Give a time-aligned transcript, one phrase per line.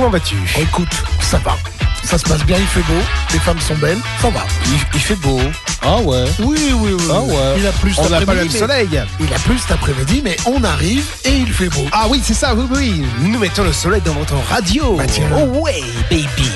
[0.00, 0.36] comment vas-tu?
[0.58, 0.88] Écoute,
[1.20, 1.56] ça va.
[2.02, 3.00] Ça se passe bien, il fait beau,
[3.32, 4.46] les femmes sont belles, ça va.
[4.94, 5.38] il, fait beau.
[5.82, 6.24] Ah ouais.
[6.40, 7.04] Oui, oui, oui.
[7.12, 7.58] Ah ouais.
[7.58, 8.88] Il a plus On n'a pas le soleil.
[9.20, 11.84] Il a plus cet après-midi, mais on arrive et il fait beau.
[11.92, 13.04] Ah oui, c'est ça, oui, oui.
[13.20, 14.96] Nous mettons le soleil dans votre radio.
[14.96, 15.28] Bah tiens.
[15.36, 16.50] Oh ouais, baby.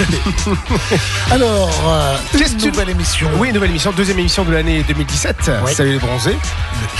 [1.30, 3.28] Alors, euh, Qu'est-ce une nouvelle émission.
[3.38, 5.50] Oui, nouvelle émission, deuxième émission de l'année 2017.
[5.64, 5.72] Ouais.
[5.72, 6.36] Salut les bronzés.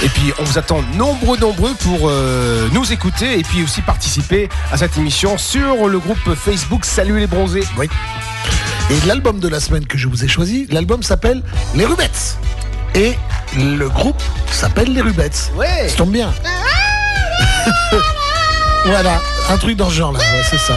[0.03, 4.49] Et puis on vous attend nombreux, nombreux pour euh, nous écouter et puis aussi participer
[4.71, 7.65] à cette émission sur le groupe Facebook Salut les bronzés.
[7.77, 7.89] Oui.
[8.91, 11.43] Et l'album de la semaine que je vous ai choisi, l'album s'appelle
[11.75, 12.37] Les Rubettes.
[12.95, 13.17] Et
[13.57, 15.53] le groupe s'appelle Les Rubettes.
[15.57, 15.89] Ouais.
[15.89, 16.33] Ça tombe bien.
[18.85, 20.75] voilà, un truc dans ce genre là, ouais, c'est ça.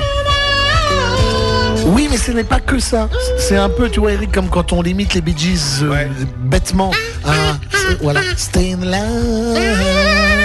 [1.86, 3.09] Oui, mais ce n'est pas que ça.
[3.38, 6.09] C'est un peu, tu vois, Eric, comme quand on limite les Bee Gees euh, Ouais.
[6.39, 6.92] bêtement.
[7.23, 7.58] à-
[8.02, 10.45] voilà, stay in love.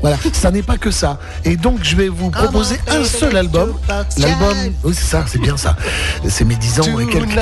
[0.00, 1.18] Voilà, ça n'est pas que ça.
[1.44, 3.74] Et donc, je vais vous proposer un seul album.
[4.18, 5.76] L'album, oui, c'est ça, c'est bien ça.
[6.28, 7.34] C'est mes 10 ans et quelques.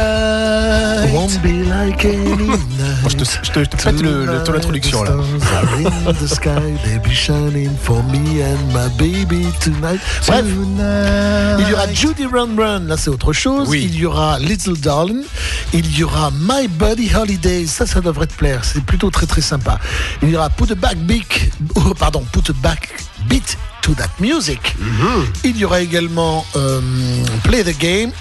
[1.12, 2.60] Won't be like any night.
[3.02, 5.12] Moi, je te, je te, je te pète le, le- ton introduction là.
[6.12, 6.26] The.
[10.26, 10.44] Bref,
[11.58, 13.68] il y aura Judy Run Run, là c'est autre chose.
[13.68, 13.82] Oui.
[13.90, 15.22] Il y aura Little Darling.
[15.72, 18.60] Il y aura My Buddy Holidays, ça, ça devrait te plaire.
[18.64, 19.78] C'est plutôt très très sympa.
[20.22, 22.92] Il y aura Put a Back Beat, oh, pardon, Put Back
[23.28, 24.74] Beat to That Music.
[25.44, 26.80] Il y aura également euh,
[27.44, 28.12] Play the Game.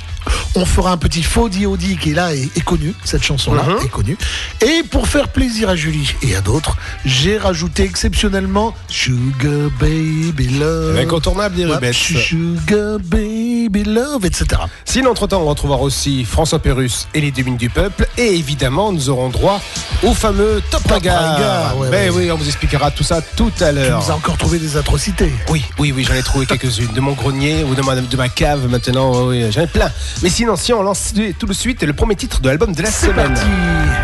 [0.55, 3.89] On fera un petit faux DOD qui est là et est connu, cette chanson-là est
[3.89, 4.17] connue.
[4.61, 10.95] Et pour faire plaisir à Julie et à d'autres, j'ai rajouté exceptionnellement Sugar Baby Love.
[10.95, 11.93] L'incontournable des Ouais, Rubettes.
[11.93, 14.61] Sugar Baby Love, etc.
[14.85, 18.07] Sinon, entre-temps, on retrouvera aussi François Pérus et les deux minutes du peuple.
[18.17, 19.61] Et évidemment, nous aurons droit
[20.03, 22.09] au fameux Top Top ouais, Ben ouais.
[22.09, 24.01] oui, on vous expliquera tout ça tout à Tu l'heure.
[24.03, 25.33] nous as encore trouvé des atrocités.
[25.49, 26.93] Oui, oui, oui, j'en ai trouvé quelques-unes.
[26.93, 29.91] De mon grenier ou de ma, de ma cave maintenant, oui, j'en ai plein.
[30.23, 32.89] Mais sinon, si on lance tout de suite le premier titre de l'album de la
[32.89, 33.33] semaine.
[33.33, 33.45] parti.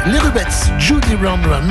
[0.08, 1.62] Les Rubettes, Judy Run Run,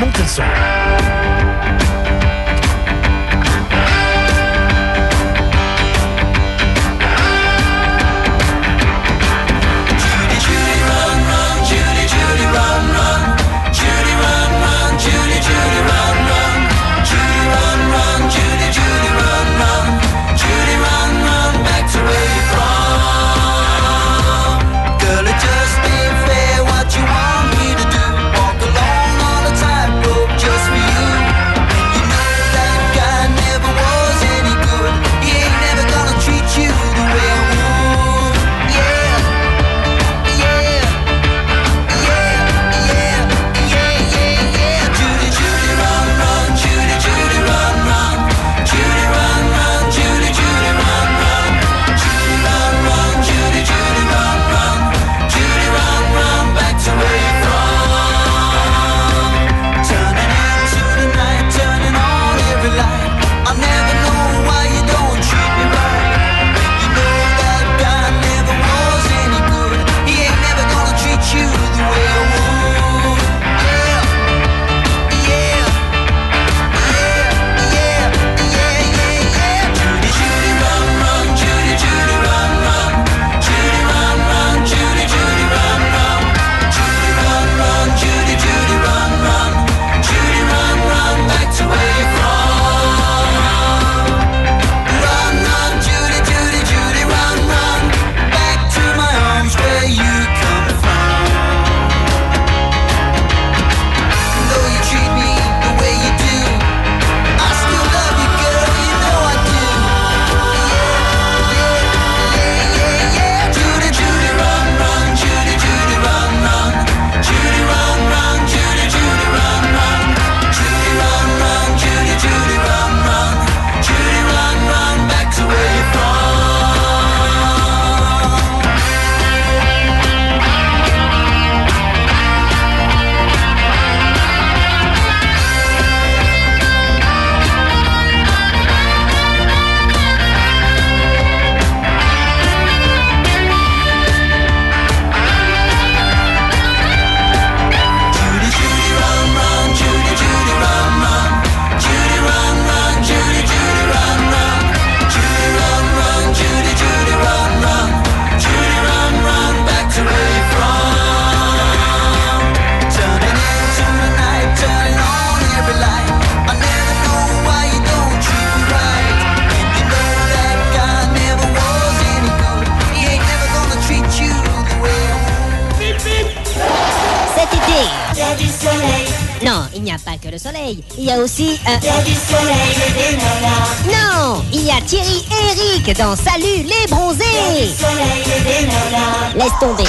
[180.42, 180.82] soleil.
[180.98, 181.60] Il y a aussi...
[181.68, 183.84] euh, Il y a du soleil et des nanas.
[183.86, 187.70] Non, il y a Thierry et Eric dans Salut les Il y a du bronzés.
[187.78, 189.34] soleil et des nanas.
[189.36, 189.84] Laisse tomber.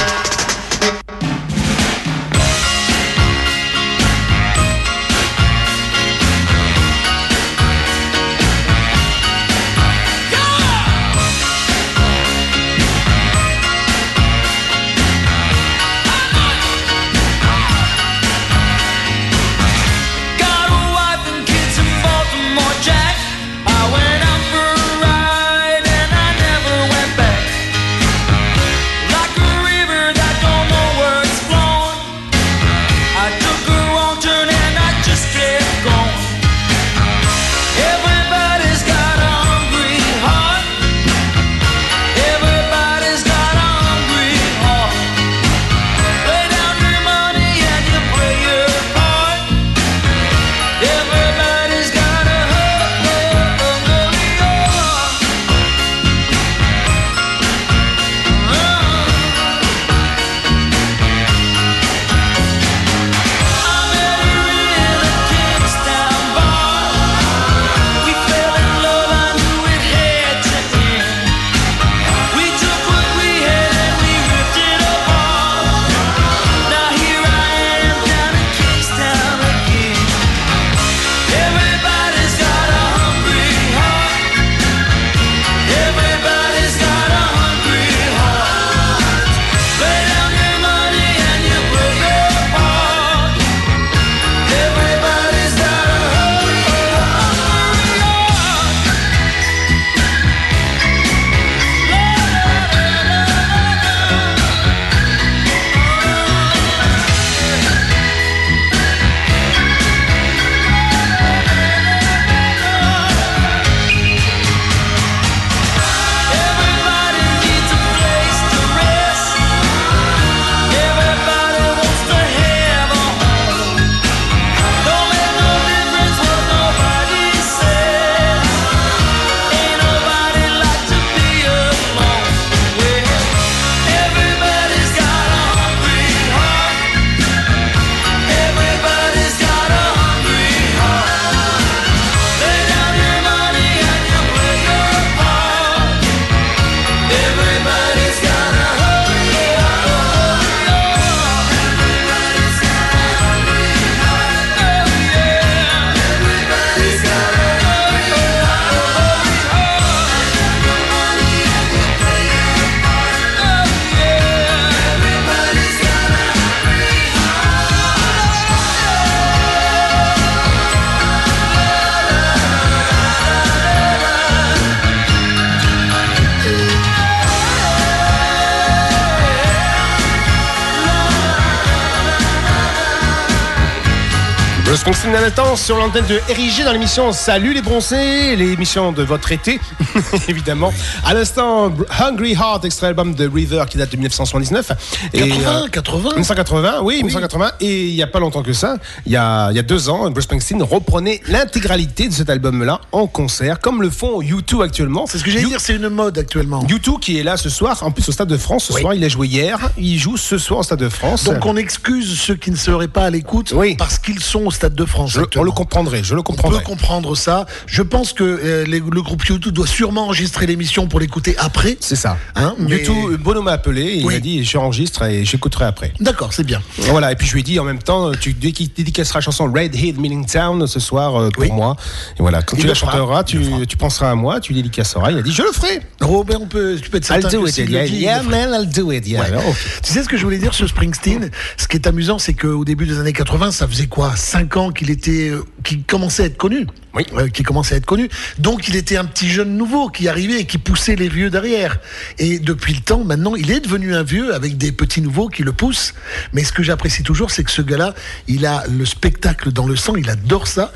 [185.22, 189.60] Bruce Springsteen sur l'antenne de RIG dans l'émission Salut les bronzés, l'émission de votre été,
[190.30, 190.72] évidemment.
[191.06, 194.72] À l'instant, Hungry Heart, extrait album de River qui date de 1979.
[195.14, 196.10] Et, 80, euh, 80.
[196.12, 197.52] 1980, oui, 1980.
[197.60, 199.90] Et il n'y a pas longtemps que ça, il y a, il y a deux
[199.90, 205.06] ans, Bruce Springsteen reprenait l'intégralité de cet album-là en concert, comme le font U2 actuellement.
[205.08, 206.64] C'est ce que j'allais dire, c'est une mode actuellement.
[206.64, 208.66] U2 qui est là ce soir, en plus au Stade de France.
[208.66, 208.82] Ce Oui.
[208.82, 209.60] soir, il a joué hier.
[209.78, 211.26] Il joue ce soir au Stade de France.
[211.26, 213.76] Donc on excuse ceux qui ne seraient pas à l'écoute Oui.
[213.76, 215.12] parce qu'ils sont au Stade de France.
[215.12, 217.46] Je- on le comprendrait, je le On peut comprendre ça.
[217.66, 221.78] Je pense que euh, les- le groupe YouTube doit sûrement enregistrer l'émission pour l'écouter après.
[221.80, 222.18] C'est ça.
[222.36, 225.94] Hein, mais- Du tout, Bono m'a appelé et il m'a dit j'enregistre et j'écouterai après.
[226.00, 226.62] D'accord, c'est bien.
[226.78, 229.76] Voilà, et puis je lui ai dit en même temps, tu dédicaceras la chanson Red
[229.76, 231.52] Head Milling Town ce soir euh, pour Oui.
[231.52, 231.76] moi.
[232.18, 235.12] Et voilà, quand Il tu la fera, chanteras, tu, penseras à moi, tu dédicaceras.
[235.12, 235.82] Il a dit je le ferai.
[236.02, 237.56] Robert, on peut, tu peux être I'll certain do que it.
[237.56, 239.08] s'il Yeah, dit, yeah, man, I'll do it.
[239.08, 239.22] Yeah.
[239.22, 239.28] Ouais.
[239.48, 239.54] Oh.
[239.84, 241.32] Tu sais ce que je voulais dire sur Springsteen?
[241.58, 244.14] Ce qui est amusant, c'est qu'au début des années 80, ça faisait quoi?
[244.16, 246.68] 5 ans qu'il était, euh, qu'il commençait à être connu.
[246.94, 247.06] Oui.
[247.14, 248.10] Euh, qui commençait à être connu.
[248.38, 251.80] Donc il était un petit jeune nouveau qui arrivait et qui poussait les vieux derrière.
[252.20, 255.44] Et depuis le temps, maintenant, il est devenu un vieux avec des petits nouveaux qui
[255.44, 255.94] le poussent.
[256.34, 257.94] Mais ce que j'apprécie toujours, c'est que ce gars-là,
[258.28, 260.72] il a le spectacle dans le sang, il adore ça.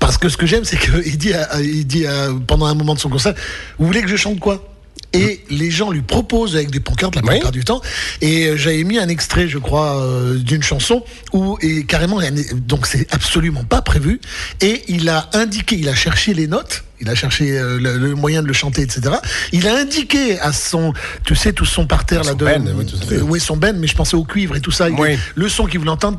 [0.00, 2.94] Parce que ce que j'aime, c'est qu'il dit, à- il dit à- pendant un moment
[2.94, 3.34] de son concert,
[3.78, 4.75] vous voulez que je chante quoi?
[5.16, 7.28] Et les gens lui proposent avec des pancartes la Oui.
[7.30, 7.80] plupart du temps.
[8.20, 12.20] Et euh, j'avais mis un extrait, je crois, euh, d'une chanson où et carrément,
[12.54, 14.20] donc c'est absolument pas prévu.
[14.60, 18.14] Et il a indiqué, il a cherché les notes Il a cherché euh, le, le
[18.14, 19.16] moyen de le chanter, etc.
[19.52, 20.92] Il a indiqué à son,
[21.24, 22.96] tu sais, tout son parterre Son là de, ben, oui, tout.
[23.12, 24.88] Euh, oui, son ben, mais je pensais au cuivre et tout ça.
[24.88, 25.18] Il- Oui.
[25.34, 26.18] Le son qu'il voulait entendre,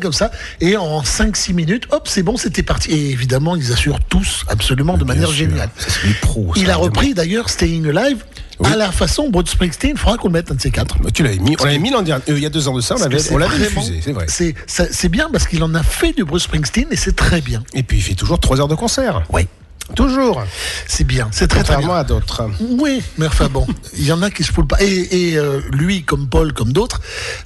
[0.00, 0.30] comme ça.
[0.60, 2.90] Et en 5-6 minutes, hop, c'est bon, c'était parti.
[2.92, 5.36] Et évidemment, ils assurent tous absolument de manière sûr.
[5.36, 5.70] géniale.
[5.76, 5.88] Ça,
[6.22, 8.24] pros, ça, Il a repris d'ailleurs Staying Alive
[8.60, 8.70] Oui.
[8.72, 9.92] à la façon Bruce Springsteen.
[9.94, 10.98] Il faudra qu'on le mette un de ces quatre.
[11.00, 12.74] Bah, Tu l'avais mis, on l'avait mis l'an dernier, euh, il y a deux ans
[12.74, 14.26] de ça, on l'avait on l'avait diffusé, c'est vrai.
[14.28, 17.62] C'est bien parce qu'il en a fait du Bruce Springsteen et c'est très bien.
[17.74, 19.22] Et puis il fait toujours trois heures de concert.
[19.30, 19.46] Oui.
[19.94, 20.42] Toujours.
[20.86, 21.90] C'est bien, c'est très très bien.
[21.90, 22.48] à d'autres.
[22.60, 23.66] Oui, mais enfin bon,
[23.98, 24.80] il y en a qui se foulent pas.
[24.80, 27.00] Et, et, euh, lui, comme Paul, comme d'autres,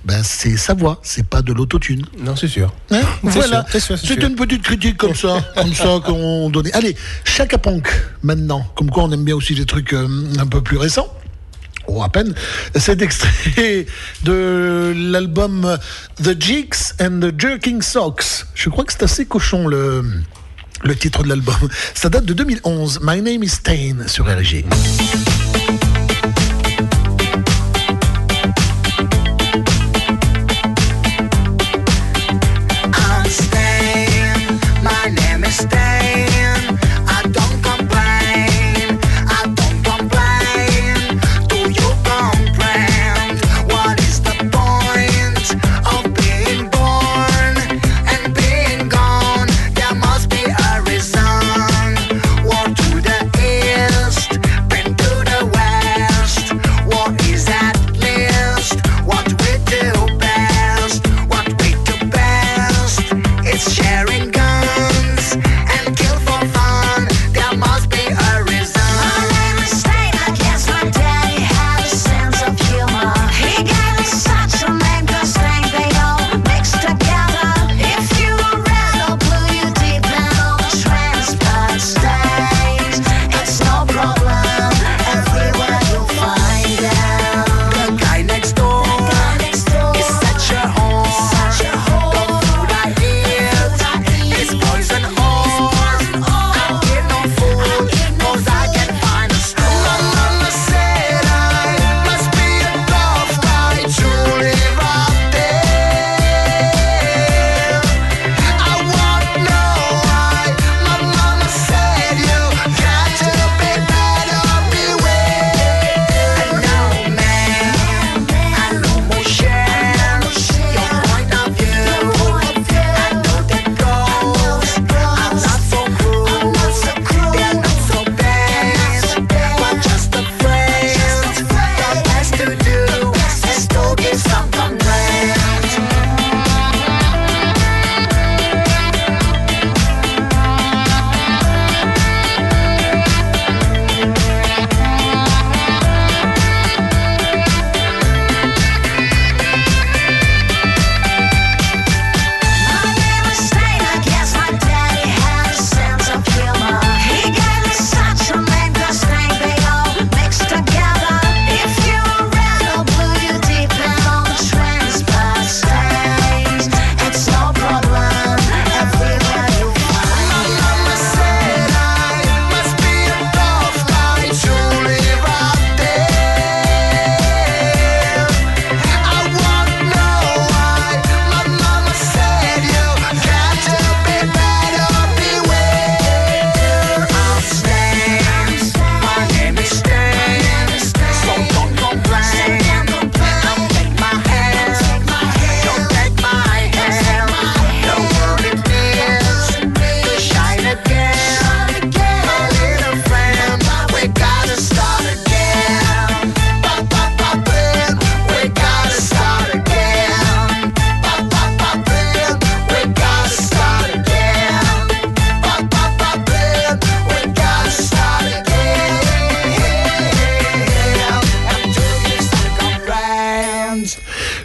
[0.05, 2.07] ben c'est sa voix, c'est pas de l'autotune.
[2.21, 2.73] Non, c'est sûr.
[2.91, 6.73] Hein voilà, c'est une petite critique comme ça, comme ça qu'on donnait.
[6.75, 7.89] Allez, Chaka Punk
[8.23, 11.13] maintenant, comme quoi on aime bien aussi des trucs euh, un peu plus récents.
[11.89, 12.35] Oh, à peine.
[12.77, 13.87] Cet extrait
[14.23, 15.79] de l'album
[16.23, 18.45] The Jigs and the Jerking Socks.
[18.55, 20.05] Je crois que c'est assez cochon le,
[20.83, 21.69] le titre de l'album.
[21.95, 23.01] Ça date de 2011.
[23.03, 24.65] My Name is Stain sur RG.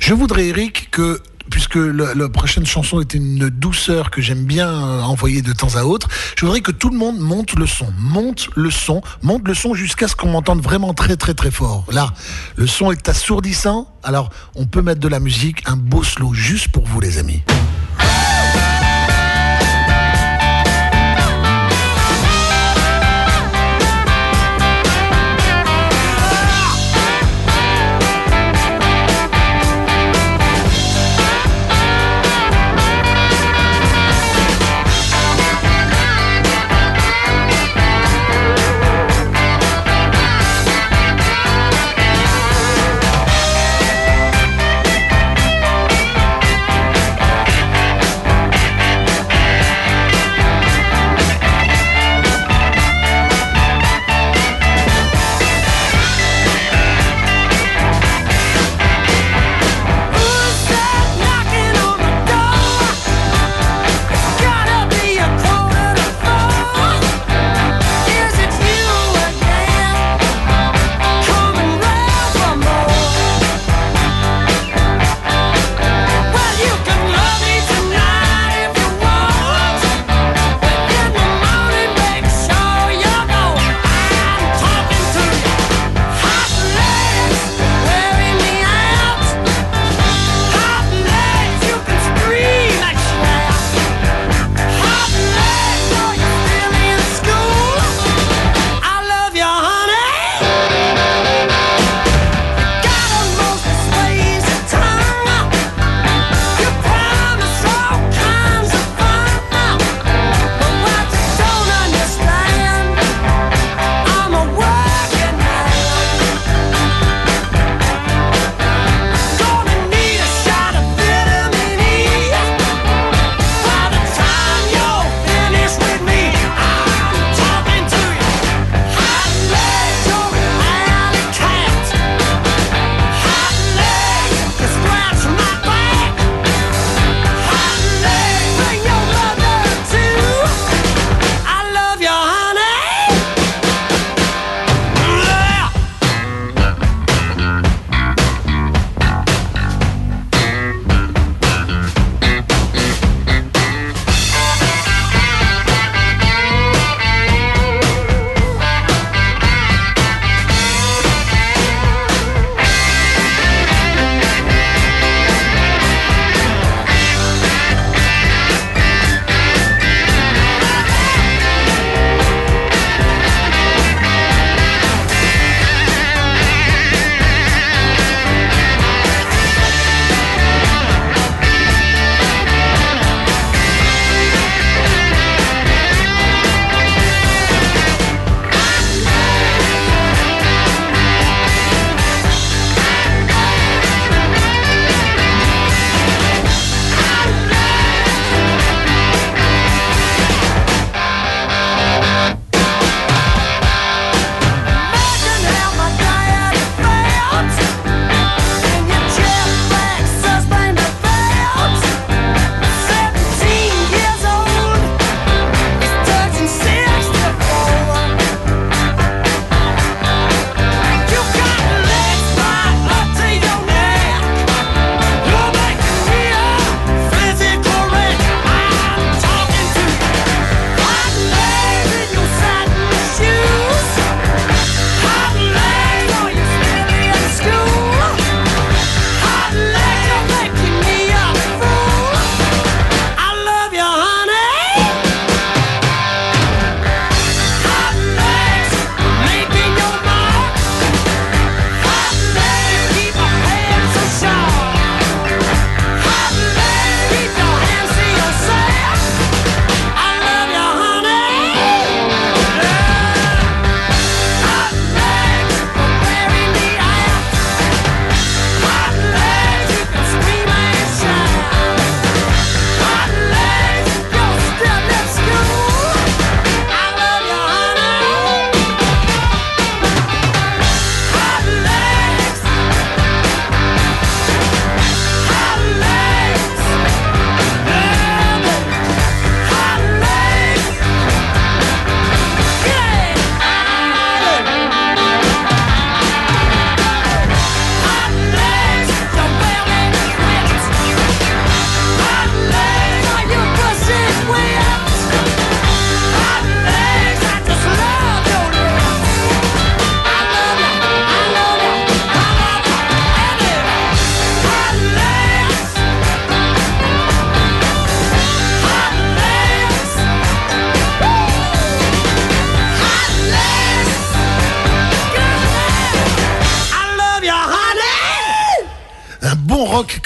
[0.05, 5.01] Je voudrais, Eric, que puisque la prochaine chanson est une douceur que j'aime bien euh,
[5.01, 8.49] envoyer de temps à autre, je voudrais que tout le monde monte le son, monte
[8.53, 11.85] le son, monte le son jusqu'à ce qu'on m'entende vraiment très très très fort.
[11.89, 12.11] Là,
[12.57, 16.67] le son est assourdissant, alors on peut mettre de la musique, un beau slow juste
[16.67, 17.41] pour vous les amis.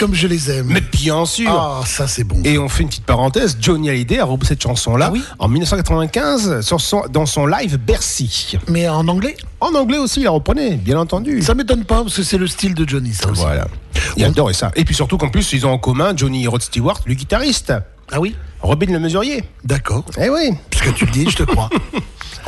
[0.08, 0.68] Comme je les aime.
[0.68, 1.52] Mais bien sûr.
[1.52, 2.42] Ah, ça c'est bon.
[2.46, 5.50] Et on fait une petite parenthèse, Johnny Hallyday a repris cette chanson-là Ah oui en
[5.50, 8.58] 1995 sur son, dans son live Bercy.
[8.70, 11.42] Mais en anglais, En anglais aussi, il la reprenait, bien entendu.
[11.42, 13.42] ça m'étonne pas parce que c'est le style de Johnny, ça aussi.
[13.42, 13.68] Voilà.
[14.16, 14.72] Il adorait ça.
[14.78, 17.74] Et puis surtout qu'en plus, ils ont en commun Johnny Rod Stewart, le guitariste.
[18.10, 18.34] Ah oui?
[18.62, 19.44] Robin le mesurier.
[19.66, 20.06] D'accord.
[20.18, 20.52] Eh oui.
[20.70, 21.70] Puisque tu le dis, je te crois.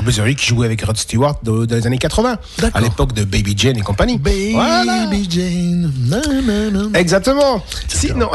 [0.09, 2.37] Mesurier qui jouait avec Rod Stewart dans les années 80.
[2.57, 2.77] D'accord.
[2.77, 4.17] À l'époque de Baby Jane et compagnie.
[4.17, 5.07] Baby Voilà.
[5.29, 5.91] Jane.
[6.07, 6.99] na, na, na.
[6.99, 7.63] Exactement.
[7.87, 8.29] Sinon,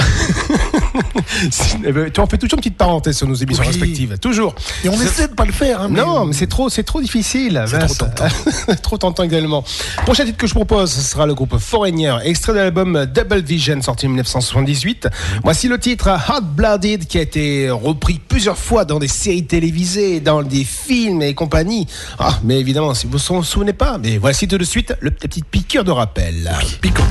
[1.51, 1.77] Si-
[2.15, 3.69] tu en fais toujours une petite parenthèse sur nos émissions Oui.
[3.69, 4.17] respectives.
[4.19, 4.55] Toujours.
[4.85, 5.81] Et on essaie de pas le faire.
[5.83, 7.65] Hein, mais- Non, mais c'est trop, c'est trop difficile.
[7.67, 8.25] C'est trop tentant.
[8.83, 9.65] trop tentant également.
[10.05, 13.83] Prochain titre que je propose, ce sera le groupe Foreigner, extrait de l'album Double Vision,
[13.83, 15.09] sorti en 1978.
[15.43, 20.19] Voici le titre Hot Blooded, qui a été repris plusieurs fois dans des séries télévisées,
[20.19, 21.87] dans des films et compagnie.
[22.19, 25.13] Ah, mais évidemment, si vous ne vous souvenez pas, mais voici tout de suite le
[25.13, 26.51] petit piqûre de rappel.
[26.83, 27.05] Piquant.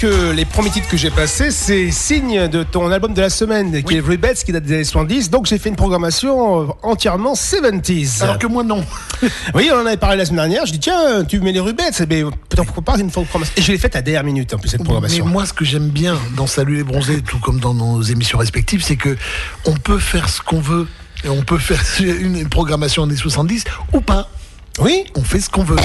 [0.00, 3.82] Que les premiers titres que j'ai passés, c'est signe de ton album de la semaine,
[3.82, 5.28] qui est Rebets, qui date des années 70.
[5.28, 8.22] Donc j'ai fait une programmation euh, entièrement 70s.
[8.22, 8.82] Alors que moi, non.
[9.54, 10.64] Oui, on en avait parlé la semaine dernière.
[10.64, 13.52] Je dis tiens, tu mets les Rubettes, mais peut-être pourquoi pas une programmation.
[13.58, 15.26] Et je l'ai faite à dernière minute en plus cette Mais programmation.
[15.26, 18.82] moi, ce que j'aime bien dans Salut les bronzés, tout comme dans nos émissions respectives,
[18.82, 19.18] c'est que
[19.66, 20.88] on peut faire ce qu'on veut.
[21.24, 24.30] Et on peut faire une, programmation des 70 ou pas.
[24.78, 25.76] Oui, On fait ce qu'on veut.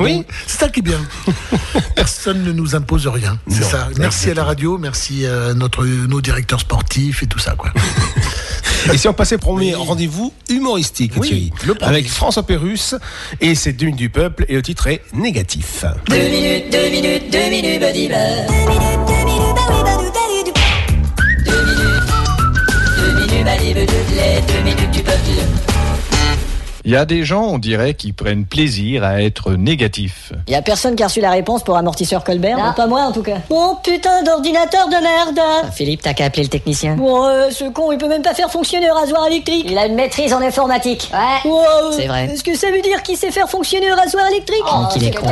[0.00, 0.24] Oui.
[0.46, 1.00] C'est ça qui est bien.
[1.94, 3.38] Personne ne nous impose rien.
[3.48, 3.88] C'est ça.
[3.98, 7.70] Merci à la radio, merci à notre, nos directeurs sportifs et tout ça, quoi.
[8.92, 11.90] Et si on passait au premier rendez-vous humoristique, Oui, Thierry, le premier.
[11.98, 12.94] avec François Pérus,
[13.40, 15.84] et c'est Dune du peuple, et le titre est Négatif.
[16.08, 18.08] Deux minutes, deux minutes, deux minutes, Buddy.
[18.08, 18.14] Deux
[18.74, 19.90] minutes, deux minutes,
[24.48, 25.18] deux minutes du peuple.
[26.90, 30.19] Il y a des gens, on dirait, qui prennent plaisir à être négatifs.
[30.50, 32.72] Y a personne qui a reçu la réponse pour amortisseur Colbert Non.
[32.74, 33.36] Pas moi en tout cas.
[33.48, 35.40] Bon putain d'ordinateur de merde
[35.72, 36.94] Philippe, t'as qu'à appeler le technicien.
[36.96, 39.86] Bon, euh, ce con, il peut même pas faire fonctionner un rasoir électrique Il a
[39.86, 41.08] une maîtrise en informatique.
[41.12, 41.48] Ouais.
[41.50, 42.24] Oh, C'est vrai.
[42.32, 45.12] Est-ce que ça veut dire qu'il sait faire fonctionner un rasoir électrique Oh, qu'il est
[45.16, 45.26] con.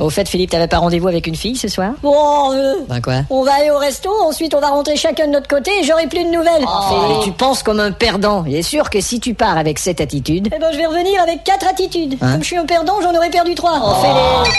[0.00, 1.92] Au fait, Philippe, t'avais pas rendez-vous avec une fille ce soir?
[2.02, 3.22] Bon, euh, Ben quoi?
[3.30, 6.06] on va aller au resto, ensuite on va rentrer chacun de notre côté et j'aurai
[6.08, 6.64] plus de nouvelles.
[6.66, 8.44] Oh, Tu penses comme un perdant.
[8.46, 11.22] Il est sûr que si tu pars avec cette attitude, Eh ben, je vais revenir
[11.22, 12.18] avec quatre attitudes.
[12.20, 12.32] Hein?
[12.32, 13.80] Comme je suis un perdant, j'en aurais perdu trois.
[13.82, 14.57] On fait les...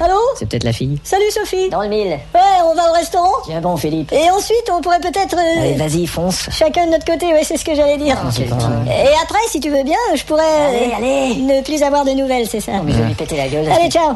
[0.00, 0.98] Allô c'est peut-être la fille.
[1.02, 1.68] Salut Sophie.
[1.70, 2.10] Dans le mille.
[2.34, 4.12] Ouais, on va au restaurant Tiens bon, Philippe.
[4.12, 5.36] Et ensuite, on pourrait peut-être...
[5.36, 6.48] euh, Allez, vas-y, fonce.
[6.50, 8.16] Chacun de notre côté, ouais, c'est ce que j'allais dire.
[8.30, 9.04] c'est pas vrai.
[9.06, 11.34] Et après, si tu veux bien, je pourrais Allez, euh, allez.
[11.36, 12.72] ne plus avoir de nouvelles, c'est ça.
[12.84, 13.68] Mais je vais lui péter la gueule.
[13.70, 14.12] Allez, ciao.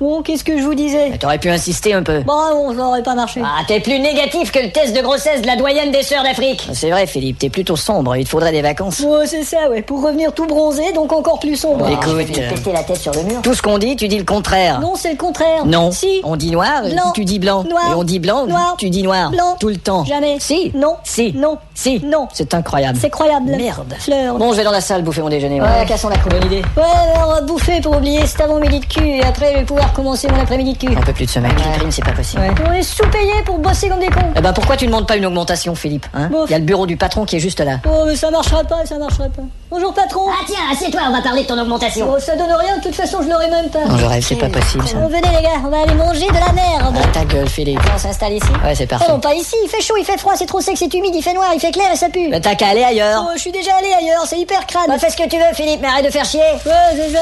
[0.00, 2.20] Bon, qu'est-ce que je vous disais T'aurais pu insister un peu.
[2.20, 3.40] Bon, bon, ça aurait pas marché.
[3.44, 6.68] Ah, t'es plus négatif que le test de grossesse de la doyenne des sœurs d'Afrique.
[6.72, 8.16] C'est vrai, Philippe, t'es plutôt sombre.
[8.16, 9.00] Il te faudrait des vacances.
[9.00, 9.82] Ouais, c'est ça, ouais.
[9.82, 11.88] Pour revenir tout bronzé, donc encore plus sombre.
[11.88, 13.42] Écoute, Je vais te euh, péter la tête sur le mur.
[13.42, 14.80] Tout ce qu'on dit, tu dis le contraire.
[14.80, 15.64] Non, c'est le contraire.
[15.66, 15.90] Non.
[15.92, 16.20] Si.
[16.24, 16.82] On dit noir,
[17.14, 17.64] tu dis blanc.
[17.64, 17.84] Noir.
[17.90, 18.74] Et on dit blanc, Noir.
[18.78, 19.30] tu dis noir.
[19.30, 19.56] Blanc.
[19.60, 20.04] Tout le temps.
[20.04, 20.36] Jamais.
[20.40, 20.72] Si.
[20.74, 20.96] Non.
[21.04, 21.32] Si.
[21.32, 21.58] Non.
[21.74, 22.00] Si.
[22.04, 22.28] Non.
[22.32, 22.98] C'est incroyable.
[23.00, 23.50] C'est croyable.
[23.56, 23.94] Merde.
[24.00, 24.36] Fleur.
[24.36, 25.60] Bon, je vais dans la salle bouffer mon déjeuner.
[25.60, 26.62] Ouais, cassons la Bonne idée.
[26.76, 29.64] Ouais, alors, on va bouffer pour oublier cet avant-midi de cul et après, je vais
[29.64, 30.96] pouvoir commencer mon après-midi de cul.
[30.96, 32.42] Un peu plus de crime, c'est pas possible.
[32.42, 32.50] Ouais.
[32.68, 34.20] On est sous-payés pour bosser comme des cons.
[34.36, 36.28] Eh ben pourquoi tu demandes pas une augmentation, Philippe hein?
[36.30, 36.44] Bon.
[36.46, 37.78] Il y a le bureau du patron qui est juste là.
[37.86, 39.42] Oh, mais ça marchera pas, ça marchera pas.
[39.70, 40.22] Bonjour, patron.
[40.28, 42.08] Ah tiens, assieds-toi, on va parler de ton augmentation.
[42.14, 43.84] Oh, ça donne rien, de toute façon, je l'aurai même pas.
[43.86, 44.98] Non, je rêve, c'est pas possible ça.
[44.98, 46.94] Venez, les gars, on va aller manger de la merde.
[47.02, 47.80] Ah, ta gueule, Philippe.
[47.94, 48.46] On s'installe ici?
[48.64, 49.12] Ouais, c'est Oh parfait.
[49.12, 51.22] non, pas ici, il fait chaud, il fait froid, c'est trop sec, c'est humide, il
[51.22, 52.28] fait noir, il fait clair et ça pue.
[52.28, 53.24] Mais t'as qu'à aller ailleurs.
[53.26, 54.86] Oh, je suis déjà allé ailleurs, c'est hyper crade.
[54.88, 56.40] Bah, fais ce que tu veux, Philippe, mais arrête de faire chier.
[56.66, 57.20] Ouais, c'est ça,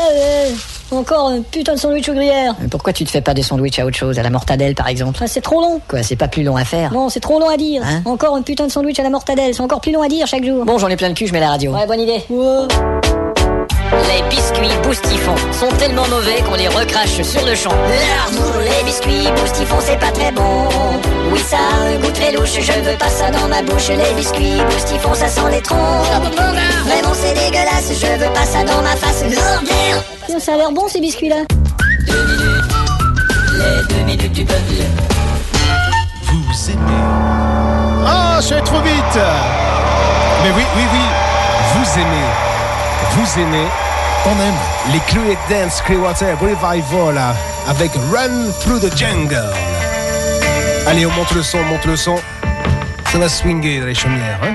[0.92, 2.54] Encore un putain de sandwich aux gruyères.
[2.60, 4.88] Mais pourquoi tu te fais pas des sandwichs à autre chose, à la mortadelle par
[4.88, 5.20] exemple?
[5.22, 5.80] Ah, c'est trop long.
[5.88, 6.92] Quoi, c'est pas plus long à faire?
[6.92, 7.82] Non, c'est trop long à dire.
[7.82, 8.02] Hein?
[8.04, 10.44] Encore un putain de sandwich à la mortadelle, c'est encore plus long à dire chaque
[10.44, 10.66] jour.
[10.66, 11.72] Bon, j'en ai plein le cul, je mets la radio.
[11.72, 12.22] Ouais, bonne idée.
[13.92, 17.70] Les biscuits boustifons sont tellement mauvais qu'on les recrache sur le champ.
[17.70, 20.68] L'amour, les biscuits boustifons, c'est pas très bon.
[21.30, 23.88] Oui, ça a un goût très louche, je veux pas ça dans ma bouche.
[23.88, 26.06] Les biscuits boustifons, ça sent les troncs.
[26.86, 29.24] Vraiment, c'est dégueulasse, je veux pas ça dans ma face.
[30.26, 31.44] Tiens, ça a l'air bon ces biscuits-là.
[32.06, 32.74] Deux minutes,
[33.58, 34.60] les deux minutes du peuple.
[36.24, 37.02] Vous aimez.
[38.06, 39.18] Ah, je trop vite
[40.42, 41.00] Mais oui, oui, oui,
[41.74, 42.51] vous aimez.
[43.14, 43.66] Vous aimez.
[44.24, 44.92] On aime.
[44.92, 47.34] Les Chloé Dance Clearwater Revival là,
[47.68, 49.52] avec Run Through the Jungle.
[50.86, 52.16] Allez, on monte le son, on monte le son.
[53.10, 54.40] Ça va swinguer dans les chaumières.
[54.42, 54.54] Hein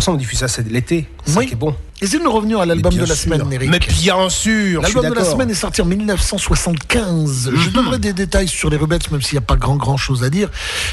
[0.00, 1.06] pour ça qu'on diffuse ça c'est l'été.
[1.24, 1.46] C'est Oui.
[1.46, 1.74] qui est bon.
[2.02, 3.42] Et si nous revenions à l'album de la semaine.
[3.52, 4.80] Eric Mais bien sûr.
[4.80, 7.50] L'album de la semaine est sorti en 1975.
[7.54, 10.24] Je donnerai des détails sur les Rubettes, même s'il n'y a pas grand grand chose
[10.24, 10.48] à dire,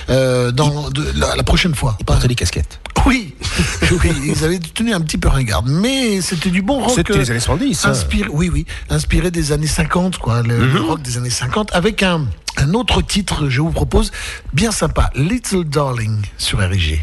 [0.10, 1.96] euh, dans de- la, la prochaine fois.
[2.00, 2.80] Il portait des casquettes.
[3.06, 3.34] Oui,
[4.04, 6.92] oui, ils avaient tenu un petit peu ringard, mais c'était du bon rock.
[6.96, 7.86] C'était euh, les années 70.
[7.86, 7.90] hein.
[7.92, 12.04] Inspiré, oui, oui, inspiré des années 50, quoi, le, le rock des années 50, avec
[12.04, 12.26] un,
[12.58, 14.12] un autre titre, je vous propose,
[14.54, 17.02] bien sympa, Little Darling sur RG.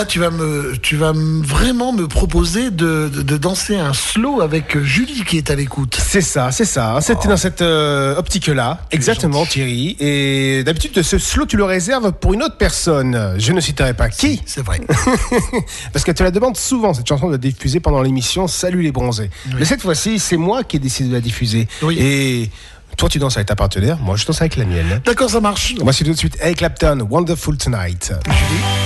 [0.00, 3.92] Là, tu vas me, tu vas me- vraiment me proposer de, de- de danser un
[3.92, 5.98] slow avec Julie qui est à l'écoute.
[6.02, 6.98] C'est ça, c'est ça.
[7.02, 8.80] C'était dans cette euh, optique-là.
[8.92, 9.98] Exactement, Thierry.
[10.00, 13.34] Et d'habitude, ce slow, tu le réserves pour une autre personne.
[13.36, 14.40] Je ne citerai pas qui.
[14.46, 14.80] C'est vrai.
[15.92, 18.92] Parce que tu la demandes souvent, cette chanson, de la diffuser pendant l'émission Salut les
[18.92, 19.28] bronzés.
[19.58, 21.68] Mais cette fois-ci, c'est moi qui ai décidé de la diffuser.
[21.82, 21.98] Oui.
[22.00, 22.50] Et
[22.96, 23.98] toi, tu danses avec ta partenaire.
[23.98, 25.02] Moi, je danse avec la mienne.
[25.04, 25.74] D'accord, ça marche.
[25.82, 28.14] Voici tout de suite Eric Clapton, Wonderful Tonight.
[28.26, 28.79] It's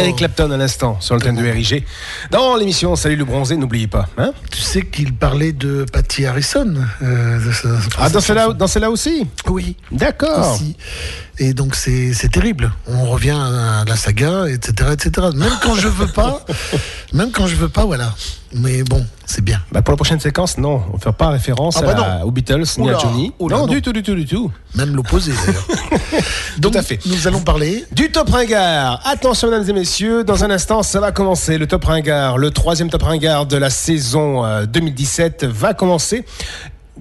[0.00, 1.84] Eric Clapton à l'instant sur le thème de RIG.
[2.30, 4.08] Dans l'émission Salut le bronzé, n'oubliez pas.
[4.18, 6.74] Hein Tu sais qu'il parlait de Patty Harrison.
[7.02, 8.56] euh, de sa- ah, dans celle-là chanson.
[8.56, 9.26] dans celle-là aussi?
[9.48, 9.76] Oui.
[9.92, 10.58] D'accord.
[11.38, 12.72] Et donc c'est c'est terrible.
[12.86, 15.28] On revient à la saga, etc., etc.
[15.34, 16.44] Même quand je veux pas,
[17.12, 18.14] même quand je veux pas, voilà.
[18.52, 19.60] Mais bon, c'est bien.
[19.72, 22.26] Bah pour la prochaine séquence, non, on ne fait pas référence Ah bah à la-
[22.26, 23.32] aux Beatles ni Oula, à Johnny.
[23.38, 23.72] oula, non, non.
[23.72, 24.50] du tout, du tout, du tout.
[24.74, 25.66] Même l'opposé d'ailleurs.
[26.58, 26.98] donc à fait.
[27.06, 27.84] nous allons parler.
[27.92, 29.00] Du top ringard.
[29.04, 31.58] Attention, mesdames et messieurs, dans un instant, ça va commencer.
[31.58, 36.24] Le top ringard, le troisième top ringard de la saison euh, 2017 va commencer.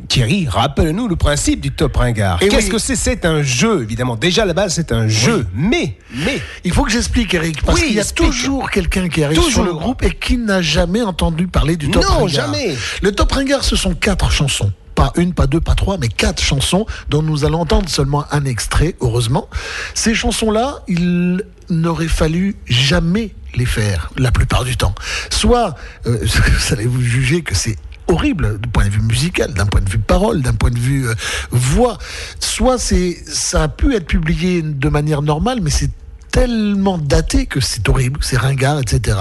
[0.07, 2.39] Thierry, rappelle-nous le principe du top ringard.
[2.41, 2.71] Eh Qu'est-ce oui.
[2.71, 2.95] que c'est?
[2.95, 4.15] C'est un jeu, évidemment.
[4.15, 5.45] Déjà, à la base, c'est un jeu.
[5.53, 9.23] Mais, mais, Il faut que j'explique, Eric, parce Oui, qu'il y a toujours quelqu'un qui
[9.23, 9.51] arrive Toujours.
[9.51, 12.27] sur le groupe et qui n'a jamais entendu parler du top Non, ringard.
[12.29, 12.75] jamais.
[13.01, 14.71] Le top ringard, ce sont quatre chansons.
[15.15, 18.95] Une, pas deux, pas trois, mais quatre chansons dont nous allons entendre seulement un extrait,
[19.01, 19.49] heureusement.
[19.93, 24.95] Ces chansons-là, il n'aurait fallu jamais les faire, la plupart du temps.
[25.29, 29.65] Soit, euh, vous allez vous juger que c'est horrible du point de vue musical, d'un
[29.65, 31.13] point de vue parole, d'un point de vue euh,
[31.51, 31.97] voix.
[32.39, 35.91] Soit c'est, ça a pu être publié de manière normale, mais c'est
[36.31, 39.19] tellement daté que c'est horrible, c'est ringard, etc.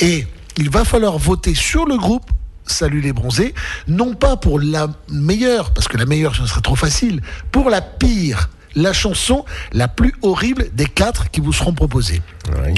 [0.00, 0.26] Et
[0.56, 2.30] il va falloir voter sur le groupe.
[2.72, 3.54] Salut les bronzés,
[3.86, 7.20] non pas pour la meilleure, parce que la meilleure ce serait trop facile,
[7.52, 12.22] pour la pire, la chanson la plus horrible des quatre qui vous seront proposées.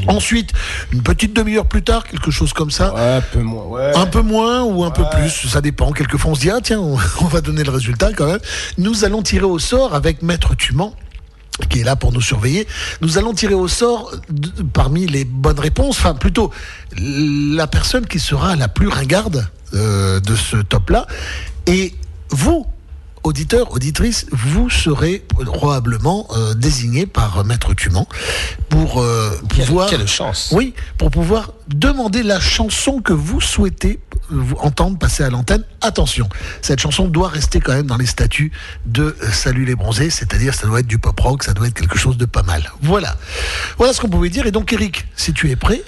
[0.08, 0.50] Ensuite,
[0.92, 3.64] une petite demi-heure plus tard, quelque chose comme ça, un peu moins.
[3.66, 3.92] Ouais.
[3.96, 5.92] un peu moins ou un peu plus, ça dépend.
[5.92, 8.40] Quelquefois, on se dit, ah tiens, on, on va donner le résultat quand même.
[8.78, 10.92] Nous allons tirer au sort avec Maître Tuman
[11.68, 12.66] qui est là pour nous surveiller.
[13.00, 16.50] Nous allons tirer au sort de- parmi les bonnes réponses, enfin plutôt
[16.98, 21.06] la personne qui sera la plus ringarde euh, de ce top-là.
[21.66, 21.94] Et
[22.30, 22.66] vous,
[23.22, 28.06] auditeurs, auditrices, vous serez probablement euh, désigné par euh, Maître Tuman
[28.68, 29.88] pour euh, Quelle- pouvoir...
[29.88, 30.50] quelle chance.
[30.52, 33.98] Oui, pour pouvoir demander la chanson que vous souhaitez
[34.30, 35.64] vous entendre passer à l'antenne.
[35.80, 36.28] Attention,
[36.62, 38.52] cette chanson doit rester quand même dans les statuts
[38.86, 41.98] de Salut les bronzés, c'est-à-dire ça doit être du pop rock, ça doit être quelque
[41.98, 42.70] chose de pas mal.
[42.82, 43.16] Voilà.
[43.78, 44.46] Voilà ce qu'on pouvait dire.
[44.46, 45.82] Et donc Eric, si tu es prêt,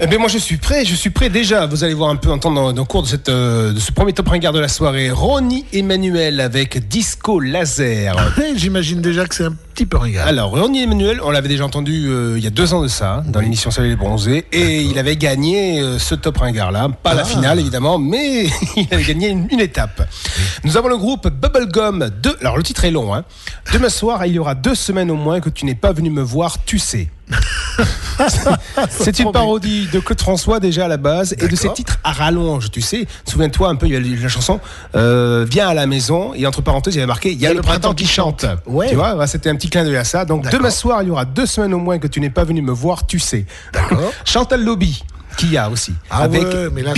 [0.00, 0.84] Eh bien, moi, je suis prêt.
[0.84, 1.66] Je suis prêt déjà.
[1.66, 3.90] Vous allez voir un peu entendre dans, dans le cours de, cette, euh, de ce
[3.90, 5.10] premier top ringard de la soirée.
[5.10, 8.14] Ronnie Emmanuel avec Disco Laser.
[8.54, 10.28] j'imagine déjà que c'est un petit peu ringard.
[10.28, 13.24] Alors, Ronnie Emmanuel, on l'avait déjà entendu euh, il y a deux ans de ça,
[13.26, 16.88] dans l'émission Salut les Bronzés, et il avait gagné euh, ce top ringard-là.
[17.02, 17.24] Pas la Ah.
[17.24, 18.46] finale, évidemment, mais
[18.76, 20.08] il avait gagné une, une étape.
[20.62, 22.36] Nous avons le groupe Bubblegum 2.
[22.40, 23.12] Alors, le titre est long.
[23.16, 23.24] Hein.
[23.72, 26.22] Demain soir, il y aura deux semaines au moins que tu n'es pas venu me
[26.22, 27.08] voir, tu sais.
[28.90, 32.12] C'est une parodie de Claude François déjà à la base et de ses titres à
[32.12, 33.06] rallonge, tu sais.
[33.24, 34.60] Souviens-toi un peu, il y a la chanson
[34.94, 37.54] euh, Viens à la maison et entre parenthèses, il y avait marqué Il y a
[37.54, 38.46] le printemps qui chante.
[38.66, 38.88] Ouais.
[38.88, 40.24] Tu vois, c'était un petit clin d'œil à ça.
[40.24, 42.62] Donc demain soir, il y aura deux semaines au moins que tu n'es pas venu
[42.62, 43.46] me voir, tu sais.
[43.72, 44.12] D'accord.
[44.24, 45.04] Chantal Lobby,
[45.38, 45.92] qui a aussi.
[46.10, 46.92] Ah avec ouais, mais là,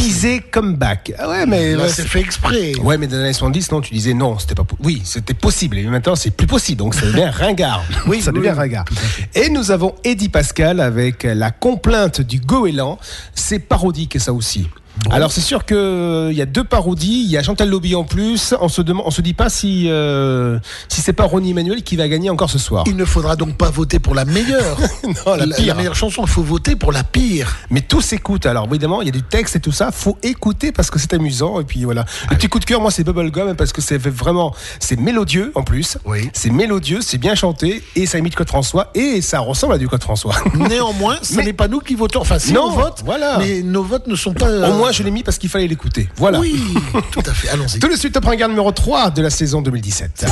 [0.50, 1.12] Comeback.
[1.18, 1.76] Ah ouais, mais.
[1.76, 2.72] Là, c'est fait exprès.
[2.82, 4.64] Ouais, mais dans les années 70, non, tu disais non, c'était pas.
[4.82, 5.78] Oui, c'était possible.
[5.78, 6.78] Et maintenant, c'est plus possible.
[6.78, 7.84] Donc, ça devient ringard.
[8.06, 8.86] Oui, ça devient oui, ringard.
[9.34, 12.98] Et nous avons Eddie Pascal avec la complainte du goéland.
[13.34, 14.66] C'est parodique, ça aussi?
[15.10, 18.04] Alors c'est sûr que il y a deux parodies, il y a Chantal Lobby en
[18.04, 18.54] plus.
[18.60, 21.96] On se demande, on se dit pas si euh, si c'est pas Ronnie Emmanuel qui
[21.96, 22.84] va gagner encore ce soir.
[22.86, 24.78] Il ne faudra donc pas voter pour la meilleure.
[25.26, 25.74] Non, la la, pire.
[25.76, 27.56] meilleure chanson, il faut voter pour la pire.
[27.70, 28.46] Mais tout s'écoute.
[28.46, 29.90] Alors évidemment, il y a du texte et tout ça.
[29.90, 31.60] Faut écouter parce que c'est amusant.
[31.60, 32.04] Et puis voilà.
[32.30, 35.62] Le petit coup de cœur, moi, c'est Bubblegum parce que c'est vraiment, c'est mélodieux en
[35.62, 35.98] plus.
[36.04, 36.30] Oui.
[36.32, 39.88] C'est mélodieux, c'est bien chanté et ça imite Code François et ça ressemble à du
[39.88, 40.34] Code François.
[40.54, 42.20] Néanmoins, ce Mais- n'est pas nous qui votons.
[42.20, 43.38] Enfin, si Non, on vote, voilà.
[43.38, 44.46] mais nos votes ne sont pas.
[44.46, 46.08] euh, Au moins, je l'ai mis parce qu'il fallait l'écouter.
[46.16, 46.38] Voilà.
[46.40, 46.62] Oui,
[47.10, 47.48] tout à fait.
[47.48, 47.78] Allons-y.
[47.78, 50.26] Tout de suite, top regard numéro 3 de la saison 2017.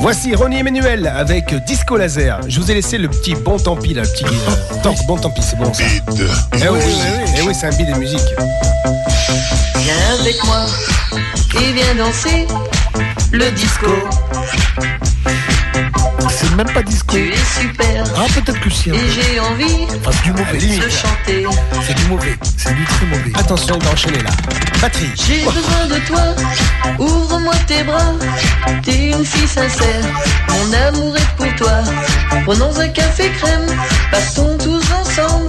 [0.00, 2.40] Voici Ronnie Emmanuel avec Disco Laser.
[2.48, 5.16] Je vous ai laissé le petit bon tant pis là, le petit euh, tant- bon
[5.16, 5.84] tant pis, c'est bon ça.
[5.86, 6.78] Eh oui,
[7.38, 8.20] eh oui, c'est un beat de musique.
[9.76, 10.66] Viens avec moi
[11.60, 12.46] et viens danser
[13.32, 13.86] le disco?
[16.36, 17.14] C'est même pas disco.
[17.16, 18.90] Tu es super Ah, peut-être que si.
[18.90, 19.04] un et peu.
[19.10, 20.58] j'ai envie Enfin, c'est du mauvais.
[20.58, 21.46] de chanter.
[21.86, 22.36] C'est du mauvais.
[22.56, 23.32] C'est du très mauvais.
[23.38, 24.30] Attention, va enchaîner là.
[24.80, 25.10] Batterie.
[25.14, 26.22] J'ai besoin de toi,
[26.98, 28.12] ouvre-moi tes bras.
[28.82, 30.04] T'es une fille sincère,
[30.48, 31.72] mon amour est pour toi.
[32.44, 33.66] Prenons un café crème,
[34.10, 35.48] passons tous ensemble,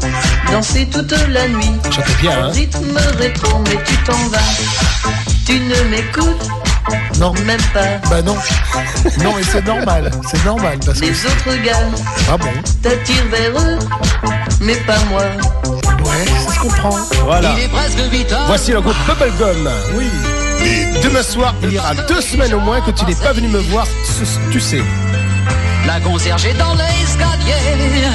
[0.51, 1.71] danser toute la nuit.
[1.91, 2.49] Chantez bien, hein.
[2.51, 5.11] Rythme rétro, mais tu t'en vas.
[5.45, 6.47] Tu ne m'écoutes
[7.19, 7.33] Non.
[7.45, 7.97] même pas.
[8.09, 8.35] Bah non.
[9.23, 10.11] Non, et c'est normal.
[10.29, 11.05] C'est normal parce que.
[11.05, 11.79] Les autres gars
[12.31, 12.49] Ah bon
[12.81, 13.79] t'attirent vers eux,
[14.61, 15.21] mais pas moi.
[15.23, 16.95] Ouais, ça se comprend.
[17.23, 17.53] Voilà.
[17.57, 18.43] Il est presque 8 heures.
[18.47, 19.69] Voici le groupe Bubblegum.
[19.95, 20.09] Oui.
[21.03, 23.59] Demain soir, il y aura deux semaines au moins que tu n'es pas venu me
[23.59, 24.81] voir, ce- tu sais.
[25.85, 28.07] La concierge est dans l'escalier.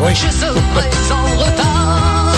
[0.00, 0.12] Oui.
[0.14, 0.50] Je serai
[1.12, 2.34] en retard.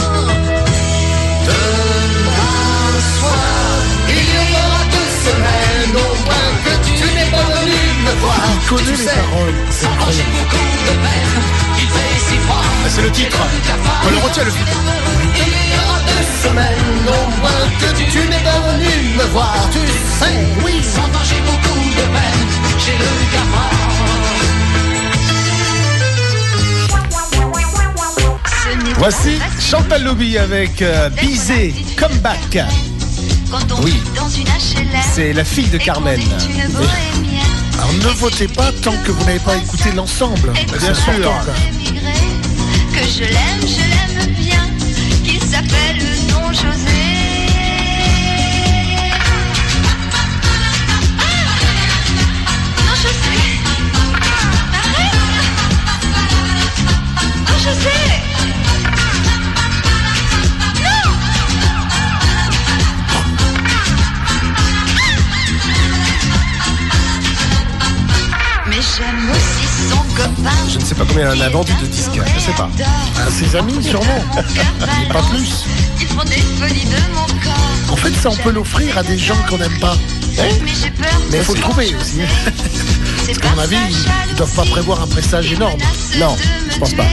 [1.46, 3.66] Demain soir,
[4.08, 8.40] il y aura deux semaines au moins que tu n'es pas venu me voir.
[8.68, 9.54] Connaît les paroles.
[9.70, 10.30] C'est J'ai incroyable.
[10.38, 11.34] beaucoup de peine,
[11.78, 12.62] il fait si froid.
[12.64, 13.38] Ah, c'est le titre.
[14.06, 14.78] On le retient le titre.
[15.36, 19.56] Il y aura deux semaines au moins que tu n'es pas venu me voir.
[19.72, 19.80] Tu
[20.18, 22.48] sais, oui, sans j'ai beaucoup de peine.
[22.78, 23.83] J'ai le cafard.
[28.98, 32.58] Voici Chantal Lobby avec euh, Bizet, Comeback.
[33.82, 33.94] Oui,
[35.12, 36.20] c'est la fille de Carmen.
[37.78, 40.52] Alors ne votez pas tant que vous n'avez pas écouté l'ensemble.
[40.52, 41.12] Bien sûr.
[41.12, 42.24] important, quand même.
[42.92, 44.68] Que je l'aime, je l'aime bien,
[45.24, 47.04] qu'il s'appelle Don José.
[57.66, 58.23] Non,
[70.68, 72.68] Je ne sais pas combien elle en a vendu de disques, je sais pas.
[73.26, 74.24] À ses amis, sûrement.
[74.36, 75.64] Mais pas plus.
[76.00, 77.92] Ils font des folies de mon corps.
[77.92, 79.96] En fait, ça, on peut l'offrir à des gens qu'on n'aime pas.
[80.36, 80.50] Mais
[80.80, 81.20] j'ai peur.
[81.30, 82.20] Mais il faut le trouver aussi.
[83.26, 83.76] Parce qu'à mon avis,
[84.28, 85.80] ils ne doivent pas prévoir un prestage énorme.
[86.18, 86.36] Non,
[86.70, 87.06] je pense pas.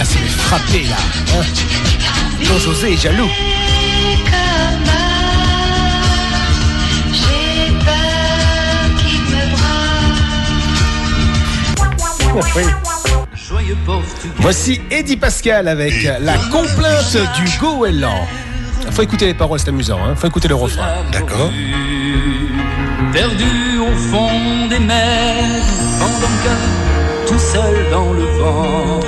[0.00, 0.96] Ah, c'est frappé là.
[1.34, 1.44] Hein
[2.46, 3.28] Don José est jaloux.
[12.56, 12.62] Oui.
[14.38, 18.26] Voici Eddie Pascal avec la complainte du goéland.
[18.90, 19.98] Faut écouter les paroles, c'est amusant.
[20.04, 20.86] Hein Faut écouter le refrain.
[21.12, 21.50] D'accord.
[23.12, 25.62] Perdu au fond des mers,
[25.98, 29.00] pendant que tout seul dans le vent,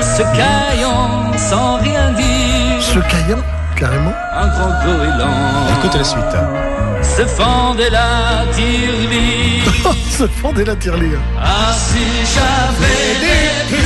[0.00, 3.42] se caillant sans rien dire, Ce caillant,
[3.76, 4.12] carrément.
[4.34, 6.36] un grand goéland Écoute la suite.
[7.02, 9.64] se fendait la tirelire.
[10.10, 11.18] Se fendait la tirelire.
[11.38, 11.98] Ah si
[12.34, 13.85] j'avais des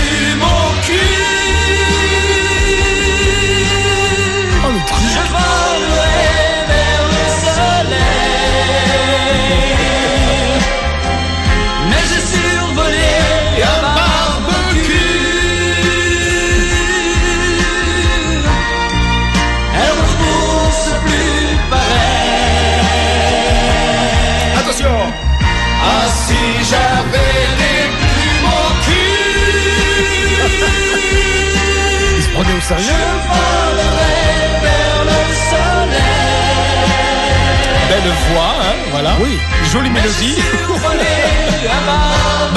[37.91, 39.11] Belle voix, hein Voilà.
[39.21, 39.33] Oui.
[39.73, 40.37] Jolie mélodie.
[40.71, 41.23] Il connaît
[41.63, 42.55] les paroles.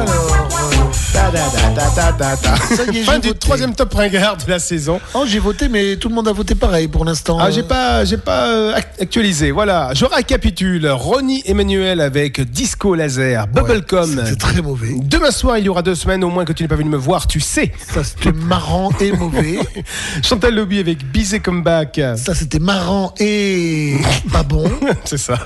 [0.00, 1.44] Alors, Ta, ta,
[1.80, 2.56] ta, ta, ta, ta.
[2.56, 3.38] Ça y est, Fin j'ai du voté.
[3.38, 5.00] troisième top ringard de la saison.
[5.14, 7.38] oh, j'ai voté, mais tout le monde a voté pareil pour l'instant.
[7.40, 9.50] Ah, j'ai pas, j'ai pas euh, act- actualisé.
[9.50, 10.88] Voilà, je récapitule.
[10.88, 14.22] Ronnie Emmanuel avec Disco Laser, Bubblegum.
[14.24, 14.94] C'était très mauvais.
[15.02, 16.96] Demain soir, il y aura deux semaines au moins que tu n'es pas venu me
[16.96, 17.72] voir, tu sais.
[17.92, 19.58] Ça, c'était marrant et mauvais.
[20.22, 22.00] Chantal Lobby avec Bizet Comeback.
[22.16, 23.96] Ça, c'était marrant et
[24.32, 24.70] pas bon.
[25.04, 25.38] C'est ça.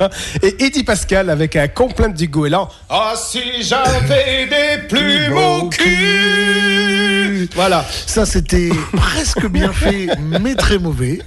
[0.43, 2.69] Et Eddie Pascal avec un complainte du goéland.
[2.89, 6.36] Ah, si j'avais des plumes au cul.
[7.55, 7.87] Voilà.
[8.07, 10.09] Ça, c'était presque bien fait,
[10.41, 11.21] mais très mauvais.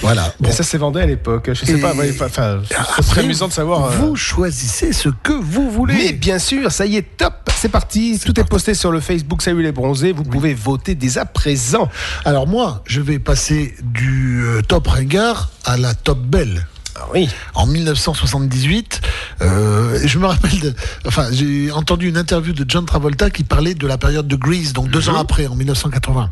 [0.00, 0.32] Voilà.
[0.40, 0.48] Bon.
[0.48, 1.50] Et ça s'est vendu à l'époque.
[1.52, 1.94] Je sais Et- pas.
[1.94, 2.60] ouais, Enfin,
[3.02, 3.86] serait amusant de savoir.
[3.86, 5.94] euh, Vous choisissez ce que vous voulez.
[5.94, 8.18] Mais bien sûr, ça y est, top, c'est parti.
[8.24, 10.12] Tout est posté sur le Facebook Salut les bronzés.
[10.12, 11.88] Vous pouvez voter dès à présent.
[12.24, 16.66] Alors moi, je vais passer du euh, top ringard à la top belle.
[17.00, 17.28] Ah oui.
[17.54, 19.00] En 1978,
[19.42, 20.74] euh, je me rappelle, de-
[21.06, 24.72] enfin, j'ai entendu une interview de John Travolta qui parlait de la période de Grease,
[24.72, 26.30] donc deux ans après, en 1980.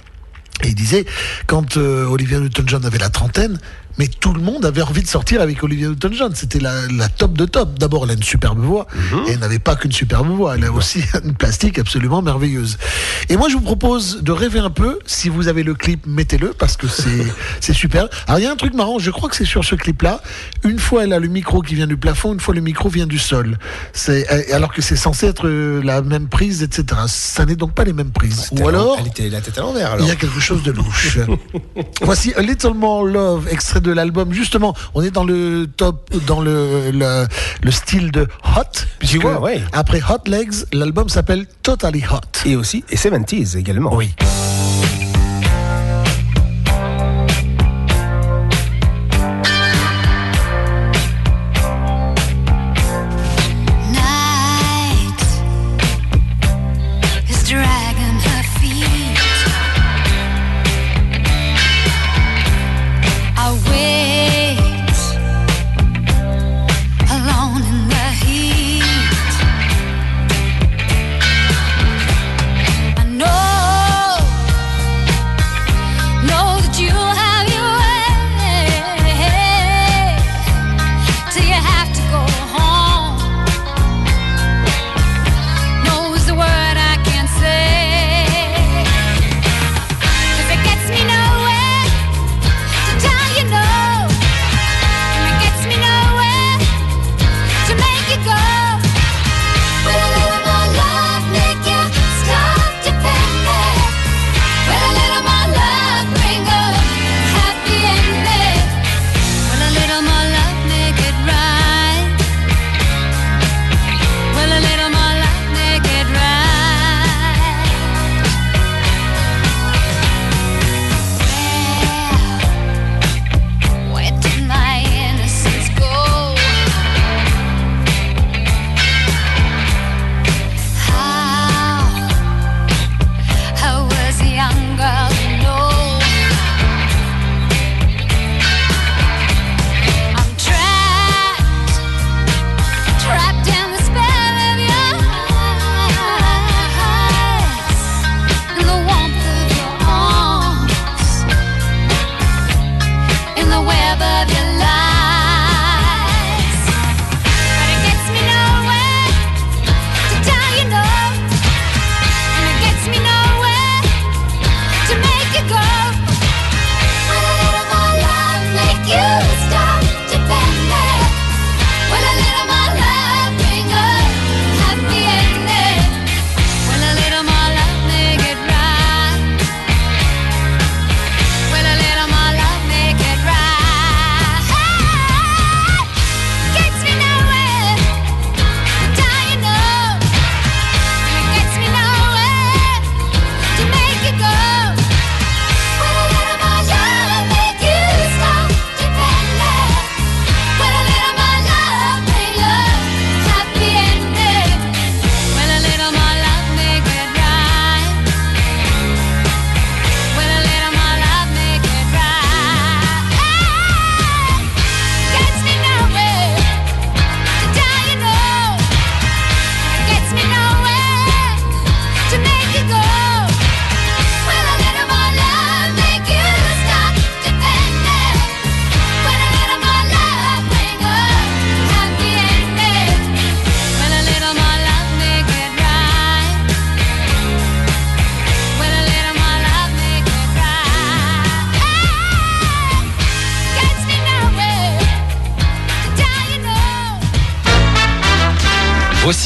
[0.64, 1.04] Et il disait,
[1.46, 3.58] quand euh, Olivia Newton-John avait la trentaine,
[3.98, 6.32] mais tout le monde avait envie de sortir avec Olivia Newton-John.
[6.34, 7.78] C'était la, la top de top.
[7.78, 8.86] D'abord, elle a une superbe voix,
[9.26, 12.78] et elle n'avait pas qu'une superbe voix, elle a aussi une plastique absolument merveilleuse.
[13.28, 14.98] Et moi, je vous propose de rêver un peu.
[15.06, 18.08] Si vous avez le clip, mettez-le, parce que c'est super.
[18.26, 20.22] Alors, il y a un truc marrant, je crois que c'est sur ce clip-là.
[20.64, 23.06] Une fois, elle a le micro qui vient du plafond, une fois, le micro vient
[23.06, 23.58] du sol.
[24.52, 27.02] Alors que c'est censé être euh, la même prise, etc.
[27.08, 28.48] Ça n'est donc pas les mêmes prises.
[28.52, 28.96] Ou alors...
[29.00, 31.18] Elle était la tête à l'envers Il y a quelque chose de louche.
[32.02, 34.32] Voici A Little More Love, extrait de l'album.
[34.32, 37.26] Justement, on est dans le top, dans le, le,
[37.62, 38.26] le style de
[38.56, 38.62] Hot.
[38.98, 39.62] puisque vois, ouais.
[39.72, 42.48] Après Hot Legs, l'album s'appelle Totally Hot.
[42.48, 43.94] Et aussi, et 70s également.
[43.94, 44.14] Oui.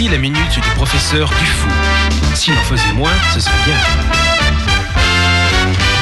[0.00, 1.68] Voici la minute du professeur Dufou.
[2.34, 3.76] S'il en faisait moins, ce serait bien.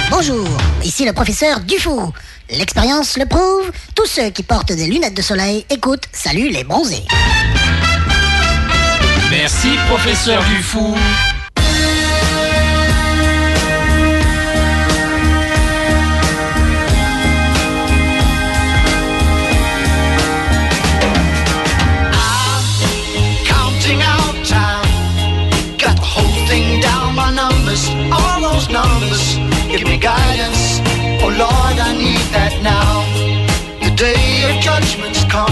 [0.08, 0.46] Bonjour,
[0.84, 2.12] ici le professeur Dufou.
[2.48, 7.02] L'expérience le prouve, tous ceux qui portent des lunettes de soleil écoutent Salut les bronzés.
[9.32, 10.94] Merci, professeur Dufou.
[33.98, 35.50] Day of judgment's come,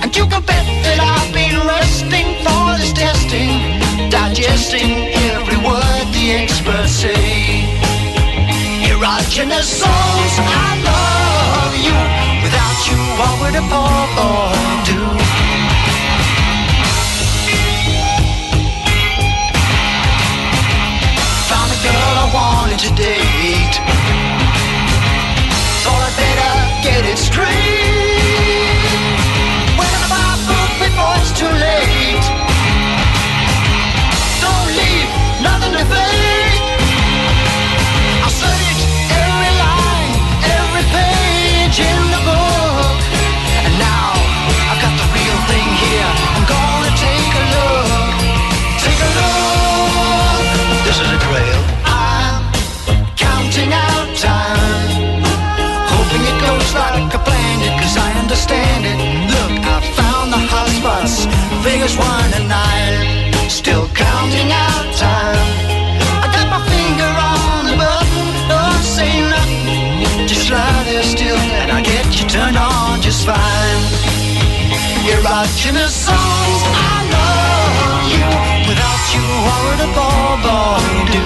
[0.00, 3.58] and you can bet that I've been resting for this testing,
[4.08, 7.66] digesting every word the experts say.
[8.86, 11.98] Erogenous souls, I love you.
[12.46, 14.54] Without you, what would a poor boy
[14.86, 15.00] do?
[21.50, 22.94] Found a girl I wanted to
[27.36, 27.65] Crazy.
[61.86, 63.48] Figures one and nine.
[63.48, 65.38] Still counting out time.
[66.18, 68.26] I got my finger on the button.
[68.50, 70.26] Don't say nothing.
[70.26, 73.82] Just lie there still, and I get you turned on just fine.
[75.06, 78.26] Erogenous songs, I love you.
[78.66, 80.82] Without you, what would a poor boy
[81.14, 81.22] do?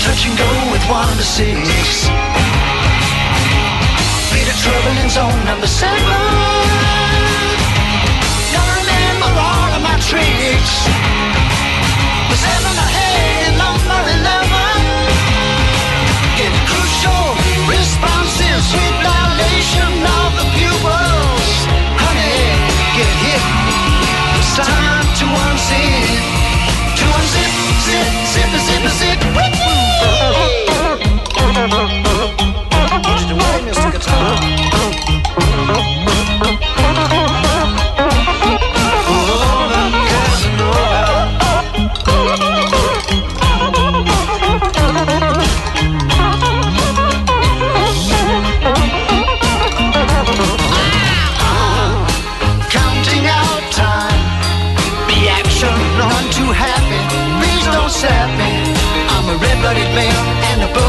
[0.00, 2.43] Touch and go with one to six.
[4.66, 6.00] In zone number seven.
[8.54, 10.88] Now remember all of my tricks.
[12.30, 12.93] The seven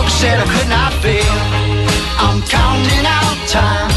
[0.10, 1.36] said I could not fail.
[2.18, 3.92] I'm counting out time.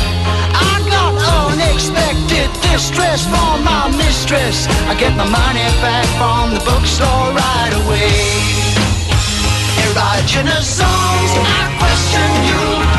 [0.55, 1.13] I got
[1.47, 4.67] unexpected distress from my mistress.
[4.91, 8.13] I get my money back from the bookstore right away.
[9.85, 12.98] Erogenous songs, I question you.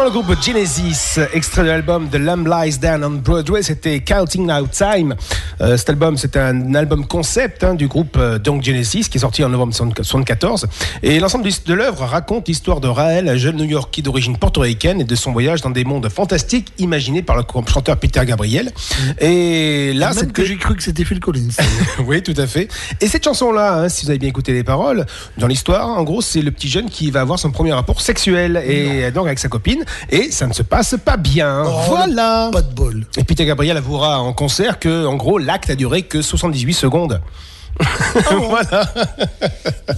[0.00, 4.70] Le groupe Genesis, extrait de l'album The Lamb Lies Down on Broadway, c'était Counting Out
[4.70, 5.14] Time.
[5.62, 9.20] Euh, cet album, c'est un album concept hein, du groupe euh, donc Genesis, qui est
[9.20, 10.66] sorti en novembre 1974.
[11.02, 15.14] Et l'ensemble de- l'œuvre raconte l'histoire de Raël, un jeune New-Yorkais d'origine portoricaine, et de
[15.14, 17.42] son voyage dans des mondes fantastiques imaginés par le
[17.72, 18.72] chanteur Peter Gabriel.
[19.20, 21.48] Et là, c'est que j'ai cru que c'était Phil Collins.
[22.06, 22.68] oui, tout à fait.
[23.00, 25.06] Et cette chanson-là, hein, si vous avez bien écouté les paroles,
[25.38, 28.62] dans l'histoire, en gros, c'est le petit jeune qui va avoir son premier rapport sexuel
[28.66, 31.62] et donc avec sa copine, et ça ne se passe pas bien.
[31.88, 32.50] voilà.
[32.52, 33.06] Pas de bol.
[33.16, 37.20] Et Peter Gabriel avouera en concert que, en gros, l'acte a duré que 78 secondes.
[38.50, 38.84] voilà.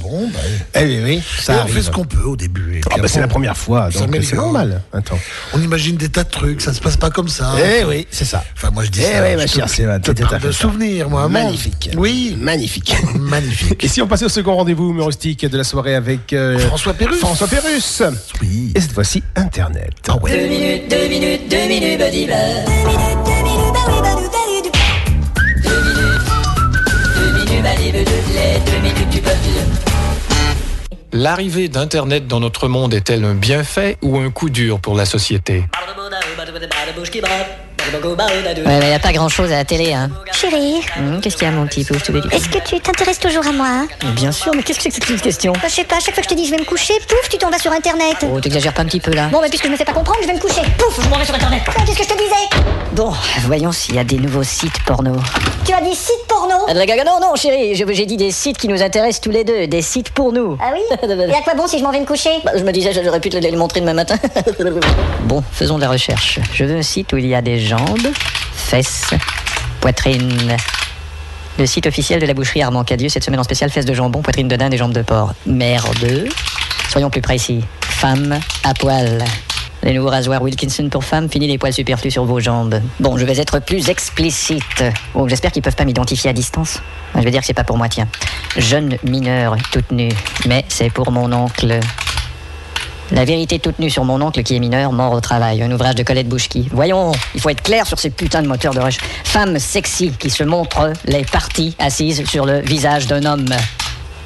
[0.01, 0.39] Bon, bah.
[0.77, 1.75] Eh oui, oui, ça Et on arrive.
[1.75, 2.81] fait ce qu'on peut au début.
[2.89, 4.81] Ah bah, c'est la première fois, donc c'est normal.
[4.93, 5.19] Attends.
[5.53, 7.53] On imagine des tas de trucs, ça se passe pas comme ça.
[7.59, 8.45] Eh oui, c'est ça.
[8.57, 9.25] Enfin, moi je dis Eh ça.
[9.25, 11.29] oui, ma chère, c'est de souvenirs, moi.
[11.29, 11.91] Magnifique.
[11.97, 12.37] Oui.
[12.39, 12.95] Magnifique.
[13.17, 13.83] Magnifique.
[13.83, 17.19] Et si on passait au second rendez-vous humoristique de la soirée avec euh, François Pérus.
[17.19, 18.03] François Pérus.
[18.41, 18.73] Oui.
[18.77, 19.91] Et cette fois-ci, Internet.
[20.09, 20.31] Ah ouais.
[20.31, 22.39] Deux minutes, deux minutes, deux minutes, Buddy Bear.
[22.67, 23.54] Deux minutes, deux minutes,
[27.95, 29.23] Deux minutes.
[31.13, 35.65] L'arrivée d'Internet dans notre monde est-elle un bienfait ou un coup dur pour la société
[38.67, 40.11] Ouais, mais y a pas grand chose à la télé, hein.
[40.33, 43.47] Chérie, Hum, Qu'est-ce qu'il y a, mon petit pouf tout est-ce que tu t'intéresses toujours
[43.47, 45.53] à moi Mais Bien sûr, mais qu'est-ce que c'est que cette question?
[45.53, 47.29] Bah, Je sais pas, chaque fois que je te dis je vais me coucher, pouf,
[47.29, 48.17] tu t'en vas sur internet.
[48.33, 50.19] Oh, t'exagères pas un petit peu là Bon, mais puisque je me fais pas comprendre,
[50.23, 50.63] je vais me coucher.
[50.79, 51.63] Pouf, je m'en vais sur internet.
[51.69, 52.63] Ah, Qu'est-ce que je te disais?
[52.93, 53.13] Bon,
[53.47, 55.17] voyons s'il y a des nouveaux sites porno.
[55.67, 56.55] Tu as dit site porno?
[56.69, 59.45] Ah, de- Non, non, chérie, je- j'ai dit des sites qui nous intéressent tous les
[59.45, 60.57] deux, des sites pour nous.
[60.61, 60.81] Ah oui?
[61.03, 62.31] Et à quoi bon si je m'en vais me coucher?
[62.45, 64.17] Bah, je me disais, j'aurais pu te les montrer demain matin.
[65.25, 66.39] bon, faisons de la recherche.
[66.53, 68.13] Je veux un site où il y a des jambes,
[68.53, 69.15] fesses,
[69.81, 70.57] poitrine.
[71.59, 74.23] Le site officiel de la boucherie Armand Cadieux cette semaine en spécial fesses de jambon,
[74.23, 75.35] poitrine de dinde et jambes de porc.
[75.47, 76.29] Merde.
[76.89, 77.65] Soyons plus précis.
[77.83, 79.25] Femme à poil.
[79.83, 82.81] Les nouveaux rasoirs Wilkinson pour femmes, fini les poils superflus sur vos jambes.
[83.01, 84.85] Bon, je vais être plus explicite.
[85.15, 86.81] Oh, j'espère qu'ils peuvent pas m'identifier à distance.
[87.15, 88.09] Je vais dire que c'est pas pour moi, tiens.
[88.57, 90.13] Jeune mineure, toute nue.
[90.47, 91.81] Mais c'est pour mon oncle.
[93.15, 95.63] La vérité toute nue sur mon oncle qui est mineur, mort au travail.
[95.63, 96.69] Un ouvrage de Colette Bouchki.
[96.73, 98.99] Voyons, il faut être clair sur ces putains de moteurs de rush.
[99.23, 103.55] Femme sexy qui se montre les parties assises sur le visage d'un homme.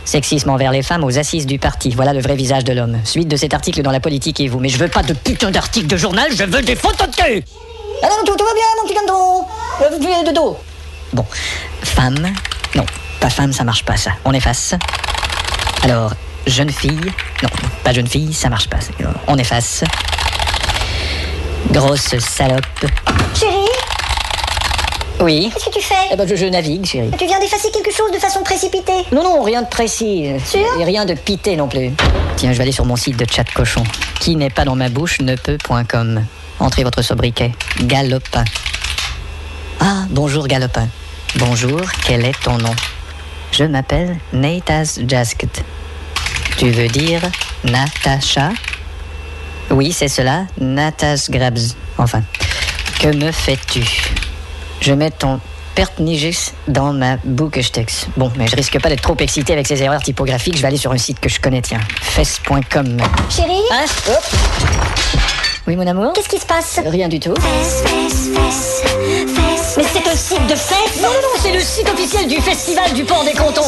[0.07, 1.91] Sexisme envers les femmes aux assises du parti.
[1.91, 2.97] Voilà le vrai visage de l'homme.
[3.05, 4.59] Suite de cet article dans La Politique et vous.
[4.59, 7.45] Mais je veux pas de putain d'article de journal, je veux des photos de cul
[8.03, 9.45] non, tout, tout va bien, mon petit canton
[9.83, 10.57] Euh, Tu es de dos.
[11.13, 11.25] Bon,
[11.83, 12.33] femme?
[12.75, 12.87] Non,
[13.21, 14.13] pas femme, ça marche pas ça.
[14.25, 14.75] On efface.
[15.83, 16.13] Alors,
[16.49, 17.01] jeune fille.
[17.43, 17.49] Non,
[17.85, 18.81] pas jeune fille, ça marche pas.
[18.81, 18.91] ça.
[19.27, 19.85] On efface.
[21.71, 22.65] Grosse salope.
[23.39, 23.55] Chérie,
[25.21, 25.51] Oui.
[25.53, 25.95] qu'est-ce que tu fais?
[26.13, 27.11] Eh ben, je, je navigue, chérie.
[27.19, 29.05] Tu viens d'effacer quelque chose de façon précipitée?
[29.13, 30.31] Non, non, rien de précis.
[30.45, 30.61] Sûr?
[30.81, 31.91] Et rien de pité non plus.
[32.37, 33.83] Tiens, je vais aller sur mon site de chat cochon.
[34.21, 36.25] Qui n'est pas dans ma bouche ne peut.com.
[36.61, 37.53] Entrez votre sobriquet.
[37.83, 38.45] Galopin.
[39.81, 40.89] Ah, bonjour Galopin.
[41.37, 42.75] Bonjour, quel est ton nom?
[43.53, 45.63] Je m'appelle Natas Jasket.
[46.59, 47.21] Tu veux dire
[47.63, 48.51] Natacha?
[49.71, 51.77] Oui, c'est cela, Natas Grabs.
[51.99, 52.25] Enfin,
[52.99, 53.85] que me fais-tu?
[54.81, 55.39] Je mets ton
[55.77, 58.09] pertnigus dans ma bouquestex.
[58.17, 60.57] Bon, mais je risque pas d'être trop excité avec ces erreurs typographiques.
[60.57, 61.81] Je vais aller sur un site que je connais, tiens.
[62.03, 62.97] Fesse.com.
[63.31, 63.63] Chérie?
[63.71, 63.85] Hein?
[64.09, 64.25] Hop.
[65.69, 66.13] Oui, mon amour?
[66.13, 66.81] Qu'est-ce qui se passe?
[66.85, 67.35] Rien du tout.
[67.37, 68.83] Fesses, fesses, fesses,
[69.33, 69.68] fesses.
[69.77, 72.93] Mais c'est un site de fête Non, non, non, c'est le site officiel du Festival
[72.95, 73.61] du Port des Cantons.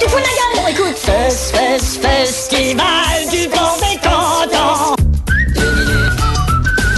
[0.00, 0.96] Tu fous de la gueule Bon, écoute.
[0.96, 4.96] Fest, fest, festival du Port des Cantons.
[5.54, 6.20] Deux minutes.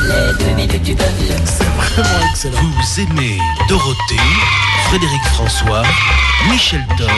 [0.03, 0.95] Les deux minutes du.
[0.95, 2.59] Vraiment excellent.
[2.61, 4.17] Vous aimez Dorothée,
[4.89, 5.83] Frédéric François,
[6.49, 7.09] Michel Thor,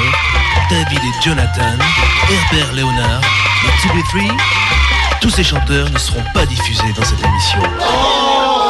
[0.71, 1.77] David et Jonathan,
[2.31, 3.21] Herbert Léonard
[3.95, 4.31] Be Free
[5.21, 7.61] Tous ces chanteurs ne seront pas diffusés dans cette émission.
[7.83, 8.70] Ah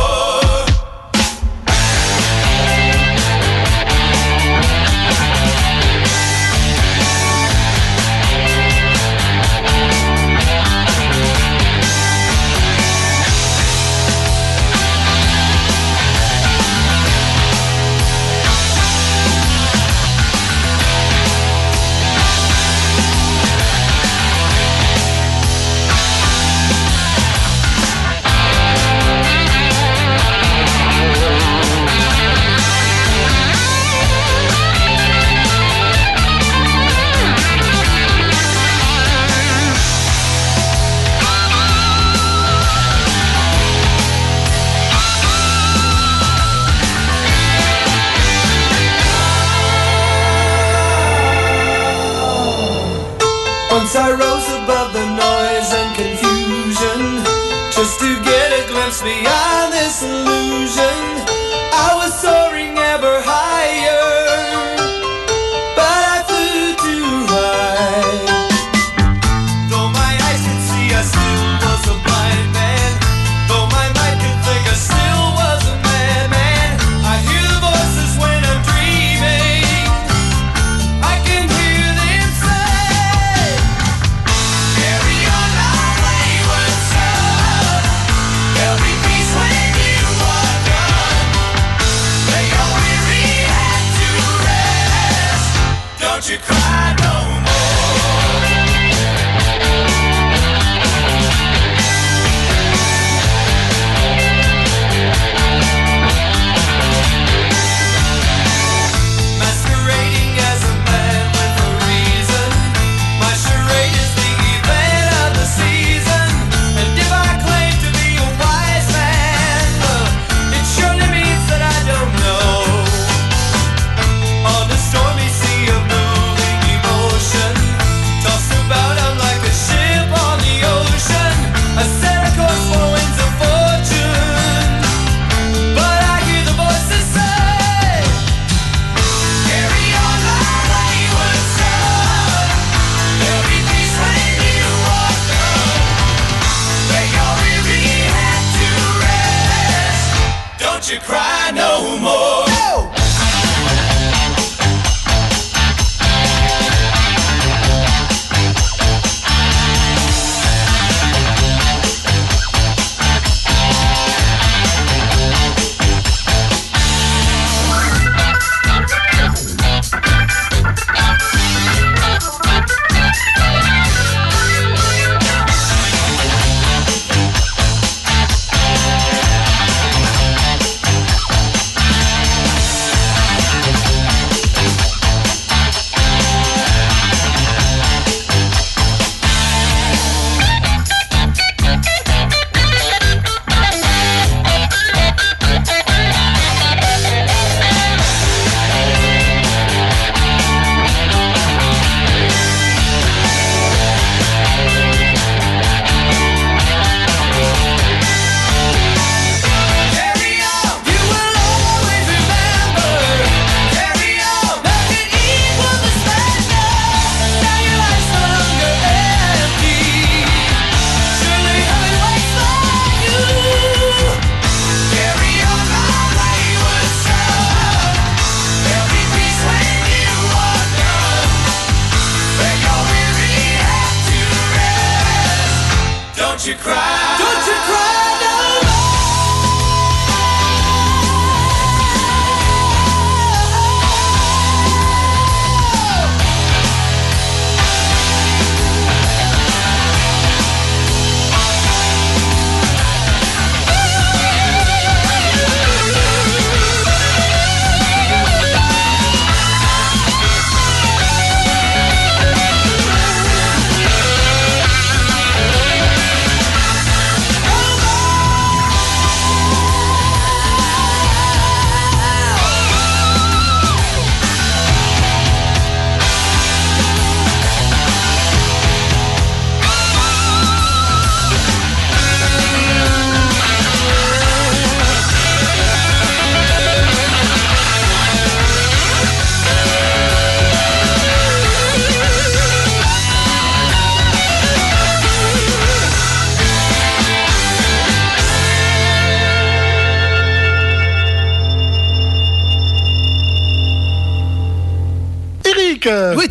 [54.03, 57.21] I rose above the noise and confusion
[57.69, 61.20] Just to get a glimpse beyond this illusion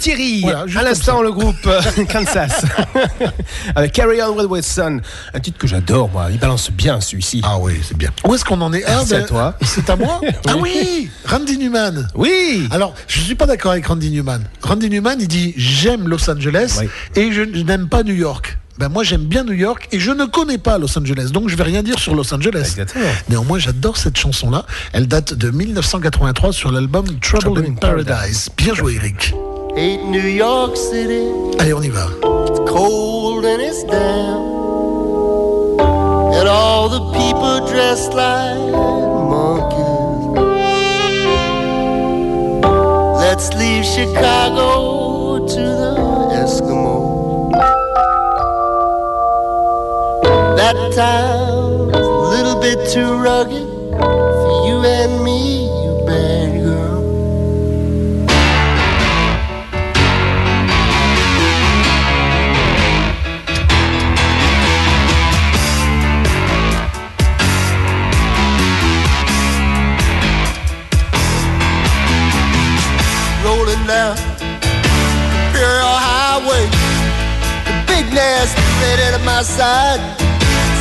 [0.00, 1.80] Thierry, Voilà, à l'instant le groupe euh,
[2.10, 2.64] Kansas
[3.74, 5.00] avec Carry On With Son,
[5.34, 7.42] un titre que j'adore moi, il balance bien celui-ci.
[7.44, 8.08] Ah oui, c'est bien.
[8.26, 8.82] Où est-ce qu'on en est?
[8.86, 9.54] Ah, C'est à ben, toi.
[9.62, 10.20] C'est à moi?
[10.48, 12.08] Ah oui Randy Newman.
[12.14, 14.40] Oui Alors, je suis pas d'accord avec Randy Newman.
[14.62, 16.88] Randy Newman, il dit j'aime Los Angeles Oui.
[17.14, 18.56] et je, je n'aime pas New York.
[18.78, 21.56] Ben moi j'aime bien New York et je ne connais pas Los Angeles, donc je
[21.56, 22.60] vais rien dire sur Los Angeles.
[22.64, 23.04] Exactement.
[23.28, 24.64] Néanmoins, j'adore cette chanson-là.
[24.94, 28.06] Elle date de 1983 sur l'album Trouble, Trouble in in Paradise.
[28.06, 28.50] Paradise.
[28.56, 29.34] Bien joué, Eric.
[29.74, 31.30] Hate New York City.
[31.60, 32.06] Allez, on y va.
[32.48, 34.40] It's cold and it's damp.
[36.34, 38.58] And all the people dressed like
[39.30, 40.26] monkeys.
[43.16, 45.94] Let's leave Chicago to the
[46.42, 47.52] Eskimos.
[50.56, 55.69] That town's a little bit too rugged for you and me,
[78.30, 80.00] nasty red at my side.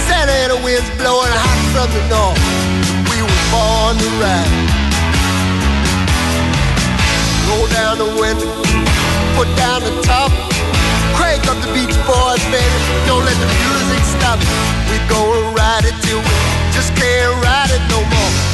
[0.06, 2.38] Santa winds blowing hot from the north.
[3.10, 4.54] We were born to ride.
[7.50, 8.54] Roll down the window,
[9.34, 10.32] put down the top.
[11.18, 12.80] Crank up the Beach Boys, baby.
[13.10, 14.38] Don't let the music stop.
[14.90, 16.36] We gonna ride it till we
[16.76, 18.49] just can't ride it no more.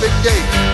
[0.00, 0.73] the gate.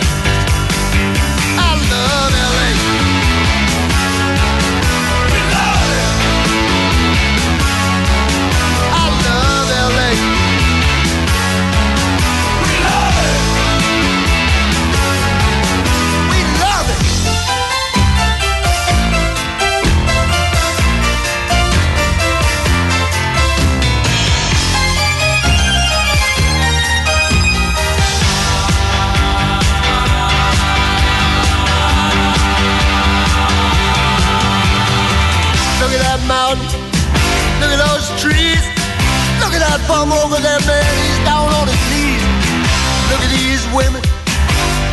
[39.91, 40.87] That over there, man.
[41.03, 42.23] He's down on his knees.
[43.11, 44.01] Look at these women.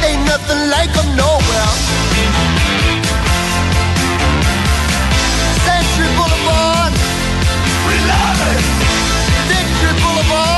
[0.01, 1.69] Ain't nothing like them nowhere.
[5.69, 6.93] Century Boulevard.
[7.85, 8.63] We love it.
[9.45, 10.56] Victory Boulevard.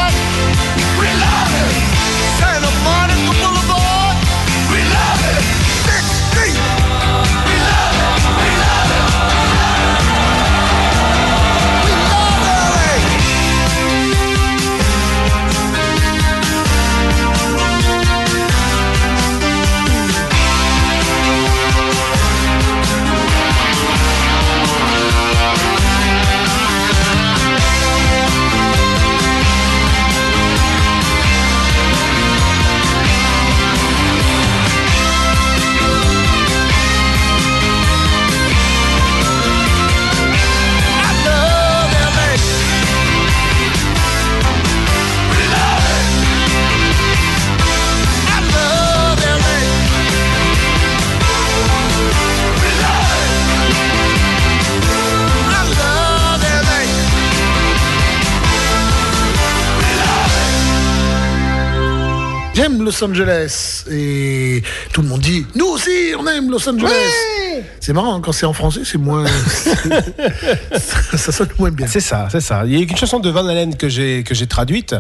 [63.00, 64.62] Los Angeles et
[64.92, 66.90] tout le monde dit nous aussi on aime Los Angeles.
[67.80, 69.26] C'est marrant hein, quand c'est en français c'est moins
[70.78, 71.88] ça, ça sonne moins bien.
[71.88, 72.64] C'est ça, c'est ça.
[72.66, 74.96] Il y a une chanson de Van Halen que j'ai que j'ai traduite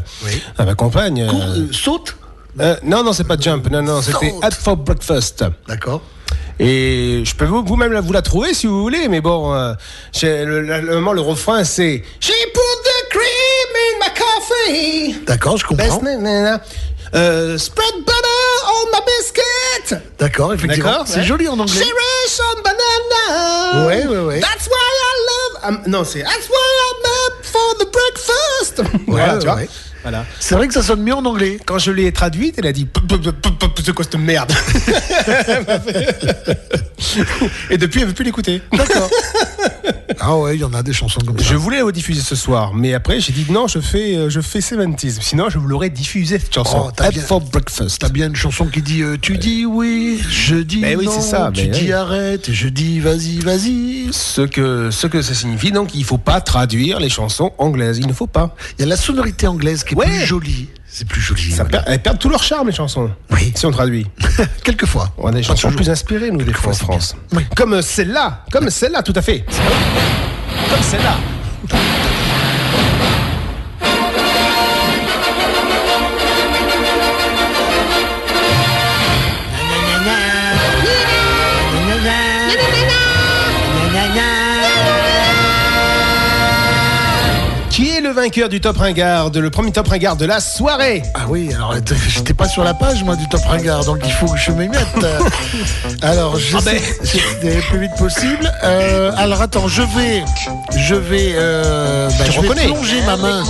[0.57, 1.27] à ma compagne.
[1.27, 2.15] Cours, euh, saute
[2.59, 3.69] Euh, non, non, c'est pas Jump.
[3.69, 4.33] Non, non, c'était.
[4.41, 5.43] Hat for Breakfast.
[5.67, 6.01] D'accord.
[6.59, 9.73] Et je peux vous- vous-même vous la trouver si vous voulez, mais bon, euh,
[10.23, 15.25] le, le, le moment, le refrain, c'est She put the cream in my coffee.
[15.25, 15.85] D'accord, je comprends.
[17.15, 19.95] Euh, spread butter on my biscuit.
[20.19, 20.89] D'accord, effectivement.
[20.91, 21.23] D'accord, C'est ouais.
[21.25, 21.73] joli en anglais.
[21.73, 23.87] Cherish on banana.
[23.87, 24.39] Ouais, ouais, ouais.
[24.39, 25.63] That's why I love.
[25.63, 26.55] um, non, c'est That's why
[26.85, 28.81] I'm up for the breakfast.
[29.07, 29.55] voilà, ouais, tu vois.
[29.55, 29.69] ouais.
[30.01, 30.25] Voilà.
[30.39, 31.59] C'est vrai que ça sonne mieux en anglais.
[31.65, 32.87] Quand je l'ai traduite, elle a dit
[33.83, 34.51] C'est quoi cette merde
[37.69, 38.61] Et depuis, elle veut plus l'écouter.
[38.71, 39.09] D'accord.
[40.19, 41.45] ah ouais, il y en a des chansons comme ça.
[41.45, 44.41] Je voulais la diffuser ce soir, mais après j'ai dit non, je fais, euh, je
[44.41, 45.19] fais 70s.
[45.21, 46.85] Sinon, je vous l'aurais diffusé cette chanson.
[46.87, 47.99] Oh, t'as bien- for breakfast.
[47.99, 51.11] T'as bien une chanson qui dit euh, tu dis oui, je dis Mais oui, non,
[51.11, 51.93] c'est ça, tu mais dis oui.
[51.93, 54.09] arrête, je dis vas-y, vas-y.
[54.11, 57.97] Ce que, ce que ça signifie, donc, il faut pas traduire les chansons anglaises.
[57.99, 58.55] Il ne faut pas.
[58.77, 60.05] Il y a la sonorité anglaise qui est Ouais.
[60.05, 60.69] plus jolie.
[60.87, 61.51] C'est plus joli.
[61.51, 61.69] Ça voilà.
[61.79, 63.11] perd- elles perdent tout leur charme, les chansons.
[63.31, 63.51] Oui.
[63.55, 64.07] Si on traduit.
[64.63, 65.11] Quelquefois.
[65.17, 65.75] On a des chansons toujours.
[65.75, 67.15] plus inspirées, nous, des fois, en France.
[67.33, 67.43] Oui.
[67.55, 68.45] Comme celle-là.
[68.51, 69.45] Comme celle-là, tout à fait.
[70.69, 71.17] Comme celle-là.
[88.09, 91.75] Le vainqueur du top ringard, le premier top ringard de la soirée Ah oui, alors
[92.07, 94.67] j'étais pas sur la page moi du top ringard, donc il faut que je m'y
[94.67, 95.05] mette.
[96.01, 97.39] Alors j'essaie ben.
[97.43, 98.51] d'aller le plus vite possible.
[98.63, 100.23] Euh, alors attends, je vais,
[100.75, 102.65] je vais, euh, bah, Je je vais reconnais.
[102.65, 103.43] plonger ma main.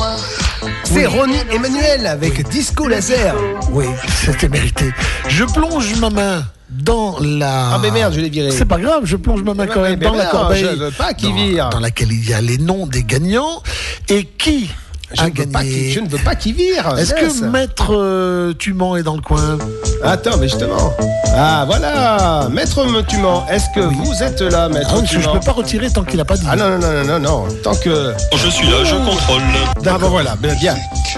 [0.91, 3.35] C'est Ronnie Emmanuel avec Disco Laser.
[3.71, 4.85] Oui, c'était mérité.
[5.27, 7.75] Je plonge ma main dans la.
[7.75, 8.49] Ah mais merde, je l'ai viré.
[8.49, 10.63] C'est pas grave, je plonge ma main quand même dans la corbeille.
[10.63, 11.69] je veux pas qu'il vire.
[11.69, 13.61] Dans laquelle il y a les noms des gagnants
[14.09, 14.71] et qui
[15.13, 15.91] Je ne, veux pas qu'il- gagné.
[15.91, 16.95] je ne veux pas qu'il vire.
[16.97, 19.57] Est-ce que Maître euh, Tuman est dans le coin
[20.03, 20.93] Attends, mais justement.
[21.35, 25.33] Ah voilà, Maître Tuman, est-ce que vous êtes là, Maître Ah parce que je Tuman
[25.39, 26.45] peux pas retirer tant qu'il a pas dit.
[26.49, 27.47] Ah non, non, non, non, non, non.
[27.63, 28.13] Tant que.
[28.35, 29.41] Je suis là, je contrôle.
[29.85, 30.53] Ah bon voilà, bien.
[30.55, 30.75] bien.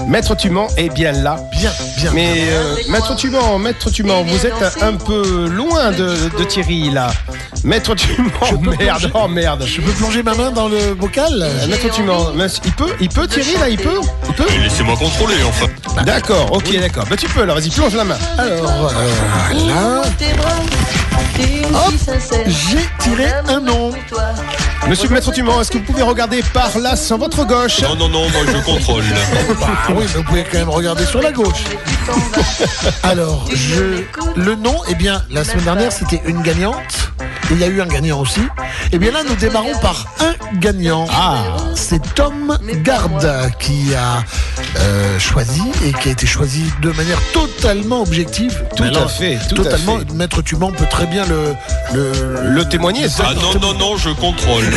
[0.07, 1.37] Maître Tuman est bien là.
[1.59, 2.11] Bien, bien.
[2.13, 7.07] Mais euh, Maître Tuman, Maître Tuman, vous êtes un peu loin de, de Thierry là.
[7.63, 9.63] Maître Tuman, merde, oh merde.
[9.65, 13.09] Je peux plonger ma main dans le bocal Euh, Maître Tuman, mince, il peut, il
[13.09, 14.43] peut Thierry là, il il peut.
[14.49, 15.67] Mais Laissez-moi contrôler, enfin.
[16.03, 17.05] D'accord, ok, d'accord.
[17.09, 18.17] Bah tu peux alors, vas-y, plonge la main.
[18.37, 20.01] Alors, euh, là,
[21.73, 21.93] Hop,
[22.47, 23.91] j'ai tiré un nom.
[24.87, 27.81] Monsieur Maître Tuman, est-ce que vous pouvez regarder par là sur votre gauche?
[27.81, 29.03] Non, non, non, moi je contrôle.
[29.61, 31.63] Ah oui, mais vous pouvez quand même regarder sur la gauche.
[33.03, 34.03] Alors, je,
[34.35, 37.11] le nom, eh bien, la semaine dernière, c'était une gagnante.
[37.51, 38.41] Il y a eu un gagnant aussi.
[38.91, 41.05] Eh bien là, nous démarrons par un gagnant.
[41.11, 41.43] Ah.
[41.75, 44.23] C'est Tom Garde qui a
[44.79, 48.63] euh, choisi et qui a été choisi de manière totalement objective.
[48.75, 49.99] Tout à fait, tout à totalement.
[49.99, 50.13] fait.
[50.13, 51.53] Maître Tuman peut très bien le
[51.93, 52.11] le,
[52.55, 53.25] Le témoigner, ça.
[53.27, 54.63] Ah non, non, non, je contrôle.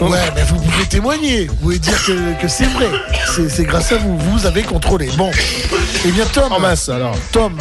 [0.00, 1.46] Ouais, mais vous pouvez témoigner.
[1.46, 2.88] Vous pouvez dire que, que c'est vrai.
[3.36, 4.16] C'est- C'est grâce à vous.
[4.18, 5.08] Vous avez contrôlé.
[5.16, 5.30] Bon.
[6.06, 6.52] Eh bien, Tom.
[6.52, 7.14] En masse, alors.
[7.32, 7.52] Tom,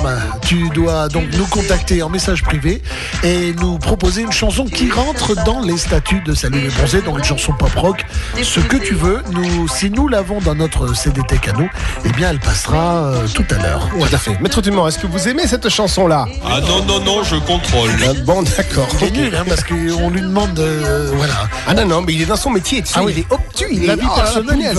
[0.42, 2.82] tu dois donc nous contacter en message privé
[3.24, 7.18] et nous proposer une chanson qui rentre dans les statuts de Salut les bronzés, donc
[7.18, 8.06] une chanson pop rock,
[8.42, 9.22] ce que tu veux.
[9.32, 11.70] Nous, si nous l'avons dans notre CD Tech à nous,
[12.06, 13.90] eh bien, elle passera euh, tout à l'heure.
[14.00, 14.40] Tout à fait.
[14.40, 16.26] Maître Dumont, est-ce que vous aimez cette chanson-là?
[16.46, 17.57] Ah non, non, non, je contrôle.
[17.74, 18.88] Euh, Bon, d'accord.
[19.02, 21.48] Il est nul, hein, parce qu'on lui demande, euh, voilà.
[21.68, 23.14] Ah non, non, mais il est dans son métier, tu sais, Ah oui.
[23.16, 24.78] il est obtus, il est La vie oh, la personnelle,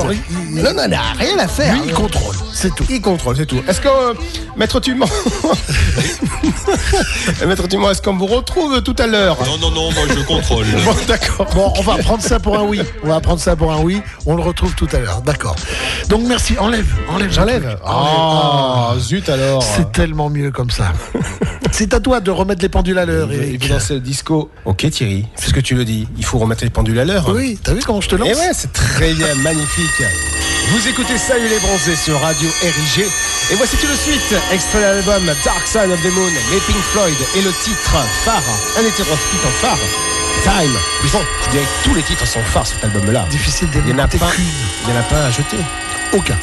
[0.51, 1.75] il Non, non, il n'a rien à faire.
[1.75, 2.85] Lui, il contrôle, c'est tout.
[2.89, 3.61] Il contrôle, c'est tout.
[3.69, 4.15] Est-ce que, euh,
[4.57, 5.07] Maître Dumont,
[7.47, 9.37] Maître Dumont, est-ce qu'on vous retrouve tout à l'heure?
[9.45, 10.67] Non, non, non, moi je contrôle.
[10.85, 11.47] Bon, d'accord.
[11.55, 12.81] Bon, on va prendre ça pour un oui.
[13.03, 14.03] On va prendre ça pour un oui.
[14.27, 15.21] On le retrouve tout à l'heure.
[15.23, 15.57] D'accord.
[16.09, 16.57] Donc merci.
[16.59, 17.33] Enlève, enlève.
[17.33, 17.79] J'enlève.
[17.85, 19.03] Ah, Enlève.
[19.03, 19.63] zut alors.
[19.63, 20.93] C'est tellement mieux comme ça.
[21.73, 24.51] C'est à toi de remettre les pendules à l'heure, Et puis dans ce disco.
[24.65, 26.07] Ok Thierry, c'est ce que tu le dis.
[26.17, 27.29] Il faut remettre les pendules à l'heure.
[27.29, 30.03] Oui, t'as vu comment je te lance Et ouais, c'est très bien, magnifique.
[30.71, 33.07] Vous écoutez Salut les bronzés sur Radio RIG.
[33.51, 36.77] Et voici tout de suite, extrait de l'album Dark Side of the Moon, les Pink
[36.93, 38.43] Floyd et le titre phare,
[38.79, 39.79] un des titres titres phares,
[40.43, 40.71] Time.
[41.01, 43.27] Puis bon, je dirais que tous les titres sont phares cet album-là.
[43.31, 44.45] Difficile Il y en a d'écouter pas, qu'une.
[44.85, 45.57] il y en a pas à jeter.
[46.13, 46.37] Aucun.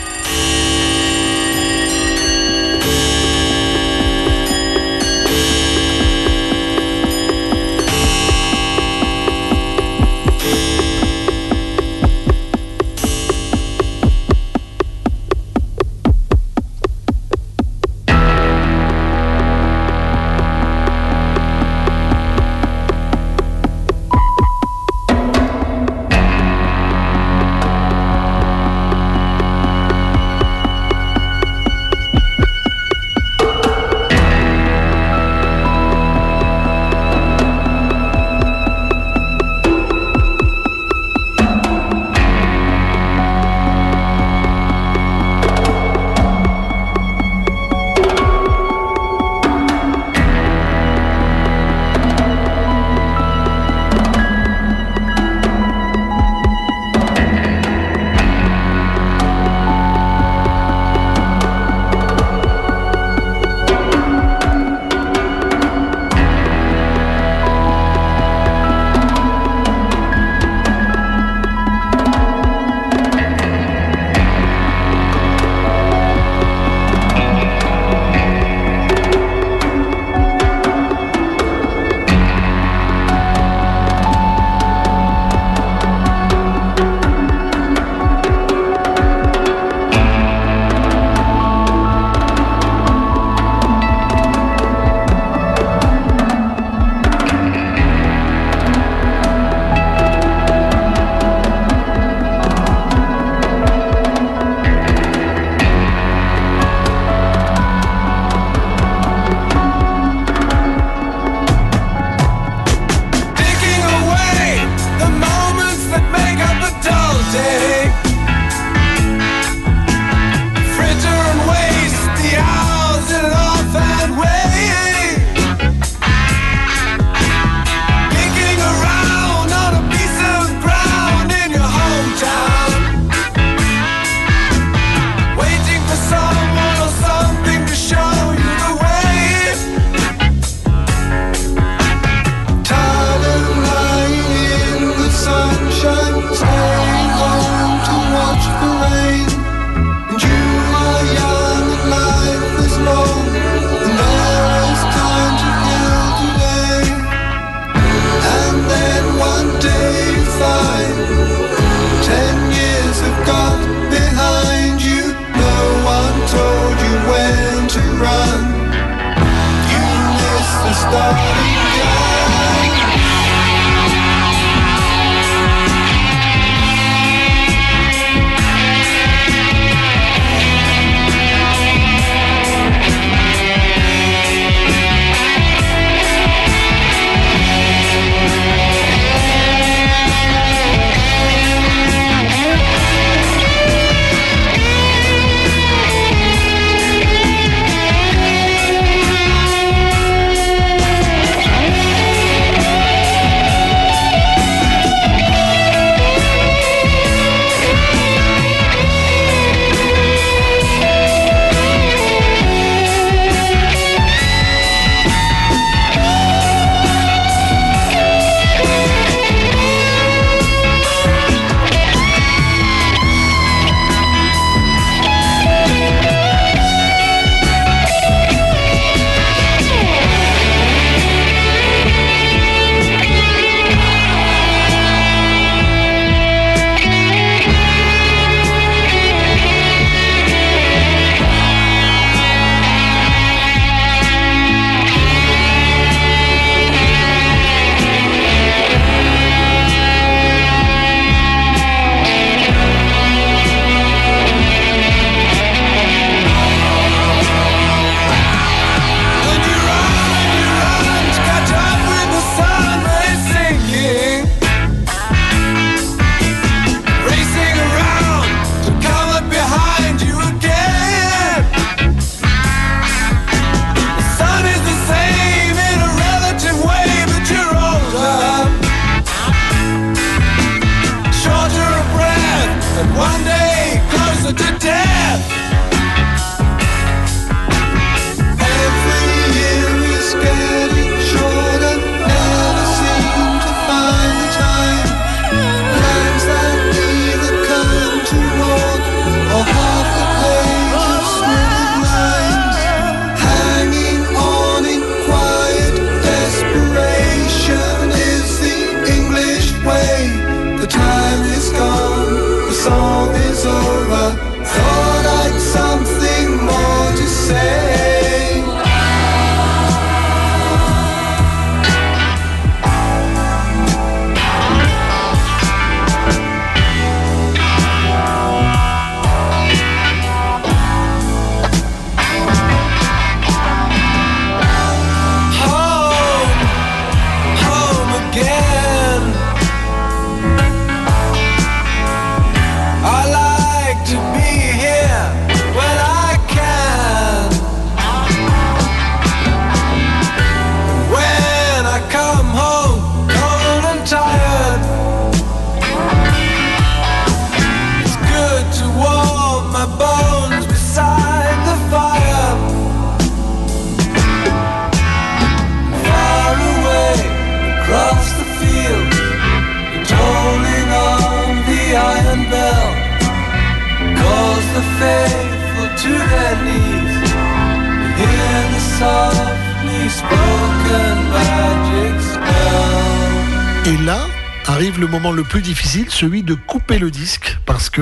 [385.96, 387.82] Celui de couper le disque, parce que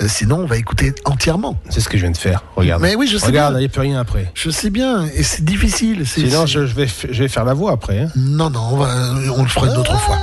[0.00, 1.58] euh, sinon on va écouter entièrement.
[1.70, 2.42] C'est ce que je viens de faire.
[2.56, 2.80] Regarde.
[2.82, 4.30] Mais oui, je sais Regarde, il n'y a plus rien après.
[4.34, 6.06] Je sais bien, et c'est difficile.
[6.06, 8.00] Sinon, je, je vais, f- je vais faire la voix après.
[8.00, 8.08] hein.
[8.16, 8.94] Non, non, on, va-
[9.36, 10.18] on le fera une autre fois.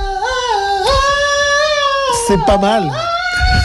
[2.26, 2.90] C'est pas mal.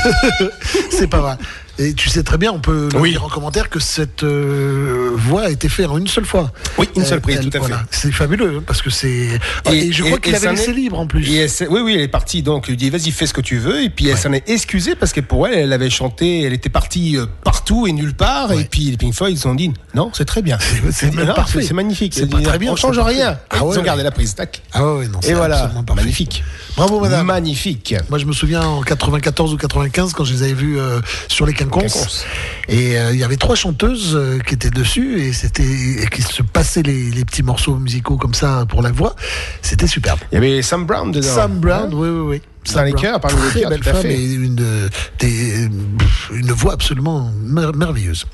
[0.92, 1.38] c'est pas mal.
[1.80, 3.12] Et tu sais très bien, on peut le Oui.
[3.12, 6.52] dire en commentaire que cette euh, voix a été faite en une seule fois.
[6.78, 7.78] Oui, une seule prise, elle- tout à voilà.
[7.80, 7.84] fait.
[7.92, 9.40] C'est fabuleux hein, parce que c'est.
[9.72, 11.30] Et, je crois qu'il avait laissé n'est- libre en plus.
[11.30, 12.42] Et oui, oui, elle est partie.
[12.42, 13.84] Donc, il dit vas-y, fais ce que tu veux.
[13.84, 16.70] Et puis, elle s'en est excusée parce que pour elle, elle avait chanté, elle était
[16.70, 18.52] partie euh, partout et nulle part.
[18.54, 20.58] Et puis, les Pink Floyd, ils se sont dit non, c'est très bien.
[20.92, 21.62] c'est parfait.
[21.62, 22.14] C'est magnifique.
[22.16, 23.38] C'est pas très bien, On change rien.
[23.50, 24.34] Ah ils ouais, ont gardé la prise.
[24.36, 24.62] Tac.
[24.74, 25.72] Ah ouais, non, Et voilà.
[25.96, 26.44] Magnifique.
[26.76, 27.26] Bravo madame.
[27.28, 27.96] Magnifique.
[28.10, 31.46] Moi je me souviens en 94 ou 95 quand je les avais vus euh, sur
[31.46, 31.54] les
[32.68, 35.64] Et euh, il y avait trois chanteuses euh, qui étaient dessus et c'était
[36.12, 39.16] qui se passaient les, les petits morceaux musicaux comme ça pour la voix.
[39.62, 40.20] C'était superbe.
[40.32, 41.28] Il y avait Sam Brown dedans.
[41.28, 42.42] Sam Brown, Hein oui, oui, oui.
[42.74, 44.14] Dans les cœurs, parmi les très cœurs, belle tout à femme fait.
[44.16, 44.90] et une, euh,
[45.20, 45.70] des-
[46.34, 48.26] une voix absolument mer- merveilleuse.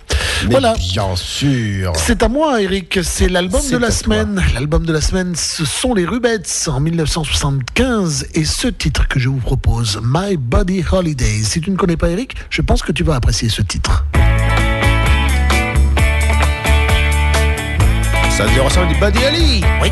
[0.46, 0.74] Mais voilà.
[0.74, 1.94] Bien sûr.
[1.96, 3.00] C'est à moi, Eric.
[3.04, 4.42] C'est l'album de la semaine.
[4.54, 8.28] L'album de la semaine, ce sont les Rubettes en 1975.
[8.34, 11.44] Et ce titre que je vous propose, My Body Holidays.
[11.44, 14.06] Si tu ne connais pas Eric, je pense que tu vas apprécier ce titre.
[18.32, 19.64] Ça lui ressemble du Buddy Ali.
[19.82, 19.90] Oui.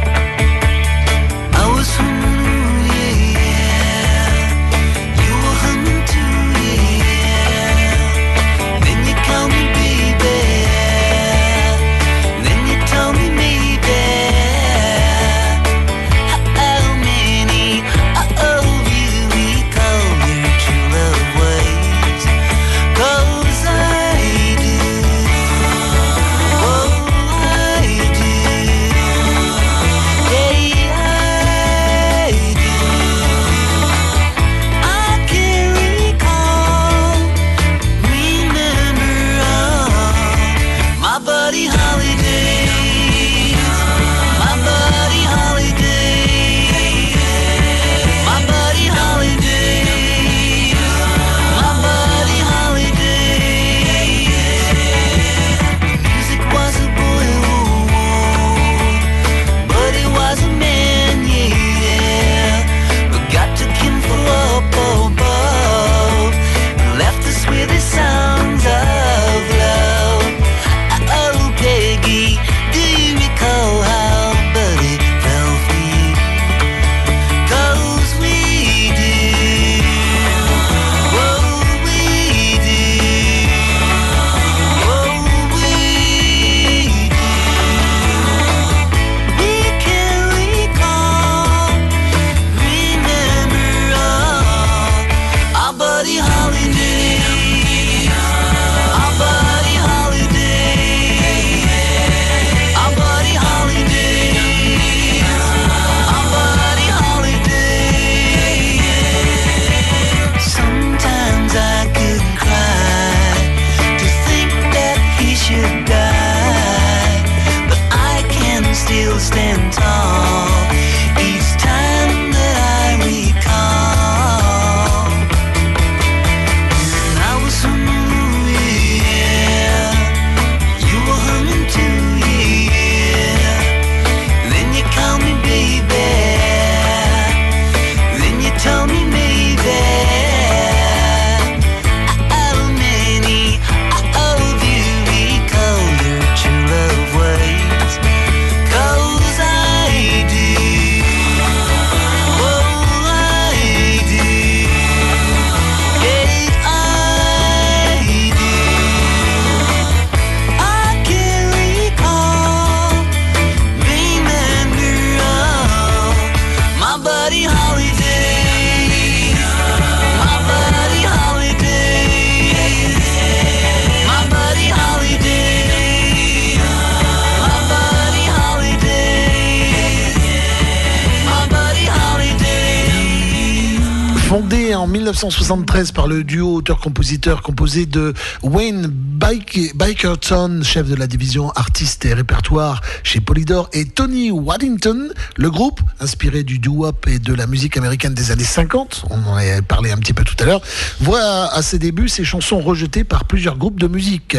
[184.81, 191.51] En 1973 par le duo auteur-compositeur composé de Wayne Bike- Bikerton, chef de la division
[191.51, 197.33] artistes et répertoire chez Polydor, et Tony Waddington, le groupe, inspiré du doo-wop et de
[197.35, 200.45] la musique américaine des années 50, on en a parlé un petit peu tout à
[200.45, 200.61] l'heure,
[200.99, 204.35] voit à ses débuts ses chansons rejetées par plusieurs groupes de musique.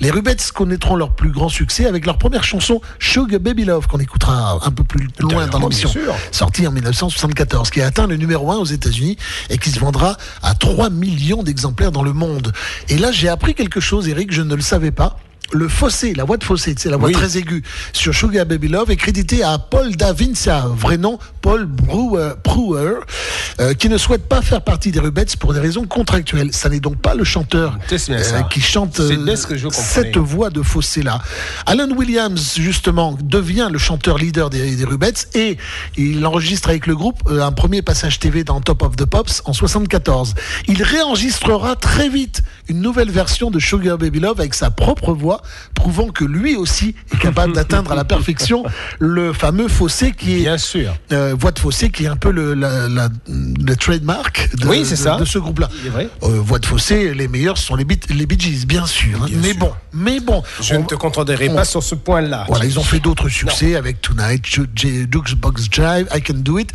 [0.00, 4.00] Les Rubettes connaîtront leur plus grand succès avec leur première chanson Sugar Baby Love, qu'on
[4.00, 5.90] écoutera un peu plus loin dans l'émission,
[6.32, 9.16] sortie en 1974, qui a atteint le numéro 1 aux États-Unis
[9.50, 12.52] et qui se vendra à 3 millions d'exemplaires dans le monde.
[12.88, 15.18] Et là, j'ai appris quelque chose, Eric, je ne le savais pas.
[15.54, 17.14] Le fossé, la voix de fossé, c'est la voix Oui.
[17.14, 17.62] très aiguë
[17.92, 22.94] sur Sugar Baby Love est crédité à Paul Davincia, vrai nom Paul Brewer, Brewer,
[23.60, 26.52] euh, qui ne souhaite pas faire partie des Rubettes pour des raisons contractuelles.
[26.52, 30.60] Ça n'est donc pas le chanteur C'est euh, qui chante C'est euh, cette voix de
[30.60, 31.20] fossé là.
[31.66, 35.56] Alan Williams justement devient le chanteur leader des, des Rubettes et
[35.96, 39.52] il enregistre avec le groupe un premier passage TV dans Top of the Pops en
[39.52, 40.34] 74.
[40.66, 45.42] Il réenregistrera très vite une nouvelle version de Sugar Baby Love avec sa propre voix,
[45.74, 48.64] prouvant que lui aussi est capable d'atteindre à la perfection
[48.98, 50.96] le fameux fossé qui est Bien sûr.
[51.12, 54.80] euh, voix de fossé qui est un peu le, la- la- le trademark de, Oui,
[54.80, 55.16] de- ça.
[55.16, 55.68] de ce groupe-là.
[56.22, 59.22] Euh, voix de fossé, les meilleurs sont les, Beat- les Bee Gees, bien sûr.
[59.22, 59.26] hein.
[59.26, 59.58] Bien mais sûr.
[59.58, 60.42] bon, mais bon.
[60.60, 62.44] Je on- ne te contrederai on- pas sur ce point-là.
[62.48, 66.70] voilà, ils ont fait d'autres succès avec Tonight, Jukebox Jive, I Can Do It,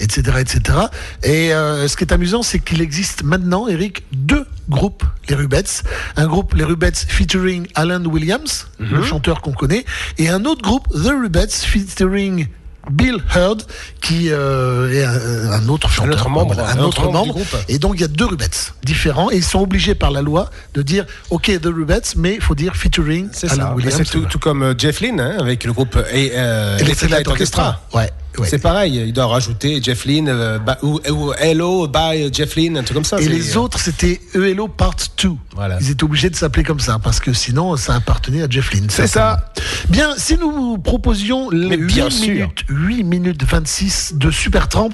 [0.00, 0.78] etc., etc.
[1.22, 5.82] Et euh, ce qui est amusant, c'est qu'il existe maintenant, Eric, deux groupes, les Rubettes.
[6.16, 9.84] Un groupe, les Rubettes, featuring Alan Williams, le chanteur qu'on connaît,
[10.18, 12.48] et un autre groupe, The Rubettes, featuring
[12.90, 13.64] Bill Hurd,
[14.00, 17.36] qui euh, est un, un autre chanteur, autre membre, un un autre autre membre.
[17.68, 20.50] Et donc il y a deux Rubettes différents, et ils sont obligés par la loi
[20.74, 23.74] de dire, ok, The Rubettes, mais il faut dire featuring Alan ça.
[23.74, 23.94] Williams.
[23.96, 27.18] C'est tout, tout comme euh, Jeff Lynne hein, avec le groupe et, euh, Electric Light
[27.18, 27.80] Light Orchestra.
[27.92, 28.48] Ouais, ouais.
[28.48, 32.82] C'est pareil, il doit rajouter Jeff Lynne euh, ou, ou Hello by Jeff Lynne, un
[32.82, 33.20] truc comme ça.
[33.20, 35.30] Et les autres, c'était ELO Part 2.
[35.54, 35.78] Voilà.
[35.80, 38.88] Ils étaient obligés de s'appeler comme ça, parce que sinon, ça appartenait à Jeff Lynne.
[38.88, 39.52] C'est ça.
[39.88, 42.28] Bien, si nous proposions les Mais 8 bien sûr.
[42.34, 44.90] minutes, 8 minutes 26 de Supertramp,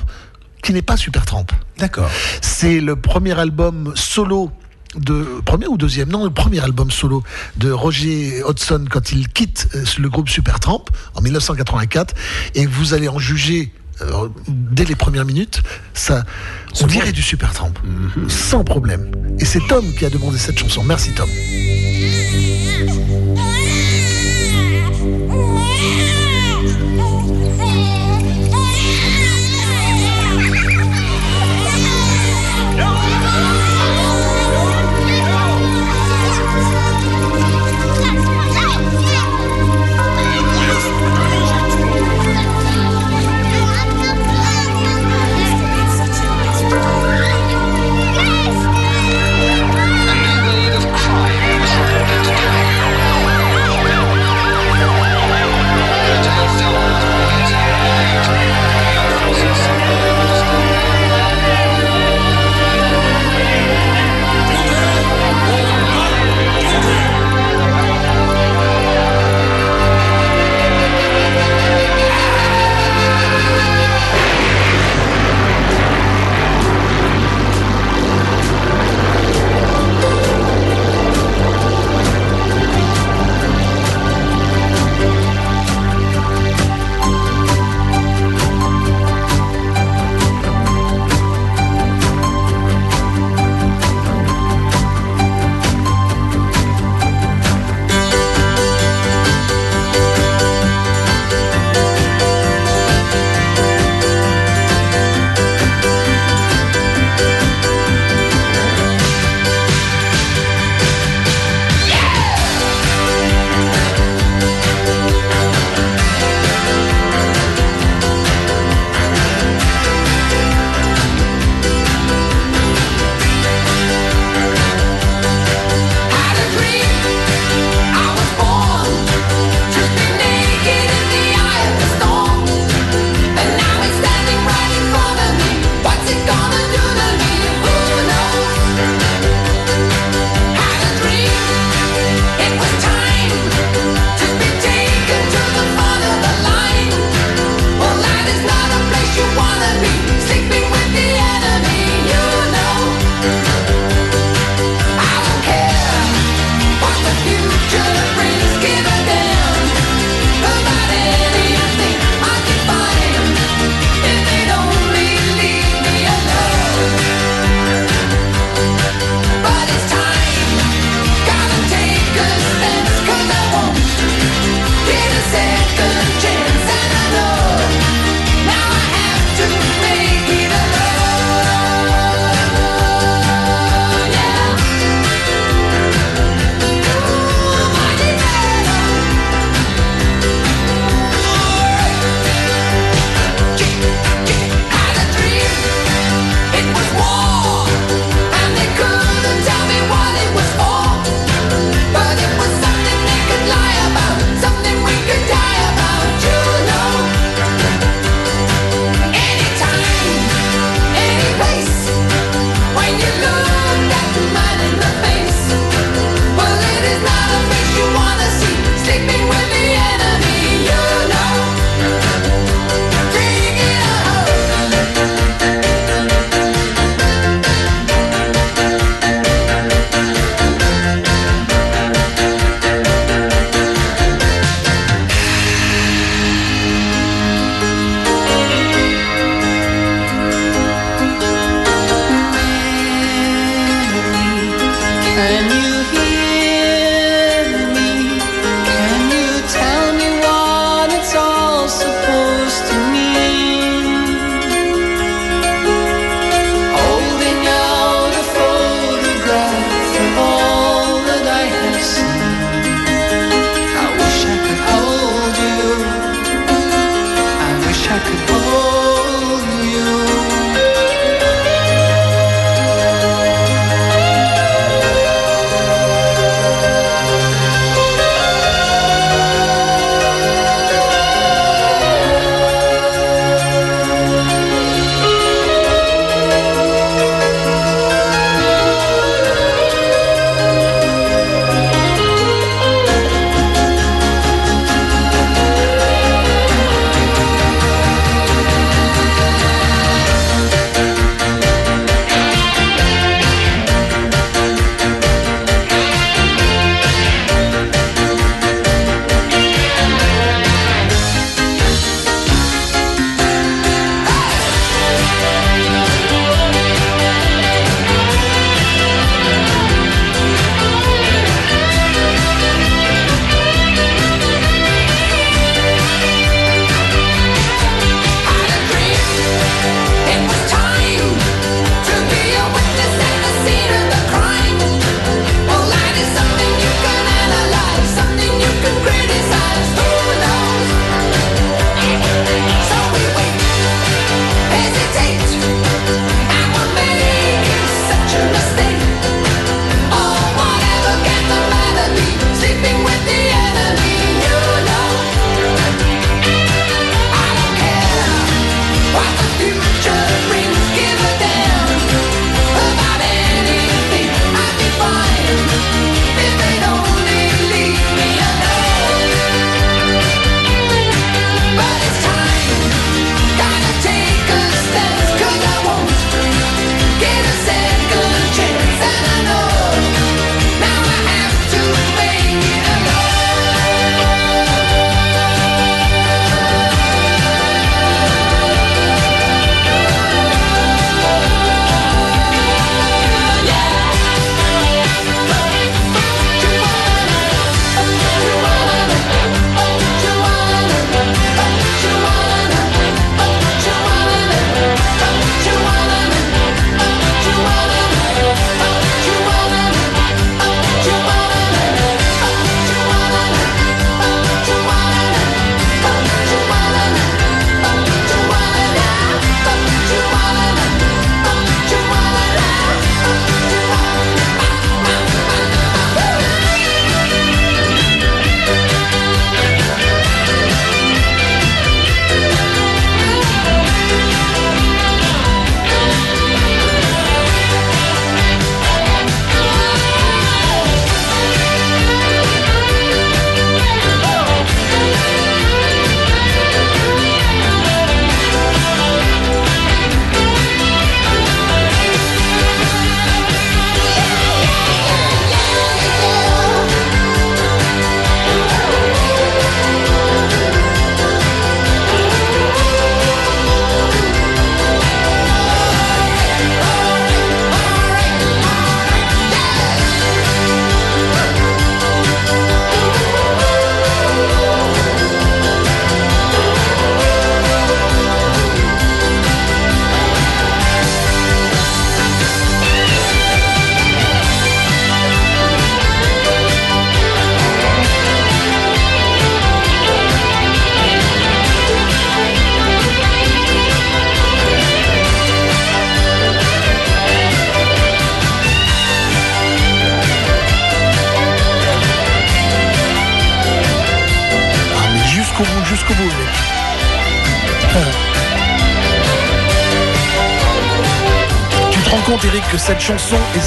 [0.63, 1.47] qui n'est pas Supertramp.
[1.79, 2.11] D'accord.
[2.41, 4.51] C'est le premier album solo
[4.97, 7.23] de premier ou deuxième non le premier album solo
[7.57, 12.15] de Roger Hodgson quand il quitte euh, le groupe Supertramp en 1984
[12.55, 15.63] et vous allez en juger euh, dès les premières minutes
[15.95, 16.25] ça
[16.81, 17.75] on dirait du Supertramp.
[18.29, 19.11] Sans problème.
[19.39, 20.83] Et c'est Tom qui a demandé cette chanson.
[20.83, 21.29] Merci Tom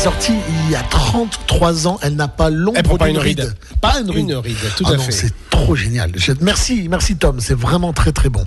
[0.06, 0.34] sortie
[0.68, 1.98] il y a 33 ans.
[2.04, 3.56] Elle n'a pas l'ombre Elle prend pas d'une une ride.
[3.82, 4.30] Pas une ride.
[4.30, 5.12] Une ride, tout Ah à non, fait.
[5.12, 6.12] C'est trop génial.
[6.42, 7.40] Merci, merci Tom.
[7.40, 8.44] C'est vraiment très très bon.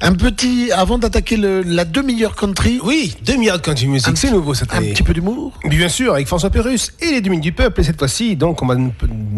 [0.00, 2.80] Un petit, avant d'attaquer le- la demi-heure country.
[2.82, 4.92] Oui, demi-heure de country music, c'est nouveau cette Un année.
[4.92, 5.52] petit peu d'humour.
[5.66, 7.80] Bien sûr, avec François Pérus et les deux minutes du peuple.
[7.80, 8.92] Et cette fois-ci, donc, on va nous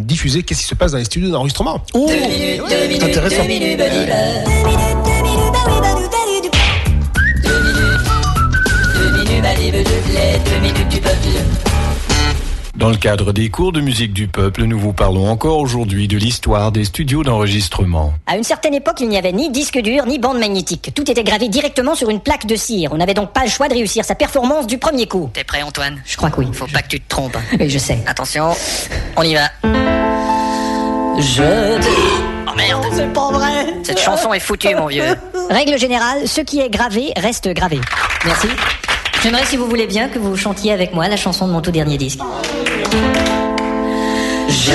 [0.04, 1.82] diffuser qu'est-ce qui se passe dans les studios d'enregistrement.
[1.94, 2.08] Oh,
[3.02, 3.42] intéressant.
[12.78, 16.16] Dans le cadre des cours de musique du peuple, nous vous parlons encore aujourd'hui de
[16.16, 18.14] l'histoire des studios d'enregistrement.
[18.26, 20.92] À une certaine époque, il n'y avait ni disque dur, ni bande magnétique.
[20.94, 22.92] Tout était gravé directement sur une plaque de cire.
[22.92, 25.28] On n'avait donc pas le choix de réussir sa performance du premier coup.
[25.34, 26.00] T'es prêt, Antoine?
[26.06, 26.46] Je crois que oui.
[26.52, 27.36] Faut pas que tu te trompes.
[27.58, 27.98] Oui, je sais.
[28.06, 28.54] Attention,
[29.16, 29.50] on y va.
[31.18, 31.78] Je
[32.46, 35.16] Oh merde C'est pas vrai Cette chanson est foutue, mon vieux.
[35.50, 37.80] Règle générale, ce qui est gravé reste gravé.
[38.24, 38.48] Merci.
[39.22, 41.72] J'aimerais, si vous voulez bien, que vous chantiez avec moi la chanson de mon tout
[41.72, 42.20] dernier disque.
[44.48, 44.72] Je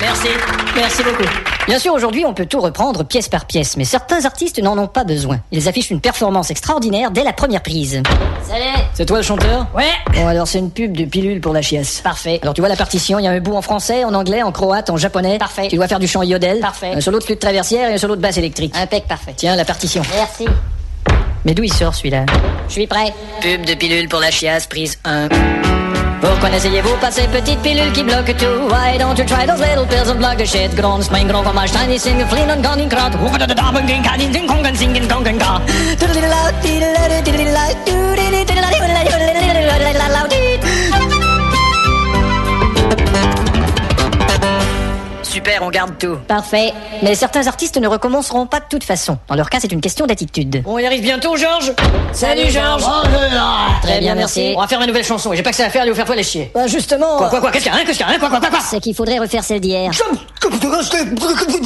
[0.00, 0.28] Merci,
[0.74, 1.24] merci beaucoup.
[1.66, 4.86] Bien sûr, aujourd'hui, on peut tout reprendre pièce par pièce, mais certains artistes n'en ont
[4.86, 5.38] pas besoin.
[5.50, 8.02] Ils affichent une performance extraordinaire dès la première prise.
[8.48, 8.64] Salut
[8.94, 9.66] C'est toi le chanteur?
[9.74, 9.84] Ouais
[10.14, 12.00] Bon, alors c'est une pub de pilule pour la chiasse.
[12.02, 12.38] Parfait.
[12.42, 14.52] Alors tu vois la partition, il y a un bout en français, en anglais, en
[14.52, 15.38] croate, en japonais.
[15.38, 15.68] Parfait.
[15.68, 16.60] Tu dois faire du chant yodel.
[16.60, 16.92] Parfait.
[16.94, 18.74] Un solo de flûte traversière et un solo de basse électrique.
[18.76, 19.34] Impec, parfait.
[19.36, 20.02] Tiens, la partition.
[20.14, 20.46] Merci.
[21.46, 22.26] Mais d'où il sort celui-là
[22.66, 23.14] Je suis prêt.
[23.40, 25.28] Pub de pilule pour la chiasse, prise 1.
[26.20, 28.68] Pourquoi n'essayez-vous pas ces petites pilules qui bloquent tout.
[28.68, 30.72] Why don't you try those little pills and block the shit?
[30.72, 33.06] Spring, comme tiny sing, and kong, and kong,
[33.40, 33.66] and
[45.36, 46.16] Super, on garde tout.
[46.26, 46.72] Parfait.
[47.02, 49.18] Mais certains artistes ne recommenceront pas de toute façon.
[49.28, 50.62] Dans leur cas, c'est une question d'attitude.
[50.64, 51.72] On y arrive bientôt, Georges
[52.12, 52.84] Salut, Georges.
[53.82, 54.54] Très bien, merci.
[54.56, 55.94] On va faire ma nouvelle chanson et j'ai pas que ça à faire de vous
[55.94, 56.50] faire les chier.
[56.54, 57.18] Bah justement.
[57.18, 58.40] Quoi, quoi, quoi Qu'est-ce qu'il y a hein Qu'est-ce qu'il y a hein Quoi, quoi,
[58.40, 59.90] quoi, quoi C'est qu'il faudrait refaire celle d'hier.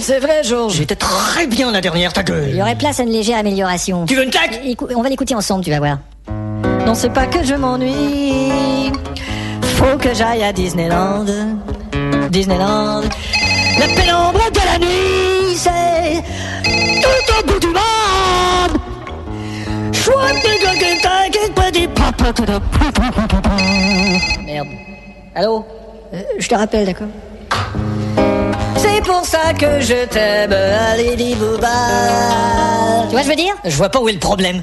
[0.02, 0.74] C'est vrai, Georges.
[0.74, 2.60] J'étais très bien la dernière, ta Il y gueule.
[2.62, 4.04] aurait place à une légère amélioration.
[4.04, 4.60] Tu veux une claque?
[4.66, 5.98] Écou- On va l'écouter ensemble, tu vas voir.
[6.84, 8.90] Non, c'est pas que je m'ennuie.
[9.76, 11.24] Faut que j'aille à Disneyland.
[12.30, 13.02] Disneyland.
[13.78, 16.22] La pénombre de la nuit, c'est
[17.02, 18.80] tout au bout du monde.
[19.92, 22.60] Chouette, petit, petit, petit, papa, tout au-
[24.44, 24.66] Merde.
[25.34, 25.64] Allô?
[26.14, 27.08] Euh, Je te rappelle, d'accord?
[28.76, 31.68] C'est pour ça que je t'aime, allez, dis bouba.
[33.08, 33.54] Tu vois, ce que je veux dire?
[33.64, 34.62] Je vois pas où est le problème.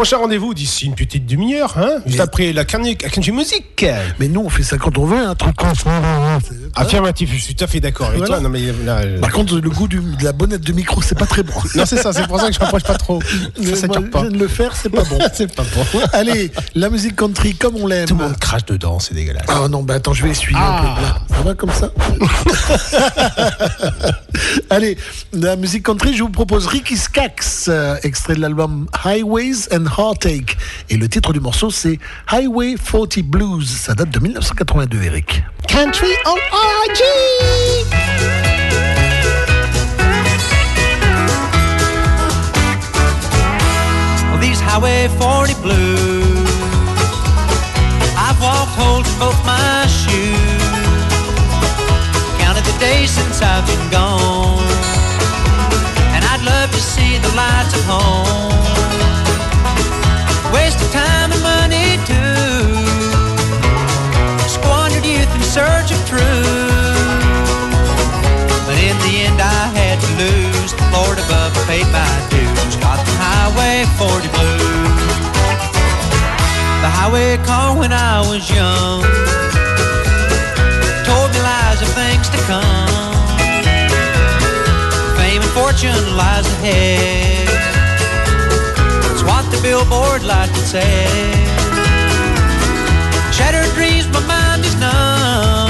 [0.00, 3.84] Prochain rendez-vous d'ici une petite demi-heure, hein, juste après la la country music.
[4.18, 5.90] Mais nous, on fait ça quand on veut, un truc comme ça.
[6.74, 8.36] Affirmatif, je suis tout à fait d'accord avec Voilà.
[8.36, 8.42] toi.
[8.42, 11.18] Non, mais là, euh, Par contre, le goût du- de la bonnette de micro, c'est
[11.18, 11.52] pas très bon.
[11.74, 13.20] non, c'est ça, c'est pour ça que je m'approche pas trop.
[13.62, 14.22] Ça, ça Moi, pas.
[14.22, 15.18] le faire, c'est pas bon.
[15.34, 15.84] c'est pas bon.
[16.14, 18.08] Allez, la musique country comme on l'aime.
[18.08, 19.44] Tout le monde crache dedans, c'est dégueulasse.
[19.48, 21.02] Ah non, bah attends, je vais essuyer un peu.
[21.02, 21.20] Là.
[21.28, 21.90] Ça va comme ça
[24.70, 24.96] Allez,
[25.34, 30.56] la musique country, je vous propose Ricky Skax, euh, extrait de l'album Highways and Heartache.
[30.88, 31.98] Et le titre du morceau, c'est
[32.30, 33.68] Highway 40 Blues.
[33.68, 35.42] Ça date de 1982, Eric.
[35.68, 38.10] Country on RG
[44.40, 46.48] these Highway 40 blues.
[48.16, 50.62] I've walked holes in both my shoes.
[52.40, 54.64] Counted the days since I've been gone.
[56.14, 58.69] And I'd love to see the lights of home.
[60.88, 62.40] Time and money too.
[64.48, 67.50] Squandered youth in search of truth.
[68.66, 70.72] But in the end I had to lose.
[70.72, 72.76] The Lord above paid my dues.
[72.80, 75.20] Got the Highway 40 blues.
[76.82, 79.02] The highway car when I was young.
[81.04, 82.90] Told me lies of things to come.
[85.18, 87.39] Fame and fortune lies ahead.
[89.62, 90.96] Billboard lights would say.
[93.30, 95.68] Shattered dreams, my mind is numb.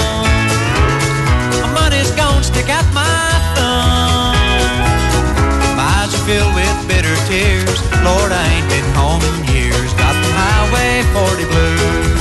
[1.61, 4.37] My money's gone, stick out my thumb.
[5.77, 7.83] My eyes are filled with bitter tears.
[8.07, 9.93] Lord, I ain't been home in years.
[9.95, 12.20] Got the highway 40 blues.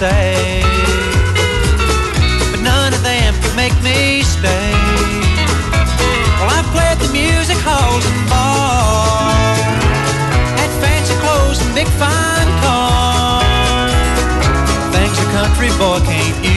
[0.00, 0.62] say.
[2.50, 4.72] But none of them could make me stay.
[6.40, 9.60] Well, I've played the music halls and bars,
[10.56, 13.92] had fancy clothes and big fine cars,
[14.96, 16.49] things a country boy can't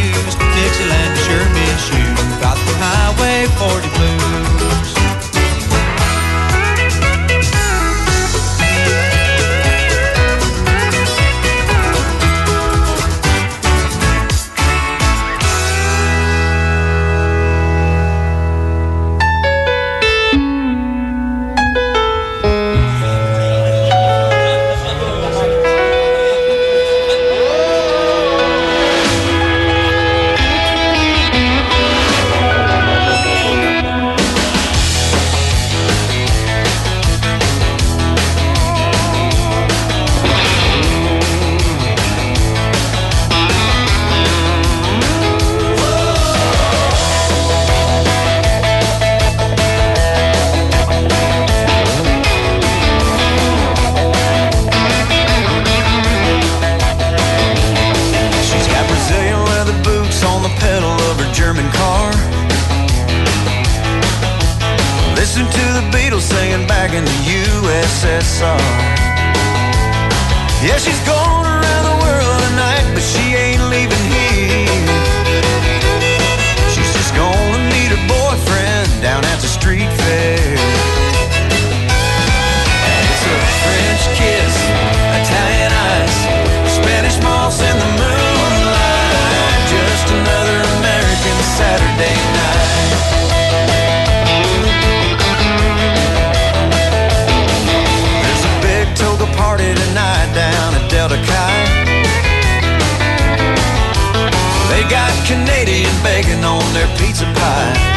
[106.03, 107.92] begging on their pizza pie.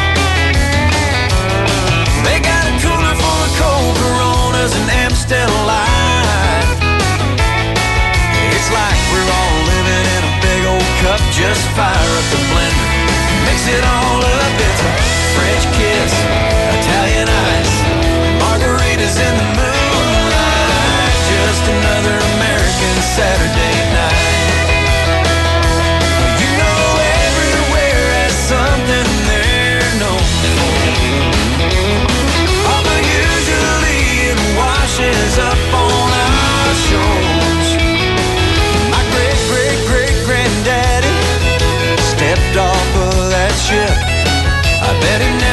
[45.00, 45.45] bet he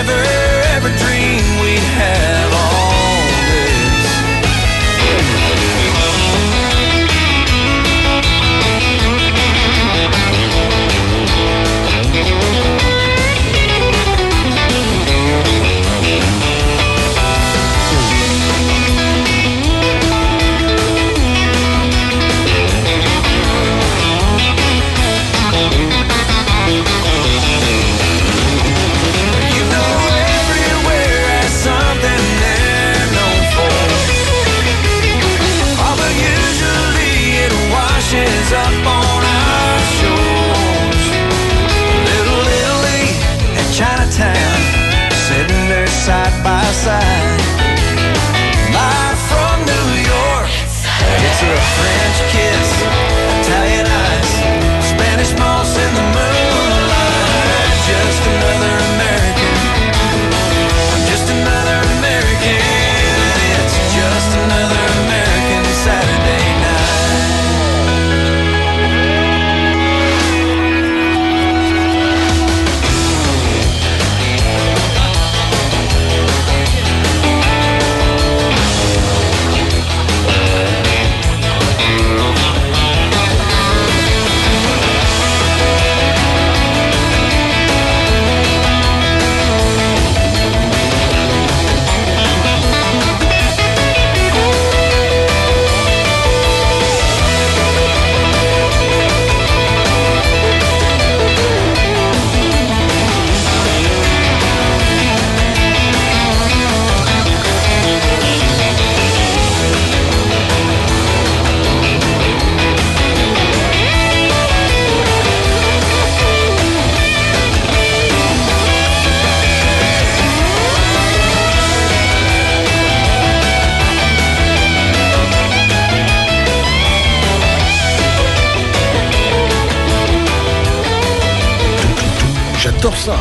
[132.92, 133.16] ça.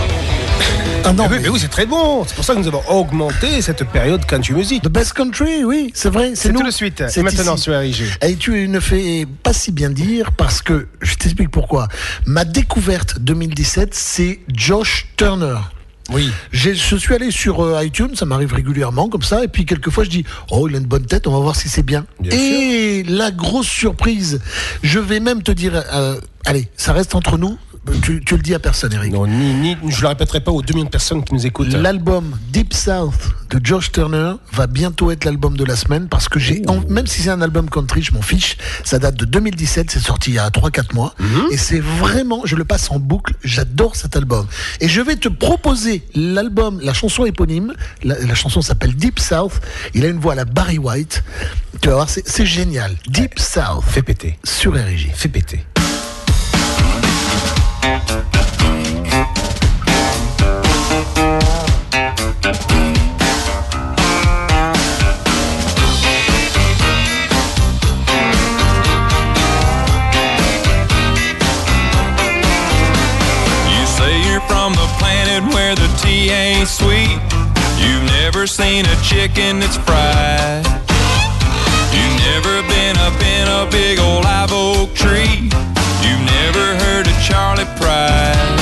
[1.04, 2.24] Ah non, mais, oui, mais oui, c'est très bon.
[2.26, 4.82] C'est pour ça que nous avons augmenté cette période country music.
[4.82, 6.32] The best country, oui, c'est vrai.
[6.34, 7.04] C'est tout de suite.
[7.08, 7.62] C'est maintenant ici.
[7.62, 8.02] sur RIG.
[8.22, 11.86] Et tu ne fais pas si bien dire parce que je t'explique pourquoi.
[12.26, 15.58] Ma découverte 2017, c'est Josh Turner.
[16.10, 16.32] Oui.
[16.50, 20.10] Je suis allé sur euh, iTunes, ça m'arrive régulièrement comme ça, et puis quelquefois je
[20.10, 22.04] dis oh il a une bonne tête, on va voir si c'est bien.
[22.18, 24.40] Bien et la grosse surprise,
[24.82, 27.56] je vais même te dire, euh, allez, ça reste entre nous.
[28.02, 29.12] Tu, tu le dis à personne, Eric.
[29.12, 31.72] Non, ni, ni, je le répéterai pas aux 2 millions de personnes qui nous écoutent.
[31.72, 33.14] L'album Deep South
[33.50, 37.22] de Josh Turner va bientôt être l'album de la semaine parce que j'ai, même si
[37.22, 38.56] c'est un album country, je m'en fiche.
[38.82, 41.14] Ça date de 2017, c'est sorti il y a 3-4 mois.
[41.52, 44.46] Et c'est vraiment, je le passe en boucle, j'adore cet album.
[44.80, 47.72] Et je vais te proposer l'album, la chanson éponyme.
[48.02, 49.60] La, la chanson s'appelle Deep South.
[49.94, 51.22] Il a une voix à la Barry White.
[51.80, 52.96] Tu vas voir, c'est génial.
[53.08, 53.84] Deep South.
[53.86, 54.38] Fais péter.
[54.44, 55.08] Sur RJ.
[55.14, 55.64] Fais péter.
[78.42, 80.66] Never seen a chicken that's fried.
[81.94, 85.46] You've never been up in a big old live oak tree.
[86.02, 88.58] You've never heard of Charlie Pride.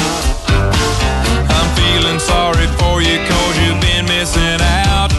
[1.49, 5.13] I'm feeling sorry for you cause you've been missing out.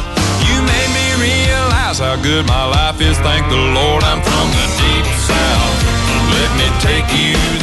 [0.46, 3.18] You made me realize how good my life is.
[3.26, 5.78] Thank the Lord I'm from the deep south.
[6.38, 7.61] Let me take you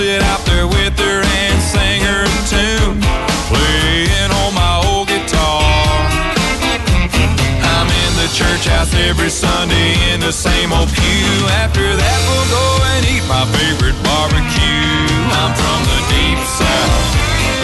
[0.00, 2.96] sit out there with her and sing her a tune,
[3.52, 5.60] playing on my old guitar.
[7.60, 11.36] I'm in the church house every Sunday in the same old pew.
[11.60, 12.66] After that, we'll go
[12.96, 15.04] and eat my favorite barbecue.
[15.36, 17.04] I'm from the deep south.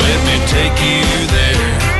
[0.05, 1.96] Let me take you there.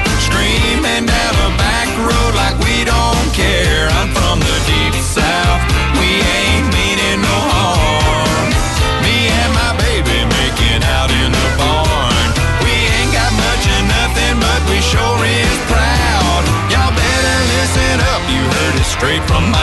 [19.07, 19.56] Straight from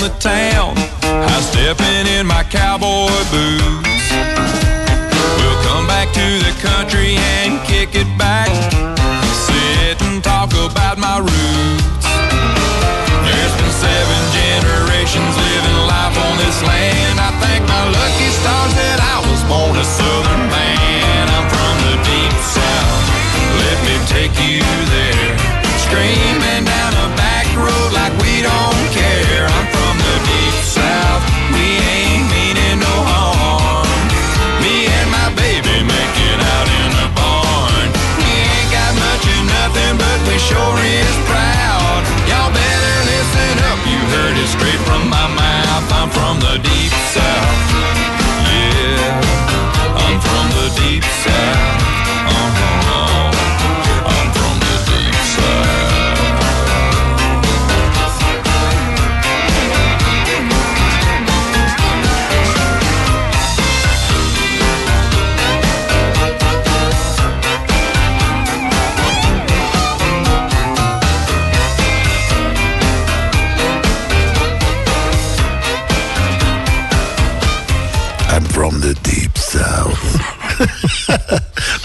[0.00, 0.72] the town.
[1.04, 4.08] I'm stepping in my cowboy boots.
[5.36, 8.48] We'll come back to the country and kick it back.
[9.44, 12.06] Sit and talk about my roots.
[13.28, 17.20] There's been seven generations living life on this land.
[17.20, 21.24] I thank my lucky stars that I was born a southern man.
[21.28, 23.04] I'm from the deep south.
[23.60, 25.29] Let me take you there.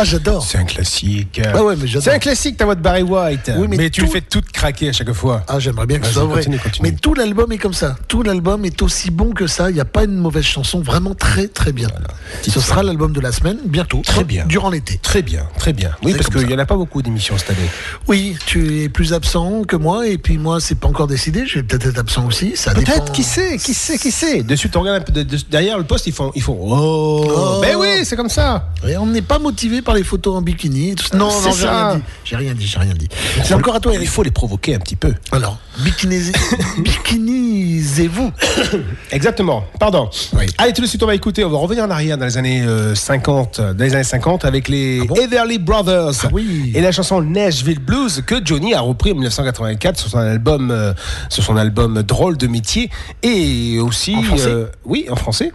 [0.06, 0.46] J'adore.
[0.46, 1.42] C'est un classique.
[1.54, 2.04] Ah ouais, mais j'adore.
[2.04, 3.52] C'est un classique, ta voix de Barry White.
[3.58, 5.44] Oui, mais tu tout- le fais toute craquer à chaque fois.
[5.48, 6.36] Ah, j'aimerais bien que ce Vas-y, soit vrai.
[6.44, 6.90] continue, continue.
[6.92, 7.96] Mais tout l'album est comme ça.
[8.08, 9.70] Tout l'album est aussi bon que ça.
[9.70, 10.82] Il n'y a pas une mauvaise chanson.
[10.82, 11.88] Vraiment très, très bien.
[12.48, 14.02] Ce sera l'album de la semaine, bientôt.
[14.06, 14.46] Très bien.
[14.46, 14.98] Durant l'été.
[15.02, 15.92] Très bien, très bien.
[16.04, 17.70] Oui, parce qu'il n'y en a pas beaucoup d'émissions cette année.
[18.08, 20.08] Oui, tu es plus absent que moi.
[20.08, 21.46] Et puis moi, c'est pas encore décidé.
[21.48, 22.54] Je vais peut-être être absent aussi.
[22.56, 22.92] Ça dépend.
[22.92, 24.44] Peut-être, qui sait, qui sait, qui sait.
[24.44, 27.26] Dessus, tu regardes un peu de- de- derrière le poste, ils font, ils font Oh,
[27.28, 27.60] Oh.
[27.62, 28.70] Ben oui, c'est comme ça.
[28.88, 30.96] Et on n'est pas motivé par les poses en bikini.
[30.96, 31.16] tout.
[31.18, 32.02] Non, non, j'ai rien dit.
[32.24, 33.08] J'ai rien dit, j'ai rien dit.
[33.44, 35.14] C'est encore à toi, Il faut les provoquer un petit peu.
[35.32, 36.34] Alors, bikinisez-
[36.82, 38.32] bikinisez-vous.
[39.12, 40.10] Exactement, pardon.
[40.34, 40.46] Oui.
[40.58, 42.62] Allez, tout de suite, on va écouter, on va revenir en arrière dans les années
[42.64, 46.72] euh, 50, dans les années 50 avec les Everly Brothers Ah oui.
[46.76, 50.94] et la chanson Nashville Blues que Johnny a repris en 1984 sur son album, euh,
[51.30, 52.90] sur son album Drôle de métier
[53.24, 55.52] et aussi, En français euh, oui, en français.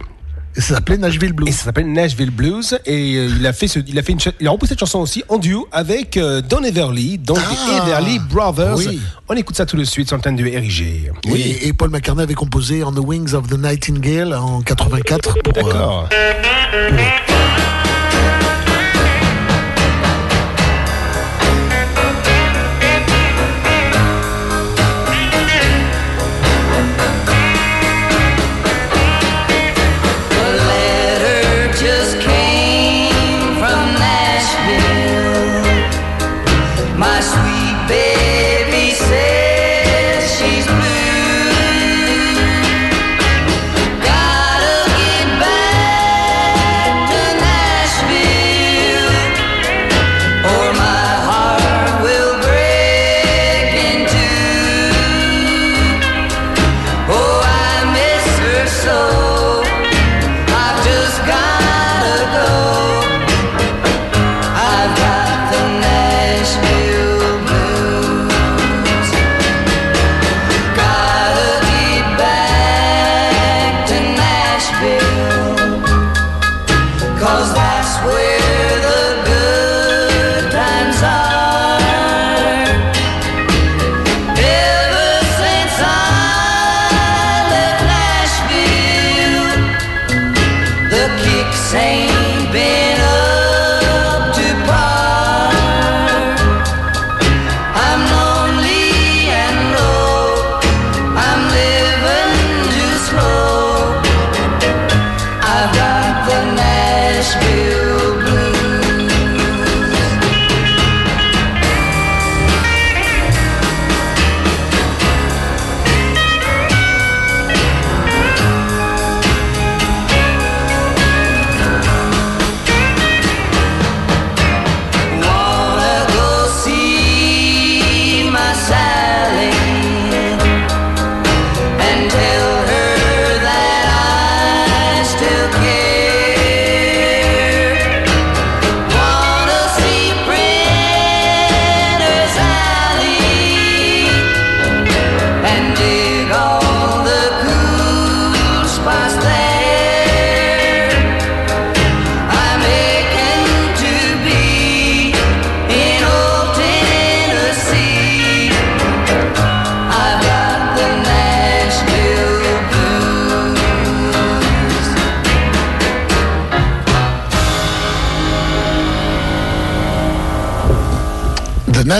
[0.55, 1.47] Et ça s'appelait Nashville Blues.
[1.49, 4.19] Et ça s'appelle Nashville Blues et euh, il a fait ce, il a fait une,
[4.39, 7.43] il a repris cette chanson aussi en duo avec euh, Don Everly, donc les
[7.79, 8.75] Ah, Everly Brothers.
[8.77, 8.99] oui.
[9.29, 11.11] On écoute ça tout de suite sur l'antenne de RIG.
[11.33, 15.53] Et, et Paul McCartney avait composé On the Wings of the Nightingale en 84 pour.
[15.57, 16.09] euh, D'accord.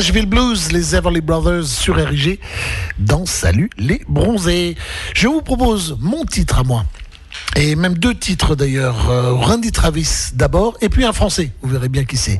[0.01, 2.39] Nashville Blues, les Everly Brothers sur RIG
[2.97, 4.75] dans Salut les bronzés.
[5.13, 6.85] Je vous propose mon titre à moi.
[7.55, 11.87] Et même deux titres d'ailleurs, Euh, Randy Travis d'abord, et puis un français, vous verrez
[11.87, 12.39] bien qui c'est.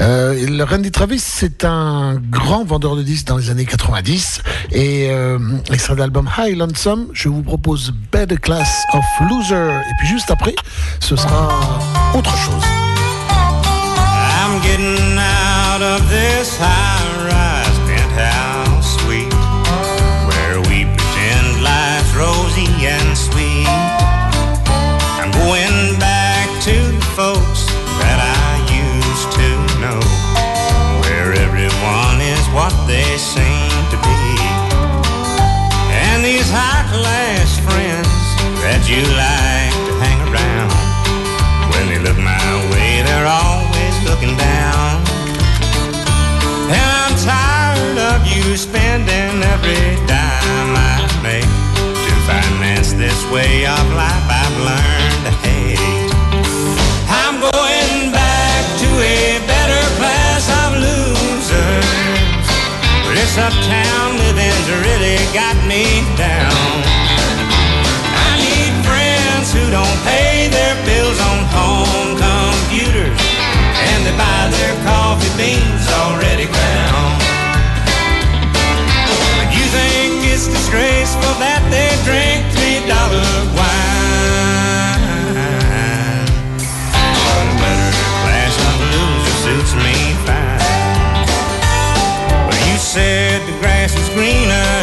[0.00, 5.08] Euh, le Randy Travis, c'est un grand vendeur de disques dans les années 90, et
[5.10, 5.40] euh,
[5.72, 10.30] extrait de l'album High Lonesome, je vous propose Better Class of Loser, et puis juste
[10.30, 10.54] après,
[11.00, 11.48] ce sera
[12.14, 12.62] autre chose.
[16.12, 19.32] This high-rise penthouse suite
[20.28, 23.64] where we pretend life's rosy and sweet.
[25.16, 27.64] I'm going back to the folks
[28.04, 29.48] that I used to
[29.80, 30.00] know,
[31.00, 34.20] where everyone is what they seem to be.
[35.96, 38.12] And these high-class friends
[38.60, 40.76] that you like to hang around,
[41.72, 42.36] when they look my
[42.68, 44.51] way, they're always looking down.
[53.32, 56.12] way of life I've learned to hate.
[57.08, 62.44] I'm going back to a better class of losers.
[63.16, 66.76] This uptown living's really got me down.
[68.20, 73.16] I need friends who don't pay their bills on home computers
[73.80, 77.16] and they buy their coffee beans already ground.
[79.40, 82.21] But you think it's disgraceful that they drink?
[82.92, 85.00] Dollar wine?
[87.32, 87.94] But a better
[88.24, 89.96] glass of loser suits me
[90.26, 90.60] fine.
[92.46, 94.76] Well, you said the grass is greener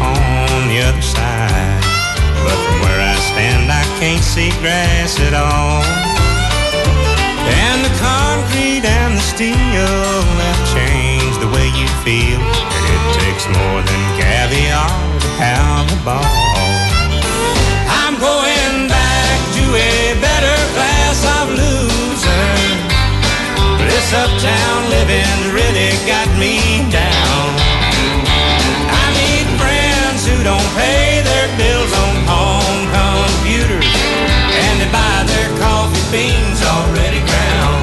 [0.00, 1.82] on the other side.
[2.44, 5.84] But from where I stand, I can't see grass at all.
[7.44, 12.40] And the concrete and the steel have changed the way you feel.
[12.40, 15.13] And it takes more than caviar
[24.14, 27.46] uptown living really got me down.
[28.86, 33.90] I need friends who don't pay their bills on home computers
[34.54, 37.82] and they buy their coffee beans already ground.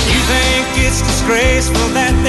[0.00, 2.21] If you think it's disgraceful that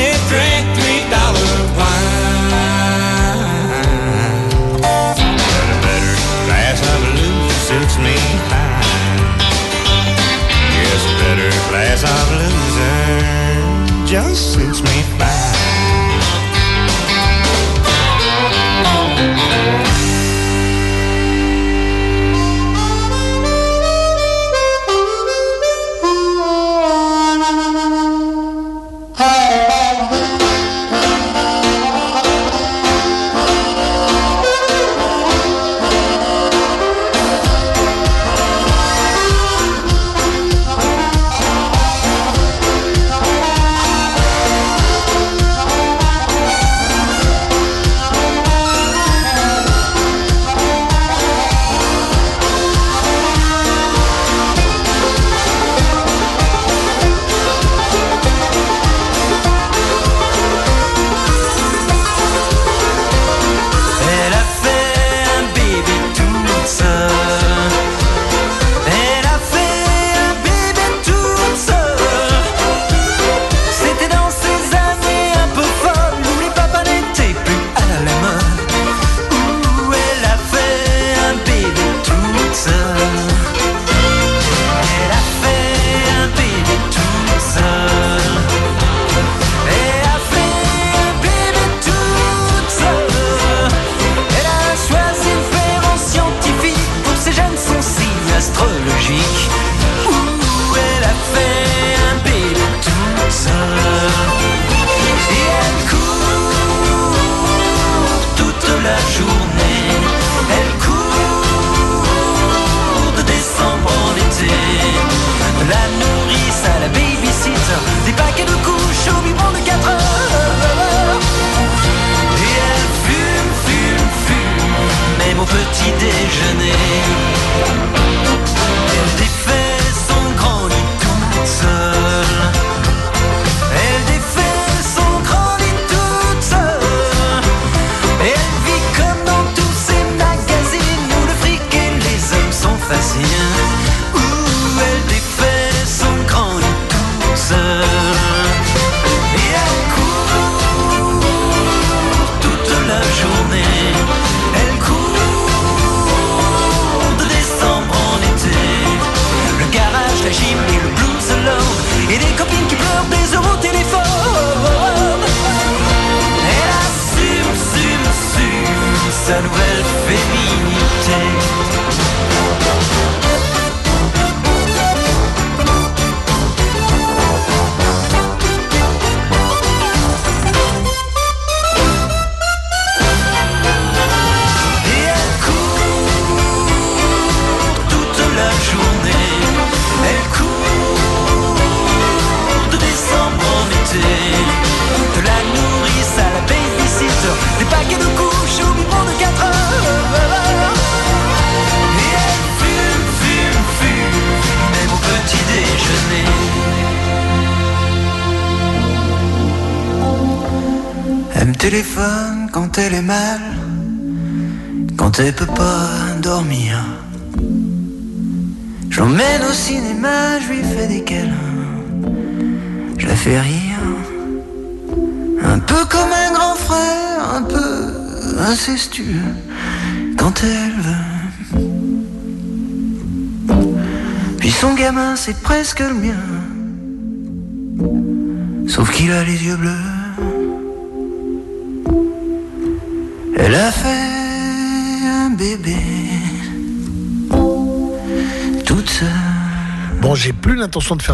[14.14, 15.33] just suits me fine.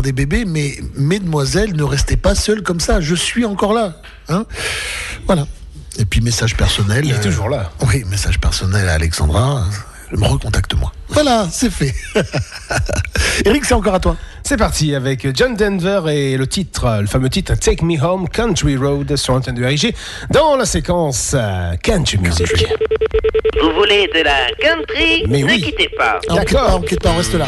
[0.01, 3.01] des bébés, mais mesdemoiselles, ne restez pas seules comme ça.
[3.01, 3.95] Je suis encore là.
[4.27, 4.45] Hein.
[5.25, 5.45] Voilà.
[5.97, 7.05] Et puis message personnel.
[7.05, 7.71] Il est euh, toujours là.
[7.87, 9.63] Oui, message personnel à Alexandra.
[10.13, 10.91] Euh, recontacte-moi.
[11.09, 11.93] Voilà, c'est fait.
[13.45, 14.15] Eric, c'est encore à toi.
[14.43, 18.77] C'est parti avec John Denver et le titre, le fameux titre Take Me Home Country
[18.77, 19.93] Road sur l'antenne de RIG
[20.31, 22.47] dans la séquence euh, Country Music.
[23.61, 25.61] Vous voulez de la country Mais Ne oui.
[25.61, 26.19] quittez pas.
[26.29, 27.47] Ah, D'accord, on quitte pas, on reste là.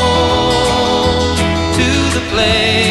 [2.41, 2.90] LA.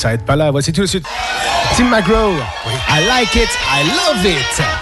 [0.00, 0.50] Ça être pas là.
[0.50, 1.04] Voici tout de suite
[1.76, 2.32] Tim McGraw.
[2.88, 4.79] I like it, I love it.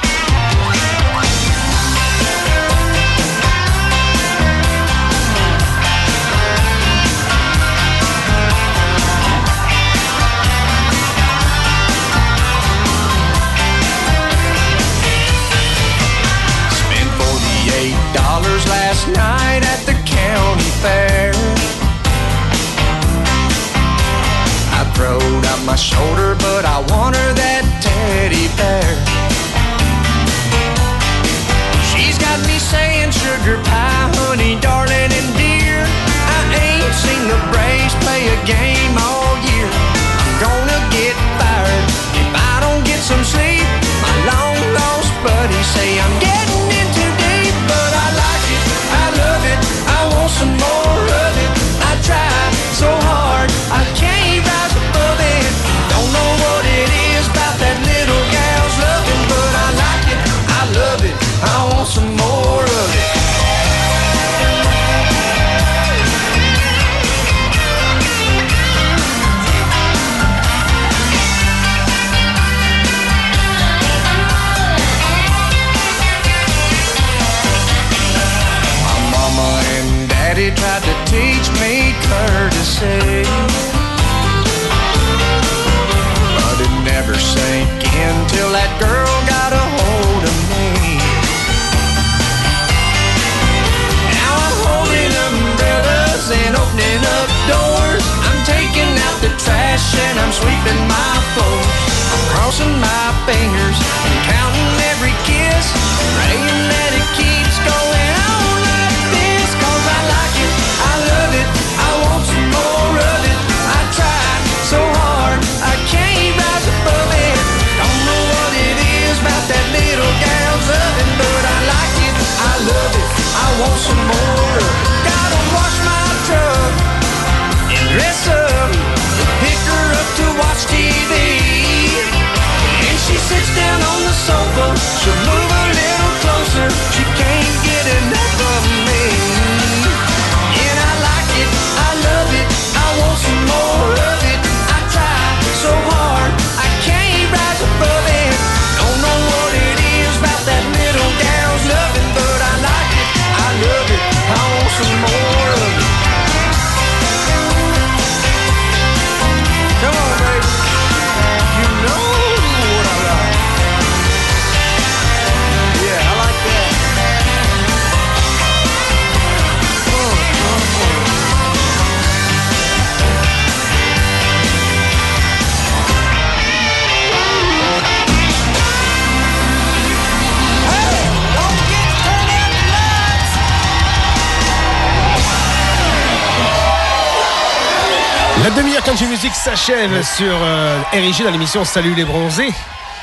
[189.56, 192.52] S'achève sur euh, RIG dans l'émission Salut les bronzés.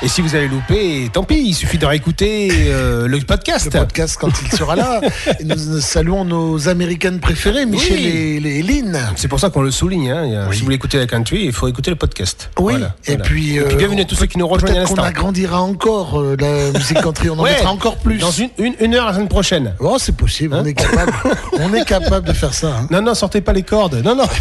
[0.01, 3.65] Et si vous avez loupé, tant pis, il suffit de réécouter euh, le podcast.
[3.73, 5.01] Le podcast quand il sera là.
[5.39, 8.05] Et nous, nous saluons nos américaines préférées, Michel Oui.
[8.05, 8.99] et, et Lynn.
[9.15, 10.11] C'est pour ça qu'on le souligne.
[10.11, 10.47] hein.
[10.51, 12.51] Si vous voulez écouter la country, il faut écouter le podcast.
[12.59, 13.23] Oui, Voilà, et voilà.
[13.23, 15.01] puis, euh, bienvenue à tous ceux qui nous rejoignent à l'instant.
[15.01, 18.19] agrandira encore euh, la musique country, on en Ouais, mettra encore plus.
[18.19, 19.73] Dans une, une, une heure la semaine prochaine.
[19.79, 21.13] Oh, c'est possible, on est capable.
[21.59, 22.67] on est capable de faire ça.
[22.81, 22.87] hein.
[22.91, 24.01] Non, non, sortez pas les cordes.
[24.03, 24.25] Non, non.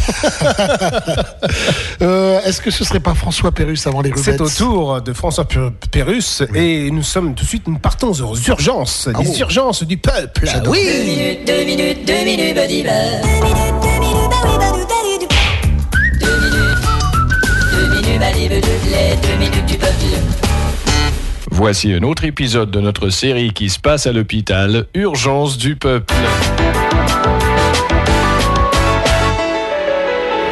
[2.02, 5.12] Euh, Est-ce que ce serait pas François Pérus avant les rubettes C'est au tour de
[5.12, 5.43] François
[5.90, 9.40] Pérus et nous sommes tout de suite, nous partons aux urgences, les oh.
[9.40, 10.48] urgences du peuple.
[10.66, 10.80] Oui.
[11.04, 13.22] minutes, deux minutes, deux minutes, Buddy Bear.
[13.22, 15.28] Deux minutes, deux minutes, Buddy
[18.48, 18.60] Bear,
[18.90, 19.94] les deux minutes du peuple.
[21.50, 26.14] Voici un autre épisode de notre série qui se passe à l'hôpital, Urgence du peuple.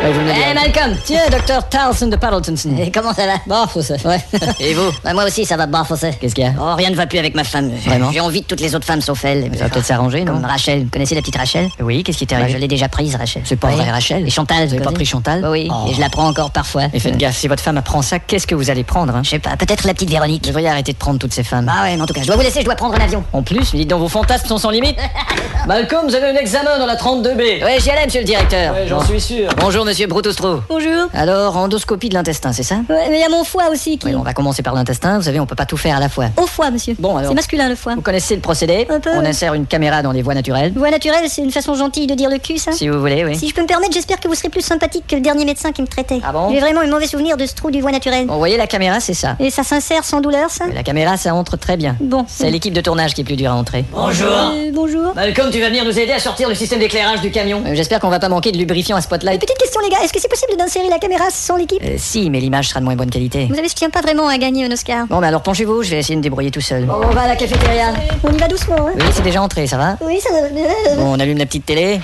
[0.04, 2.54] Eh Malcolm, tiens, docteur Tarleton de Paddleton.
[2.80, 3.66] Et comment ça va?
[3.82, 3.94] Ça.
[4.04, 4.20] Ouais.
[4.60, 4.90] Et vous?
[5.04, 6.10] Bah, moi aussi, ça va pas, Fossé.
[6.20, 6.52] Qu'est-ce qu'il y a?
[6.60, 7.70] Oh, rien ne va plus avec ma femme.
[7.86, 9.48] Vraiment J'ai envie de toutes les autres femmes sauf elle.
[9.56, 10.32] Ça va peut-être s'arranger, non?
[10.34, 10.82] Comme Rachel.
[10.84, 11.68] Vous connaissez la petite Rachel?
[11.80, 12.56] Oui, qu'est-ce qui t'est Bah, arrivé?
[12.56, 13.42] Je l'ai déjà prise, Rachel.
[13.44, 13.76] C'est pas Oui.
[13.76, 14.66] vrai, Rachel Et Chantal?
[14.66, 15.46] Vous avez pas pris Chantal?
[15.48, 15.88] Oui, Oh.
[15.88, 16.84] et je la prends encore parfois.
[16.92, 19.20] Et faites gaffe, si votre femme apprend ça, qu'est-ce que vous allez prendre hein?
[19.22, 20.42] Je sais pas, peut-être la petite Véronique.
[20.42, 21.66] Vous devriez arrêter de prendre toutes ces femmes.
[21.66, 23.22] Bah ouais, mais en tout cas, je dois vous laisser, je dois prendre un avion.
[23.32, 24.96] En plus, dites donc, vos fantasmes sont sans limite
[25.68, 27.38] Malcolm, vous avez un examen dans la 32B.
[27.64, 28.74] Oui, j'y allais, monsieur le directeur.
[28.74, 29.48] Ouais, j'en suis sûr.
[29.58, 30.60] Bonjour, monsieur Broutostro.
[30.70, 31.08] Bonjour.
[31.12, 32.76] Alors, endoscopie de l'intestin, c'est ça?
[32.88, 34.06] Ouais, mais il y a mon foie aussi qui.
[34.06, 35.18] Oui, on va commencer par l'intestin.
[35.18, 36.28] Vous savez, on peut pas tout faire à la fois.
[36.38, 36.96] Au foie, monsieur.
[36.98, 37.28] Bon, alors.
[37.28, 37.94] C'est masculin le foie.
[37.94, 38.86] Vous connaissez le procédé?
[38.88, 39.26] Un peu, On oui.
[39.26, 40.72] insère une caméra dans les voies naturelles.
[40.74, 42.72] Voie naturelle, c'est une façon gentille de dire le cul, ça?
[42.72, 43.36] Si vous voulez, oui.
[43.36, 45.72] Si je peux me permettre, j'espère que vous serez plus sympathique que le dernier médecin
[45.72, 46.20] qui me traitait.
[46.26, 46.50] Ah bon?
[46.50, 48.24] J'ai vraiment un mauvais souvenir de ce trou du voie naturelle.
[48.28, 49.36] Bon, vous voyez, la caméra, c'est ça.
[49.40, 50.64] Et ça s'insère sans douleur, ça?
[50.74, 51.96] La caméra, ça entre très bien.
[52.00, 52.24] Bon.
[52.28, 53.84] C'est l'équipe de tournage qui est plus dure à entrer.
[53.92, 54.26] Bonjour.
[54.26, 55.14] Euh, bonjour.
[55.14, 57.62] Malcolm, tu vas venir nous aider à sortir le système d'éclairage du camion.
[57.66, 59.38] Euh, J'espère qu'on va pas manquer de lubrifiant à spotlight.
[59.38, 62.30] Petite question, les gars, est-ce que c'est possible d'insérer la caméra sans l'équipe Euh, si,
[62.30, 63.46] mais l'image sera de moins bonne qualité.
[63.48, 65.06] Vous savez, je tiens pas vraiment à gagner un Oscar.
[65.06, 66.84] Bon, bah alors penchez-vous, je vais essayer de me débrouiller tout seul.
[66.84, 67.92] Bon, on va à la cafétéria.
[68.24, 70.96] On y va doucement, hein Oui, c'est déjà entré, ça va Oui, ça va.
[70.96, 72.00] Bon, on allume la petite télé.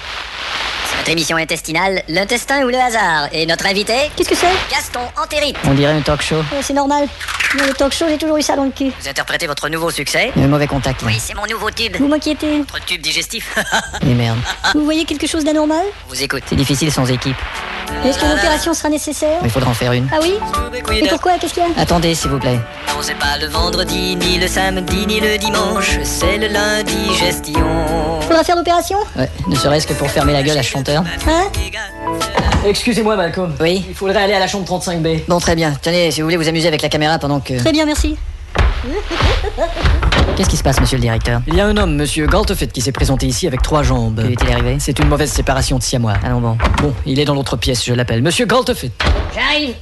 [0.99, 3.29] Notre émission intestinale, l'intestin ou le hasard.
[3.33, 4.47] Et notre invité Qu'est-ce que c'est?
[4.70, 5.57] Gaston Antérite.
[5.65, 6.37] On dirait un talk show.
[6.37, 7.07] Ouais, C'est normal.
[7.57, 8.93] Dans le talk show, j'ai toujours eu ça dans le cul.
[9.01, 11.01] Vous interprétez votre nouveau succès Il y a un mauvais contact.
[11.03, 11.09] là.
[11.09, 11.97] Oui, c'est mon nouveau tube.
[11.99, 12.59] Vous m'inquiétez.
[12.70, 13.57] Votre tube digestif.
[14.03, 14.39] Et merde.
[14.75, 15.83] Vous voyez quelque chose d'anormal?
[16.07, 16.43] On vous écoute.
[16.47, 17.37] C'est difficile sans équipe.
[18.05, 19.39] Est-ce qu'une opération sera nécessaire?
[19.41, 20.07] Mais il faudra en faire une.
[20.12, 20.35] Ah oui?
[20.95, 21.39] Et pourquoi?
[21.39, 21.81] Qu'est-ce qu'il y a?
[21.81, 22.59] Attendez, s'il vous plaît.
[22.89, 25.99] Non, c'est pas le vendredi, ni le samedi, ni le dimanche.
[26.05, 28.20] C'est le lundi gestion.
[28.20, 28.99] Faudra faire l'opération?
[29.16, 31.05] Ouais, ne serait-ce que pour fermer la gueule à ce Hein
[32.66, 33.55] Excusez-moi, Malcolm.
[33.60, 35.20] Oui Il faudrait aller à la chambre 35B.
[35.28, 35.73] Bon, très bien.
[35.82, 37.59] Tenez, si vous voulez vous amuser avec la caméra pendant que...
[37.59, 38.16] Très bien, merci.
[40.36, 41.40] Qu'est-ce qui se passe, monsieur le directeur?
[41.48, 44.23] Il y a un homme, monsieur Galtefett, qui s'est présenté ici avec trois jambes.
[44.23, 44.77] Que est-il arrivé?
[44.78, 46.15] C'est une mauvaise séparation de siamois.
[46.24, 46.56] Allons bon.
[46.81, 48.23] Bon, il est dans l'autre pièce, je l'appelle.
[48.23, 48.93] Monsieur Galtefett.
[49.35, 49.74] J'arrive.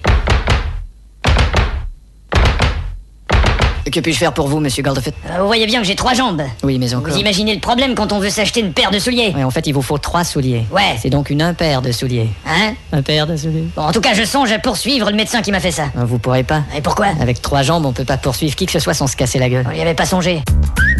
[3.90, 6.42] Que puis-je faire pour vous, monsieur Galtefett Euh, Vous voyez bien que j'ai trois jambes.
[6.64, 7.12] Oui, mais encore.
[7.12, 9.64] Vous imaginez le problème quand on veut s'acheter une paire de souliers Ouais, en fait,
[9.68, 10.66] il vous faut trois souliers.
[10.72, 10.96] Ouais.
[11.00, 12.28] C'est donc une impaire de souliers.
[12.46, 15.40] Hein Un paire de souliers Bon, en tout cas, je songe à poursuivre le médecin
[15.40, 15.84] qui m'a fait ça.
[15.96, 16.62] Ah, Vous pourrez pas.
[16.76, 19.14] Et pourquoi Avec trois jambes, on peut pas poursuivre qui que ce soit sans se
[19.16, 19.64] casser la gueule.
[19.68, 20.42] On n'y avait pas songé.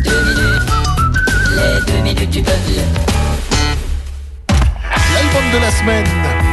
[0.04, 2.56] Les deux minutes du peuple.
[4.48, 6.04] L'album de la semaine,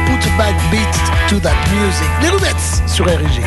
[0.06, 0.80] Put a Back Beat
[1.28, 2.08] to That Music.
[2.22, 3.40] Les Rubettes sur RG.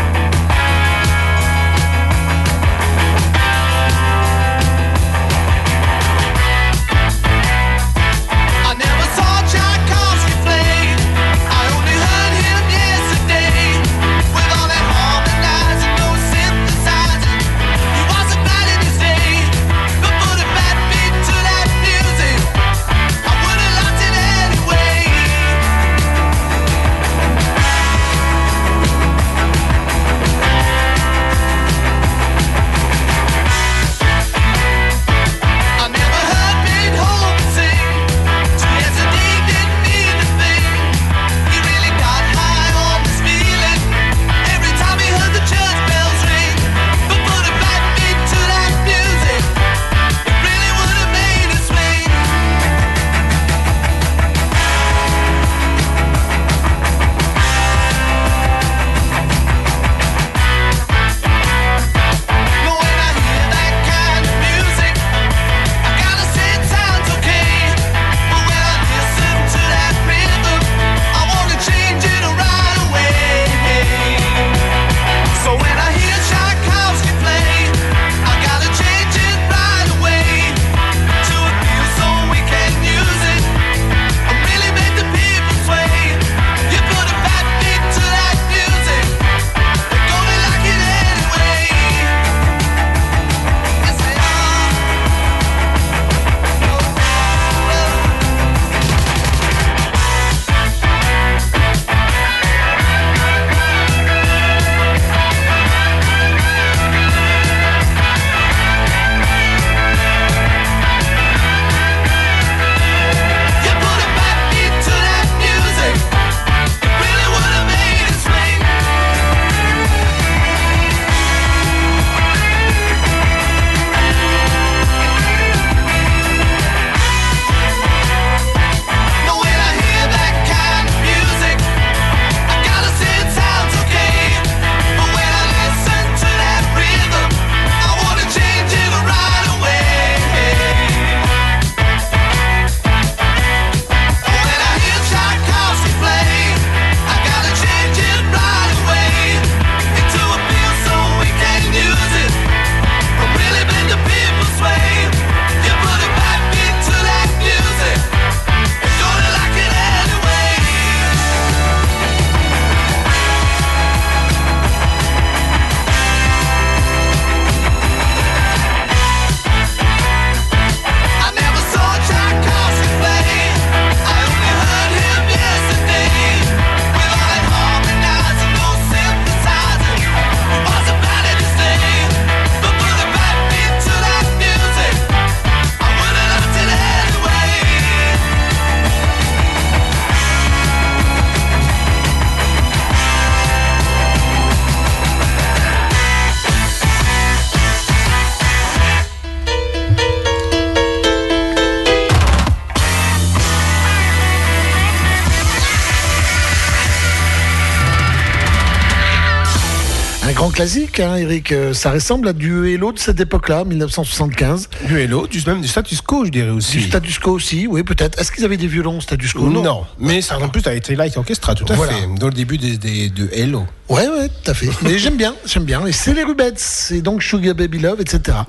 [210.99, 211.51] Hein, Eric.
[211.51, 214.69] Euh, Ça ressemble à du Hello de cette époque-là, 1975.
[214.87, 216.77] Du Hello, du, même du status quo, je dirais aussi.
[216.77, 218.19] Du status quo aussi, oui, peut-être.
[218.19, 219.49] Est-ce qu'ils avaient des violons status quo?
[219.49, 221.93] Non, mais ça en plus a été like orchestra, tout à Voilà.
[221.93, 223.65] fait, dans le début des, des- de Hello.
[223.89, 224.67] Ouais, ouais, tout à fait.
[224.81, 225.85] Mais j'aime bien, j'aime bien.
[225.85, 228.39] Et c'est les Rubettes, c'est donc Sugar Baby Love, etc.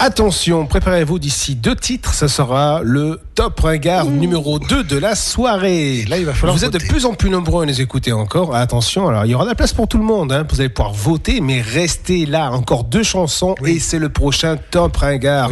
[0.00, 6.04] Attention, préparez-vous d'ici deux titres, ça sera le top ringard numéro 2 de la soirée.
[6.08, 8.54] Là, il va falloir Vous êtes de plus en plus nombreux à nous écouter encore.
[8.56, 10.32] Attention, alors il y aura de la place pour tout le monde.
[10.32, 10.44] hein.
[10.50, 12.50] Vous allez pouvoir voter, mais restez là.
[12.50, 15.50] Encore deux chansons et c'est le prochain top ringard.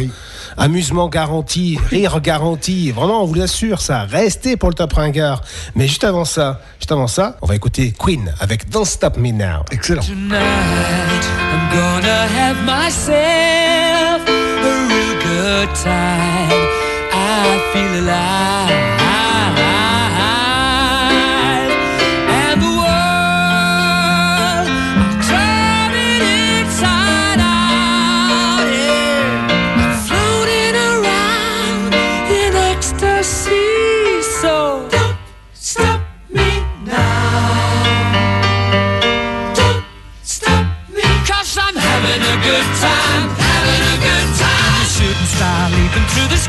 [0.59, 2.91] Amusement garanti, rire garanti.
[2.91, 4.03] Vraiment, on vous l'assure ça.
[4.03, 5.41] Restez pour le top ringard.
[5.73, 9.31] Mais juste avant ça, juste avant ça, on va écouter Queen avec Don't Stop Me
[9.31, 9.63] Now.
[9.71, 10.01] Excellent.
[10.01, 16.67] Tonight, I'm gonna have myself a real good time.
[17.13, 18.98] I feel alive.
[46.19, 46.48] Star leaping through the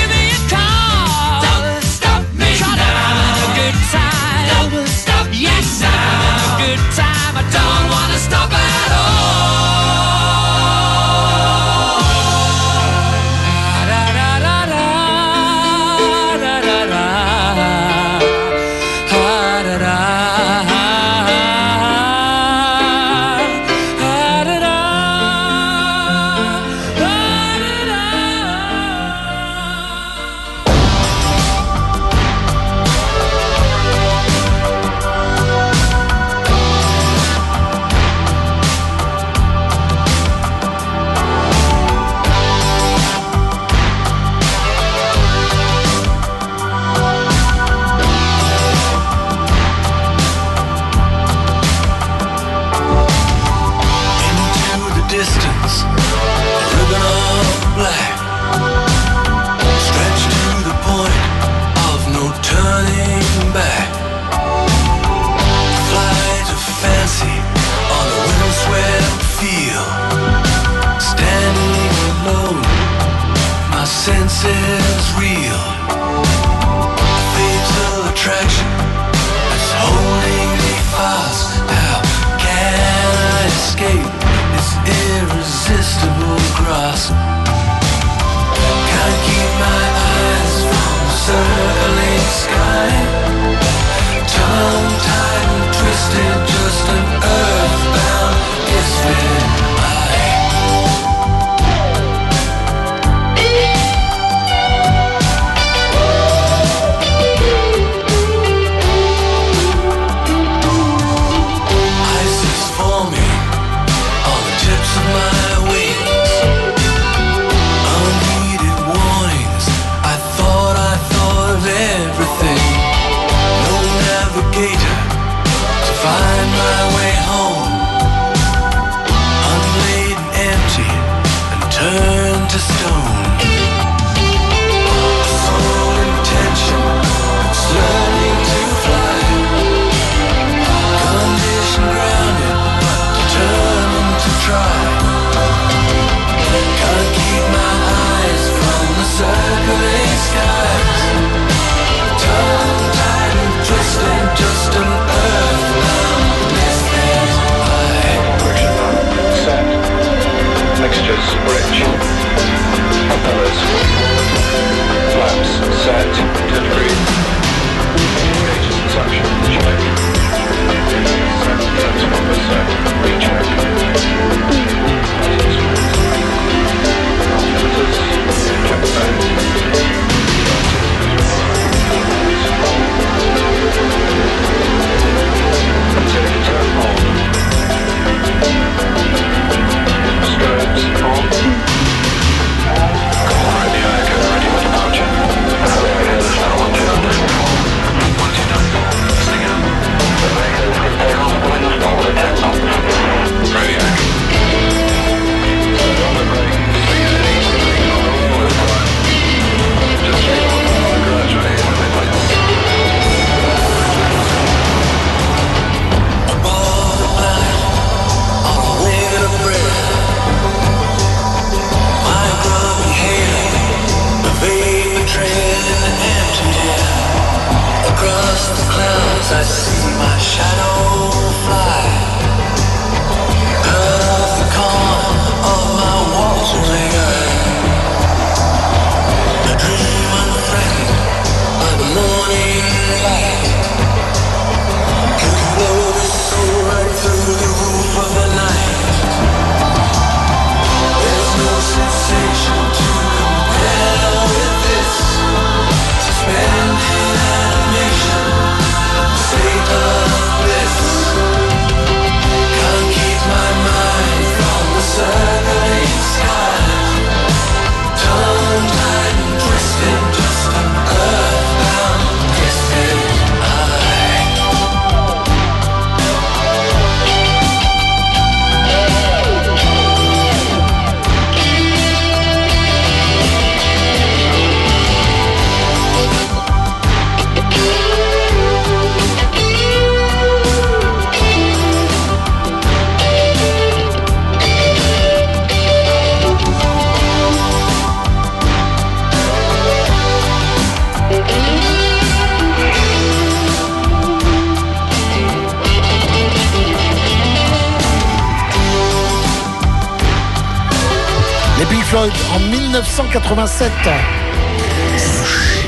[313.61, 313.93] 1987.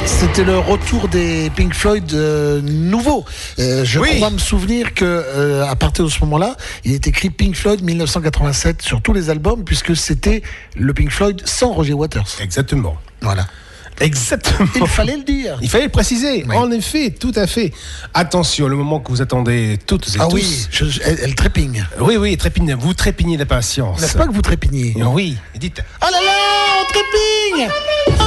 [0.07, 3.23] C'était le retour des Pink Floyd euh, nouveaux.
[3.59, 4.15] Euh, je Oui.
[4.15, 6.55] crois me souvenir que euh, à partir de ce moment-là,
[6.85, 10.41] il est écrit Pink Floyd 1987 sur tous les albums puisque c'était
[10.75, 12.25] le Pink Floyd sans Roger Waters.
[12.41, 12.97] Exactement.
[13.21, 13.45] Voilà.
[14.01, 14.67] Exactement.
[14.75, 15.59] Il fallait le dire.
[15.61, 16.43] Il fallait le préciser.
[16.51, 17.71] En effet, tout à fait.
[18.15, 20.33] Attention, le moment que vous attendez toutes et Ah tous.
[20.35, 21.85] oui, je- elle, elle trépigne.
[21.99, 22.73] Oui, oui, trépigne.
[22.73, 24.01] Vous trépignez d'impatience.
[24.01, 25.37] N'est-ce pas que vous trépignez Oui.
[25.55, 25.83] Dites.
[27.55, 27.59] Oh
[28.19, 28.23] Oh,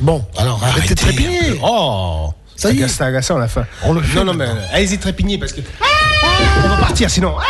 [0.00, 1.60] Bon, alors arrêtez, de trépigner.
[1.62, 2.88] Oh Ça y est.
[2.88, 3.64] C'est agaçant à la fin.
[3.84, 5.60] On le fait Non, non, mais euh, allez-y trépigner parce que.
[6.64, 7.36] On va partir sinon.
[7.38, 7.44] Ah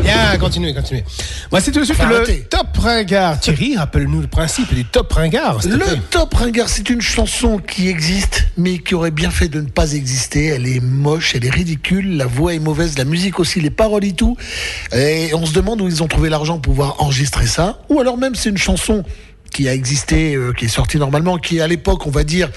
[0.00, 1.04] Bien, continuez, continuez.
[1.50, 3.40] Moi, c'est tout de suite le top ringard.
[3.40, 5.58] Thierry, rappelle-nous le principe du top ringard.
[5.64, 5.80] Le.
[6.10, 9.92] Top Ringard, c'est une chanson qui existe, mais qui aurait bien fait de ne pas
[9.92, 10.46] exister.
[10.46, 14.04] Elle est moche, elle est ridicule, la voix est mauvaise, la musique aussi, les paroles
[14.04, 14.36] et tout.
[14.92, 17.80] Et on se demande où ils ont trouvé l'argent pour pouvoir enregistrer ça.
[17.88, 19.04] Ou alors même c'est une chanson
[19.52, 22.50] qui a existé, euh, qui est sortie normalement, qui à l'époque, on va dire,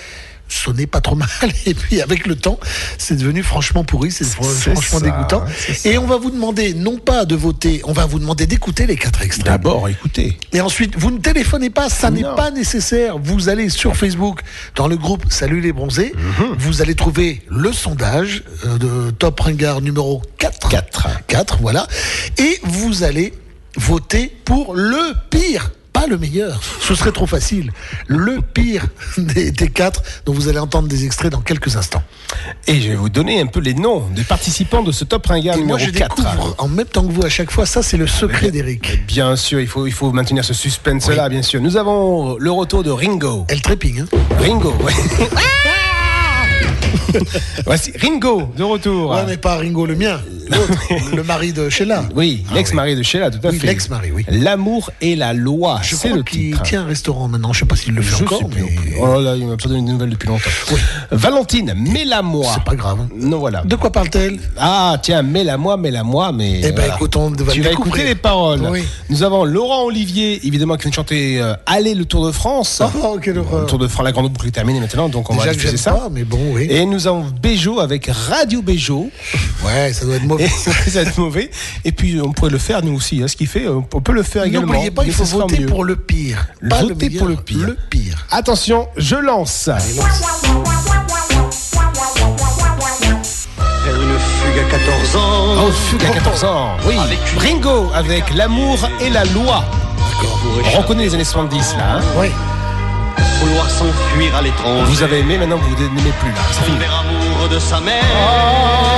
[0.68, 1.28] sonnait pas trop mal.
[1.66, 2.60] Et puis avec le temps,
[2.98, 5.46] c'est devenu franchement pourri, c'est franchement ça, dégoûtant.
[5.86, 8.96] Et on va vous demander, non pas de voter, on va vous demander d'écouter les
[8.96, 9.46] quatre extraits.
[9.48, 10.38] D'abord, écoutez.
[10.54, 13.18] Et ensuite, vous ne téléphonez pas, ça n'est pas nécessaire.
[13.18, 14.42] Vous allez sur Facebook,
[14.76, 16.56] dans le groupe Salut les bronzés, Mhm.
[16.58, 20.70] vous allez trouver le sondage euh, de Top Ringard numéro 4.
[20.70, 21.08] 4.
[21.28, 21.88] 4, voilà.
[22.38, 23.34] Et vous allez
[23.78, 25.72] voter pour le pire.
[26.08, 27.74] Pas le meilleur, ce serait trop facile.
[28.08, 28.86] Le pire
[29.18, 32.02] des, des quatre, dont vous allez entendre des extraits dans quelques instants.
[32.66, 35.56] Et je vais vous donner un peu les noms des participants de ce top ringard
[35.58, 36.16] Et moi, numéro je 4.
[36.16, 39.06] découvre en même temps que vous à chaque fois, ça c'est le secret d'Eric.
[39.06, 41.60] Bien sûr, il faut, il faut maintenir ce suspense-là, bien sûr.
[41.60, 43.46] Nous avons le retour de Ringo.
[43.50, 44.94] Elle trépigne, hein Ringo, ouais.
[47.66, 49.12] Voici Ringo de retour.
[49.12, 50.74] Ouais, mais pas Ringo le mien, l'autre,
[51.16, 52.04] le mari de Sheila.
[52.16, 53.68] Oui, l'ex-mari de Sheila, tout à Oui, fait.
[53.68, 54.26] l'ex-mari, oui.
[54.30, 56.64] L'amour et la loi, Je c'est crois le qu'il titre.
[56.64, 57.54] tient un restaurant maintenant.
[57.54, 58.94] Je sais pas s'il le fait Je encore, sais plus mais non plus.
[59.02, 60.50] Oh là là, il m'a pas donné de nouvelles depuis longtemps.
[61.12, 62.52] Valentine, mets-la-moi.
[62.54, 63.00] c'est pas grave.
[63.02, 63.10] hein.
[63.18, 63.62] Non, voilà.
[63.64, 64.40] De quoi parle-t-elle?
[64.58, 66.60] Ah, tiens, mets-la-moi, mets-la-moi, mais.
[66.60, 66.96] Eh ben, voilà.
[66.96, 68.68] écoute, on va Tu vas écouter les paroles.
[68.70, 68.84] Oui.
[69.10, 72.82] Nous avons Laurent Olivier, évidemment, qui vient de chanter euh, Allez le Tour de France.
[73.04, 73.62] Oh, quelle horreur.
[73.62, 75.78] Le Tour de France, la grande boucle est terminée maintenant, donc on Déjà va diffuser
[75.78, 75.92] ça.
[75.92, 76.68] pas, mais bon, oui.
[76.70, 79.10] Et nous avons Béjo avec Radio Béjo.
[79.66, 80.48] Ouais, ça doit être Et mauvais.
[80.92, 81.52] ça va être mauvais.
[81.86, 83.22] Et puis on pourrait le faire nous aussi.
[83.24, 84.74] hein, ce qui fait, on peut le faire également.
[84.74, 85.66] N'oubliez pas, il faut voter mieux.
[85.68, 86.48] pour le pire.
[86.70, 87.58] Pas le Voter meilleur, pour le pire.
[87.68, 88.26] Le pire.
[88.32, 89.70] Attention, je lance.
[93.90, 95.66] Une fugue à 14 ans.
[95.68, 96.70] Oh, fugue à 14 ans.
[96.86, 96.96] Oui.
[97.38, 99.64] Ringo avec l'amour et la loi.
[100.76, 101.98] On reconnaît les années 70 là.
[101.98, 102.02] hein.
[102.18, 102.28] Oui.
[103.40, 104.84] Vouloir s'enfuir à l'étranger.
[104.86, 106.42] Vous avez aimé, maintenant vous n'aimez plus là.
[106.52, 106.78] C'est fini.
[107.50, 108.04] De sa mère.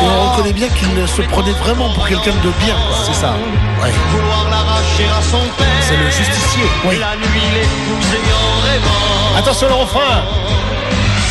[0.01, 2.73] Et on reconnaît bien qu'il se prenait vraiment pour quelqu'un de bien.
[2.87, 2.97] quoi.
[3.05, 3.33] C'est ça.
[3.81, 3.91] Ouais.
[4.11, 5.67] Vouloir l'arracher à son père.
[5.81, 6.63] C'est le justicier.
[6.85, 9.37] La nuit l'épouser en rêvant.
[9.37, 10.23] Attention le refrain.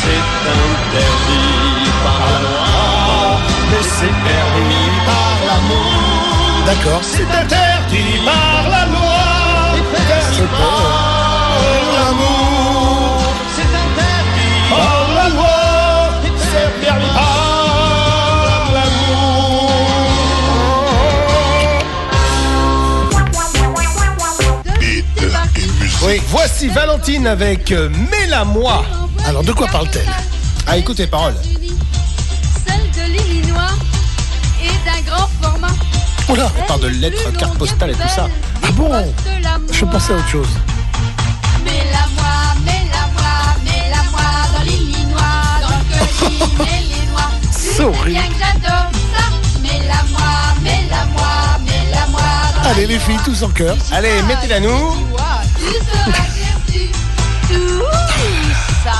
[0.00, 0.22] C'est
[0.54, 3.38] interdit par la loi.
[3.70, 6.66] Mais c'est permis par l'amour.
[6.66, 7.00] D'accord.
[7.02, 9.18] C'est interdit par la loi.
[9.92, 11.17] Par
[26.08, 28.82] Oui, voici Valentine avec euh, Mets-la moi.
[29.26, 30.08] Alors, de quoi parle-t-elle?
[30.66, 31.34] Ah, écoutez les paroles.
[32.66, 33.72] Celle de l'Illinois
[34.62, 35.68] est d'un grand format.
[36.30, 38.26] Oula, On parle de lettres, cartes postales et tout ça.
[38.62, 38.90] Ah bon?
[39.70, 40.48] Je pensais à autre chose.
[41.62, 45.20] Mets-la moi, mets-la moi, mets-la moi dans l'Illinois,
[45.60, 45.84] dans le
[46.24, 47.08] colis,
[47.50, 48.18] C'est horrible.
[52.64, 53.76] Allez, les filles, tous en cœur.
[53.92, 54.94] Allez, mettez-la nous.
[58.84, 58.92] Ça.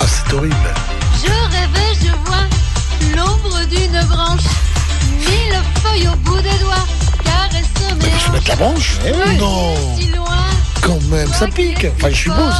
[0.00, 0.54] Ah, c'est horrible.
[1.22, 2.46] Je rêvais, je vois
[3.16, 4.48] l'ombre d'une branche,
[5.18, 6.86] mille feuilles au bout des doigts,
[7.24, 9.38] caresse mes Je vais mettre la branche hanches.
[9.38, 10.46] Non, Si loin,
[10.82, 11.86] quand même, ça pique.
[11.96, 12.54] Enfin, je suppose.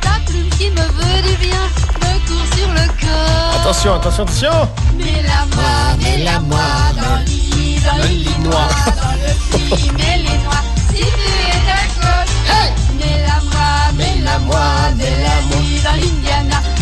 [0.00, 1.62] ta plume qui me veut du bien
[2.00, 3.60] me court sur le corps.
[3.60, 4.68] Attention, attention, attention.
[4.98, 6.58] Mets-la moi, mets-la moi
[6.96, 10.71] dans le lit, dans le lit noir, dans le lit, mets-les noix.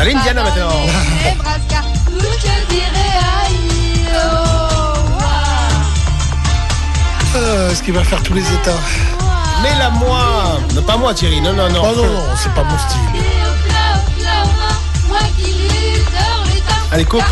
[0.01, 0.43] Dans l'Indiana.
[0.45, 0.71] Maintenant.
[0.71, 5.19] le Nebraska, où je dirais aïe, oh,
[7.37, 8.79] Euh, ce qui va faire tous les états.
[9.63, 10.59] Mais la moi.
[10.75, 11.43] Non, pas moi, Thierry.
[11.43, 11.83] Non, non, non.
[11.85, 12.99] Oh non, non, c'est pas mon style.
[16.93, 17.23] Allez, coupe.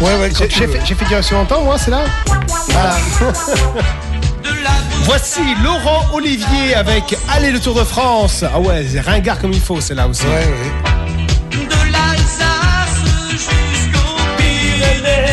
[0.00, 2.04] Ouais, ouais, J'ai fait, fait sur longtemps, moi, c'est là
[2.68, 2.96] Voilà.
[5.06, 8.42] Voici Laurent Olivier avec Allez le Tour de France.
[8.52, 10.24] Ah ouais, c'est ringard comme il faut, c'est là aussi.
[10.24, 11.64] Ouais, ouais.
[11.64, 15.26] De l'Alsace jusqu'aux Pyrénées.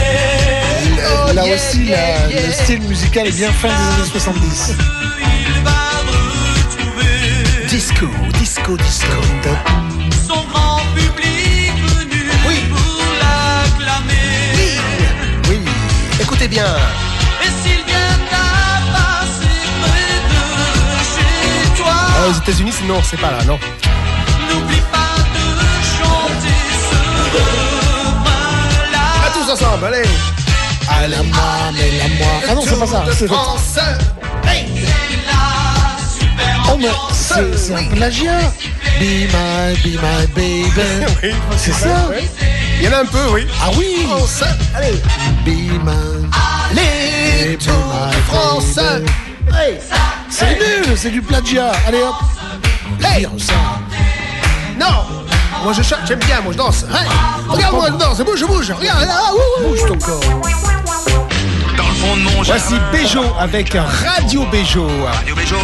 [0.99, 4.73] Euh, Là aussi, la- le style musical est bien fin des années 70.
[5.19, 5.71] Il va
[6.07, 8.05] retrouver Disco,
[8.39, 9.07] disco, disco.
[10.27, 14.77] son grand public venu pour l'acclamer.
[15.49, 15.57] Oui.
[16.21, 16.65] Écoutez bien.
[22.25, 23.59] Ah, aux États-Unis, c'est non, c'est pas là, non.
[24.49, 25.45] n'oublie pas de
[25.97, 26.55] chanter
[26.89, 29.05] ce refrain-là.
[29.27, 30.07] À tous ensemble, allez.
[30.89, 31.43] Allez, La moi,
[31.73, 32.27] mais la moi.
[32.49, 33.03] Ah non, c'est pas ça.
[33.13, 33.43] C'est l'autre.
[33.43, 33.79] France.
[34.47, 34.65] Hey.
[36.71, 38.39] Oh, mais c'est un plagiat.
[38.99, 40.71] Be my, be my baby.
[41.23, 42.23] Oui, C'est ça ouais.
[42.79, 43.47] Il y en a un peu, oui.
[43.61, 44.43] Ah oui France.
[44.75, 45.01] Allez.
[45.45, 46.29] Be my.
[46.73, 48.75] Les Be Tours my de France.
[48.75, 49.11] baby.
[49.51, 49.77] Hey.
[50.43, 51.71] C'est nul, c'est du plagiat.
[51.87, 52.15] Allez hop.
[53.03, 53.27] Hey.
[53.37, 53.53] Ça.
[54.79, 55.05] Non.
[55.63, 56.83] Moi, je chante, j'aime bien, moi, je danse.
[56.83, 57.07] Hey.
[57.47, 58.71] Regarde, moi, je danse, bouge, je bouge.
[58.71, 59.69] Regarde, là, ouh, ouh.
[59.69, 60.19] Bouge ton corps.
[61.77, 64.87] Dans le fond de mon Voici Béjo avec Radio Béjo.
[65.03, 65.57] Radio Béjo,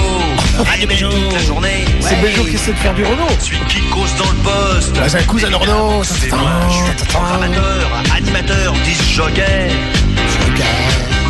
[0.65, 1.85] Radio Béjo, toute la journée.
[1.99, 3.27] C'est Béjo qui essaie de faire du Renault.
[3.39, 4.95] Celui qui cause dans le poste.
[5.01, 5.57] Ah, c'est un cousin ça,
[6.03, 9.69] C'est moi, je suis amateur, animateur, disc jockey.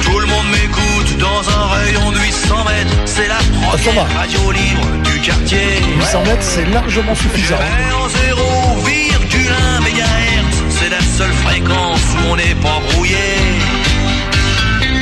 [0.03, 0.88] Tout le monde m'écoute
[1.19, 2.97] dans un rayon de 800 mètres.
[3.05, 4.19] C'est la première va.
[4.19, 5.81] radio libre du quartier.
[5.97, 7.55] 800 mètres, c'est largement suffisant.
[7.55, 9.99] En 0,1 MHz.
[10.69, 13.17] C'est la seule fréquence où on n'est pas brouillé.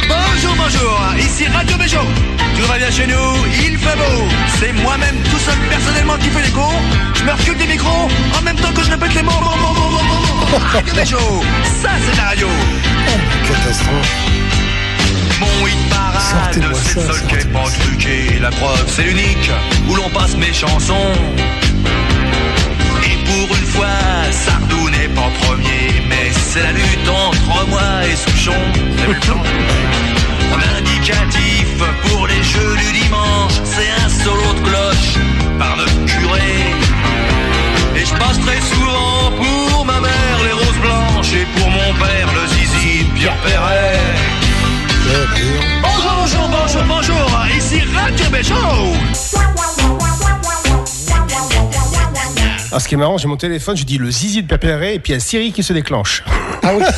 [0.07, 2.01] Bonjour, bonjour, ici Radio Béjo.
[2.55, 4.27] Tout va bien chez nous, il fait beau.
[4.59, 6.81] C'est moi-même tout seul personnellement qui fais les cons.
[7.13, 9.31] Je me recule des micros en même temps que je répète les mots.
[10.73, 12.47] Radio Béjo, ça c'est la radio.
[13.47, 14.46] Catastrophe.
[15.39, 18.39] Mon hit parade, c'est le seul qui est pas truqué.
[18.39, 19.51] La preuve, c'est l'unique
[19.87, 21.13] où l'on passe mes chansons.
[23.03, 23.87] Et pour une fois,
[24.31, 28.61] Sardou n'est pas premier, mais c'est la lutte entre moi et Souchon.
[29.07, 29.13] Le
[30.57, 31.67] L'indicatif
[32.07, 35.23] pour les jeux du dimanche, c'est un solo de cloche
[35.59, 36.73] par notre curé.
[37.95, 42.27] Et je passe très souvent pour ma mère les roses blanches et pour mon père
[42.33, 44.46] le zizi Pierre Perret.
[45.07, 48.55] Bonjour, bonjour, bonjour, bonjour, ici Radio Béjo.
[52.73, 54.99] Ah, ce qui est marrant, j'ai mon téléphone, je dis le zizi de Pépéré et
[54.99, 56.23] puis il y a Siri qui se déclenche.
[56.69, 56.83] Ah oui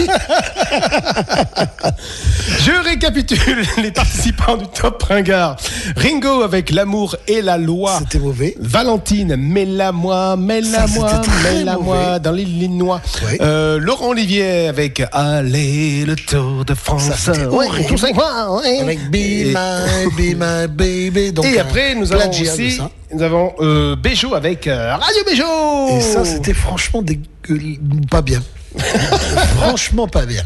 [2.60, 5.58] Je récapitule les participants du Top Ringard.
[5.96, 8.00] Ringo avec l'amour et la loi.
[8.00, 8.56] C'était mauvais.
[8.60, 13.00] Valentine, mets-la moi, mets-la Ça, moi, très mets-la moi dans l'Illinois.
[13.26, 13.38] Ouais.
[13.42, 17.12] Euh, Laurent Olivier avec Allez le Tour de France.
[17.16, 18.80] Ça, Ouais, ouais.
[18.82, 21.32] Avec Be Et- my, be my baby.
[21.34, 22.80] Donc, et un après, nous avons aussi
[23.12, 25.98] nous avons euh, Béjo avec euh, Radio Béjo.
[25.98, 27.80] Et ça, c'était franchement dégueu...
[28.10, 28.42] pas bien.
[29.58, 30.44] Franchement pas bien.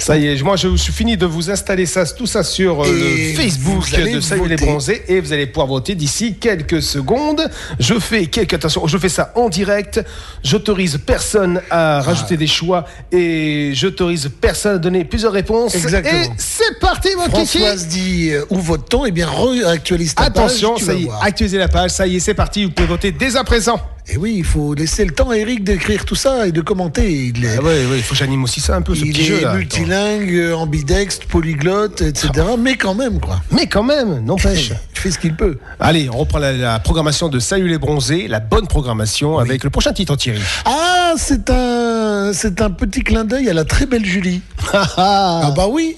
[0.00, 2.86] Ça y est, moi je suis fini de vous installer ça, tout ça sur euh,
[2.86, 7.48] Et le Facebook de Salut les bronzés et vous allez pouvoir voter d'ici quelques secondes.
[7.78, 10.02] Je fais quelques attention, je fais ça en direct.
[10.42, 12.02] J'autorise personne à Ah.
[12.02, 15.74] rajouter des choix et j'autorise personne à donner plusieurs réponses.
[15.74, 16.22] Exactement.
[16.22, 17.58] Et c'est parti mon kiki.
[17.58, 19.06] Françoise dit euh, où vote-t-on?
[19.06, 22.16] Eh bien, réactualise ta Attention, page, tu ça y est, actualisez la page, ça y
[22.16, 23.80] est, c'est parti, vous pouvez voter dès à présent.
[24.08, 27.10] Et oui, il faut laisser le temps à Eric d'écrire tout ça et de commenter.
[27.34, 29.12] Il est, Ah ouais, ouais, il faut que j'anime aussi ça un peu, ce il
[29.12, 29.54] petit est jeu là.
[29.54, 32.30] multilingue, ambidextre, polyglotte, etc.
[32.58, 33.40] Mais quand même, quoi.
[33.52, 34.72] Mais quand même, n'empêche.
[34.94, 35.58] Il fait ce qu'il peut.
[35.80, 39.70] Allez, on reprend la, la programmation de Salut les bronzés, la bonne programmation avec le
[39.70, 40.40] prochain titre Thierry.
[40.64, 44.42] Ah, c'est un, c'est un petit clin d'œil à la très belle Julie.
[44.72, 45.96] Ah bah oui.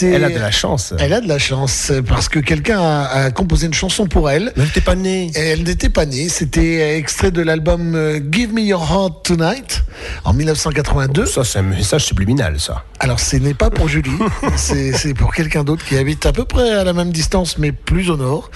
[0.00, 0.94] Elle a de la chance.
[0.98, 4.52] Elle a de la chance parce que quelqu'un a, a composé une chanson pour elle.
[4.56, 5.30] Elle n'était pas née.
[5.34, 6.28] Elle n'était pas née.
[6.28, 9.84] C'était extrait de l'album euh, Give Me Your Heart Tonight
[10.24, 11.26] en 1982.
[11.26, 12.84] Ça, c'est un message subliminal, ça.
[12.98, 14.10] Alors, ce n'est pas pour Julie,
[14.56, 18.10] c'est pour quelqu'un d'autre qui habite à peu près à la même distance, mais plus
[18.10, 18.50] au nord.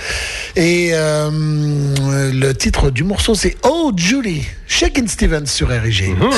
[0.54, 1.30] Et euh,
[2.32, 6.16] le titre du morceau, c'est Oh Julie, Shakin' Stevens sur RG.
[6.20, 6.30] Well,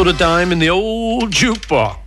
[0.00, 1.99] put a dime in the old jukebox.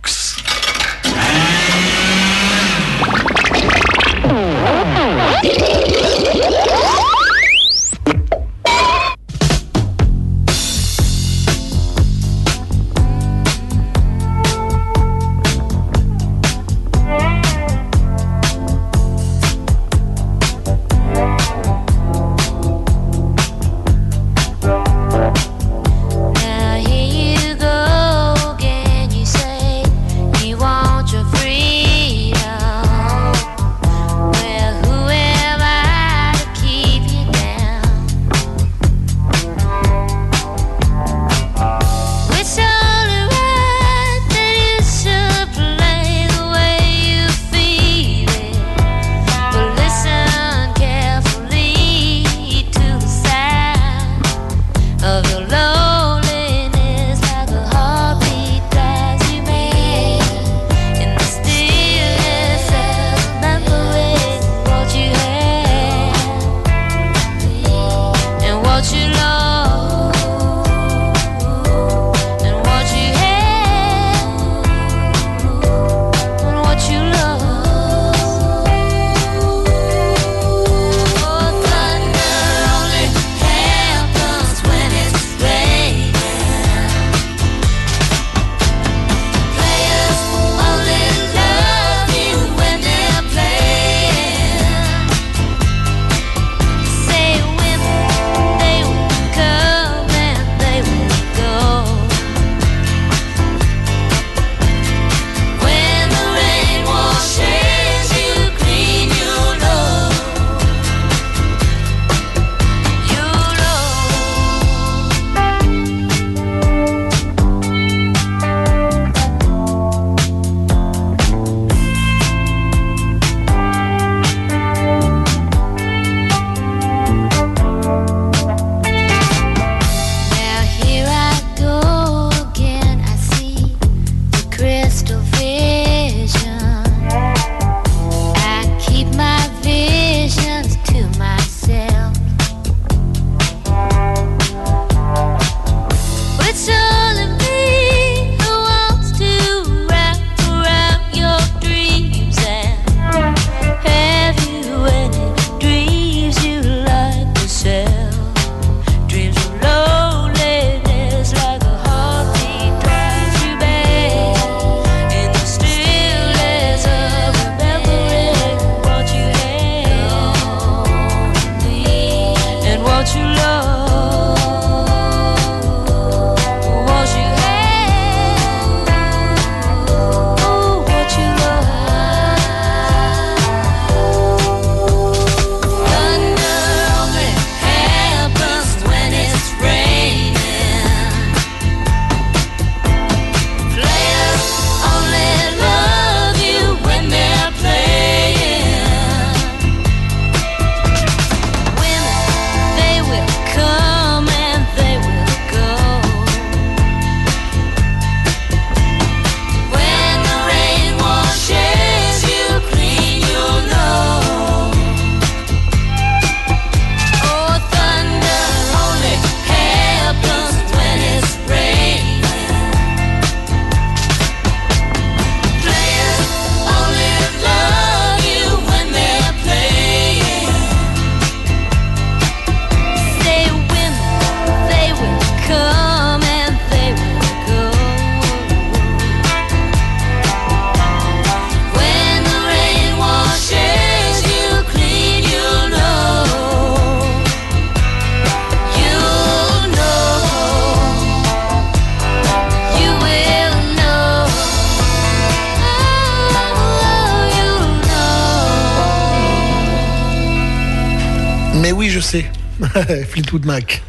[263.14, 263.80] Fleetwood Mac.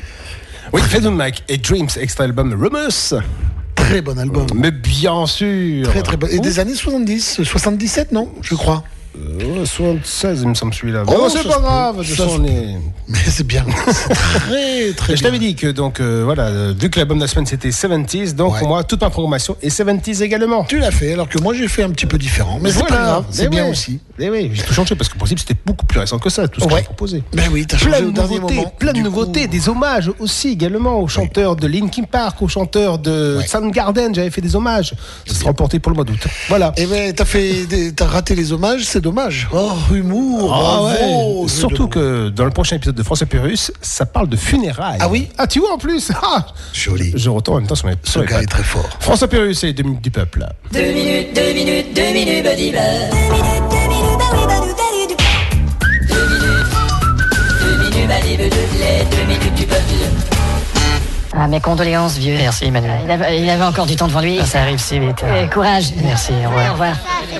[0.72, 3.24] Oui, Fleetwood Mac et Dreams, extra album Rumors.
[3.74, 4.46] Très bon album.
[4.54, 5.88] Mais bien sûr.
[5.90, 6.28] Très très bon.
[6.30, 8.84] Et des années 70, 77, non Je crois.
[9.18, 11.04] Euh, 76, il me semble celui-là.
[11.08, 12.00] Oh, Oh, c'est pas grave.
[12.00, 12.76] de toute Ça façon, se on est-
[13.08, 13.64] Mais c'est bien.
[13.64, 15.30] Très très Et je bien.
[15.30, 18.34] t'avais dit que donc euh, voilà, euh, vu que l'album de la semaine c'était 70s,
[18.36, 20.66] donc pour moi toute ma programmation est 70s également.
[20.66, 22.60] Tu l'as fait, alors que moi j'ai fait un petit peu différent.
[22.62, 22.96] Mais c'est Voilà.
[22.98, 23.72] pas grave, c'est bien ouais.
[23.72, 24.00] aussi.
[24.20, 26.46] Mais oui, j'ai tout changé parce que pour possible c'était beaucoup plus récent que ça,
[26.50, 26.80] tout ce Ouais.
[26.80, 27.24] j'ai proposé.
[27.34, 31.68] Ben oui, Plein de nouveautés, plein de nouveautés, des hommages aussi également aux chanteurs de
[31.68, 34.94] Linkin Park, aux chanteurs de Soundgarden, j'avais fait des hommages.
[35.26, 36.20] Ça sera reporté pour le mois d'août.
[36.50, 36.74] Voilà.
[36.76, 39.48] Et ben t'as fait, des- t'as raté les hommages, c'est dommage.
[39.54, 41.44] Oh, humour, Ah bravo.
[41.44, 41.48] ouais.
[41.48, 44.98] Surtout que dans le prochain épisode de France Pérus, ça parle de funérailles.
[45.00, 47.14] Ah oui Ah tu vois en plus Ah Joli.
[47.16, 48.90] Je retourne en même temps sur mes Ce gars est très fort.
[49.00, 50.46] François Pérus et deux minutes du peuple.
[50.74, 53.75] Deux minutes, deux minutes, deux minutes, buddy buzz.
[58.38, 59.66] Les deux minutes du.
[61.38, 62.38] Ah, mes condoléances, vieux.
[62.38, 63.00] Merci, Emmanuel.
[63.04, 64.40] Il avait, il avait encore du temps devant lui.
[64.42, 65.24] Ah, ça arrive si vite.
[65.52, 65.92] Courage.
[66.02, 66.70] Merci, au revoir.
[66.70, 66.96] Au revoir.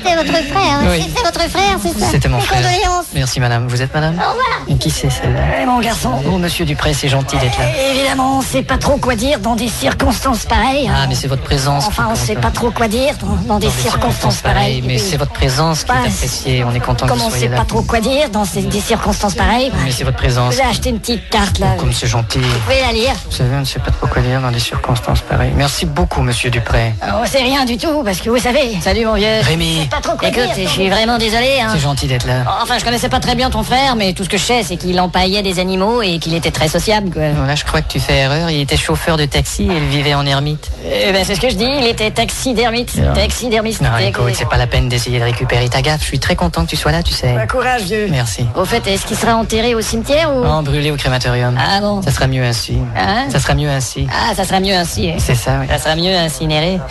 [0.06, 0.80] C'était votre frère.
[0.88, 1.12] Oui.
[1.16, 2.62] C'est votre frère, c'est ça C'était mon frère.
[2.62, 3.06] condoléances.
[3.14, 3.68] Merci, madame.
[3.68, 4.46] Vous êtes madame Au revoir.
[4.68, 6.12] Et qui c'est celle-là Eh, mon garçon.
[6.32, 7.66] Oh, monsieur Dupré, c'est gentil d'être là.
[7.94, 10.90] Évidemment, on sait pas trop quoi dire dans des circonstances pareilles.
[10.94, 11.88] Ah, mais c'est votre présence.
[11.88, 14.84] Enfin, on sait pas trop quoi dire dans, dans des circonstances pareilles.
[14.86, 16.64] Mais c'est votre présence qui est appréciée.
[16.64, 17.58] On est content que Comme vous on soyez sait là.
[17.58, 19.72] pas trop quoi dire dans ces, des circonstances pareilles.
[19.84, 20.54] Mais c'est votre présence.
[20.54, 21.76] Je vous ai acheté une petite carte là.
[21.80, 22.40] Comme c'est gentil.
[22.40, 23.14] Vous pouvez la lire.
[23.30, 25.54] Vous savez, on ne sait pas trop quoi dire dans des circonstances pareilles.
[25.56, 26.94] Merci beaucoup, monsieur Dupré.
[27.04, 28.78] Oh, c'est rien du tout, parce que vous savez.
[28.82, 29.40] Salut mon vieux.
[29.42, 29.88] Rémi.
[29.96, 30.50] Pas trop quoi Écoute.
[30.58, 31.60] Je suis vraiment désolé.
[31.62, 31.70] Hein.
[31.74, 32.44] C'est gentil d'être là.
[32.62, 34.76] Enfin, je connaissais pas très bien ton frère, mais tout ce que je sais, c'est
[34.78, 37.24] qu'il empaillait des animaux et qu'il était très sociable, quoi.
[37.36, 38.50] Voilà, je crois que tu fais erreur.
[38.50, 40.70] Il était chauffeur de taxi et il vivait en ermite.
[40.86, 42.98] Eh ben, c'est ce que je dis, il était taxidermiste.
[42.98, 43.14] Non.
[43.14, 43.82] Taxidermiste.
[43.82, 46.02] Non, Taxi- écoute, c'est pas la peine d'essayer de récupérer ta gaffe.
[46.02, 47.34] Je suis très content que tu sois là, tu sais.
[47.34, 48.08] Bah, courage, vieux.
[48.10, 48.46] Merci.
[48.56, 50.44] Au fait, est-ce qu'il sera enterré au cimetière ou?
[50.46, 51.58] Oh, brûlé au crématorium.
[51.60, 52.78] Ah bon Ça sera mieux ainsi.
[52.98, 53.28] Hein?
[53.32, 54.08] Ça sera mieux ainsi.
[54.12, 55.10] Ah, ça sera mieux ainsi.
[55.10, 55.16] hein.
[55.20, 55.68] C'est ça, oui.
[55.70, 56.80] Ça sera mieux incinéré.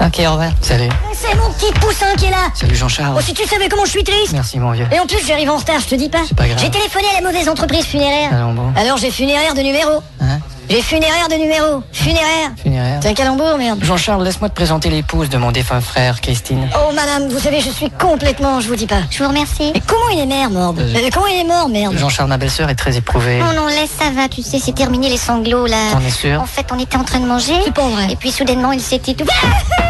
[0.00, 0.50] Ok, au revoir.
[0.62, 0.88] Salut.
[1.12, 2.48] C'est mon petit poussin qui est là.
[2.54, 3.14] Salut Jean-Charles.
[3.18, 4.32] Oh, si tu savais comment je suis triste.
[4.32, 4.86] Merci, mon vieux.
[4.92, 6.22] Et en plus, j'arrive en retard, je te dis pas.
[6.36, 6.58] pas grave.
[6.58, 8.30] J'ai téléphoné à la mauvaise entreprise funéraire.
[8.32, 8.72] Allons bon.
[8.76, 10.02] Alors, j'ai funéraire de numéro.
[10.22, 10.38] Hein
[10.70, 11.82] J'ai funéraire de numéro.
[11.92, 12.50] Funéraire.
[12.62, 13.00] Funéraire.
[13.02, 13.78] C'est un calembour, merde.
[13.84, 16.66] Jean-Charles, laisse-moi te présenter l'épouse de mon défunt frère, Christine.
[16.74, 19.02] Oh, madame, vous savez, je suis complètement, je vous dis pas.
[19.10, 19.70] Je vous remercie.
[19.74, 22.38] Mais comment il est mort, merde Euh, Euh, Comment il est mort, merde Jean-Charles, ma
[22.38, 23.38] belle-sœur, est très éprouvée.
[23.40, 25.90] Non, non, laisse, ça va, tu sais, c'est terminé les sanglots là.
[25.92, 27.52] T'en es sûr En fait, on était en train de manger.
[27.64, 28.06] C'est pas vrai.
[28.10, 29.26] Et puis soudainement, il s'était tout.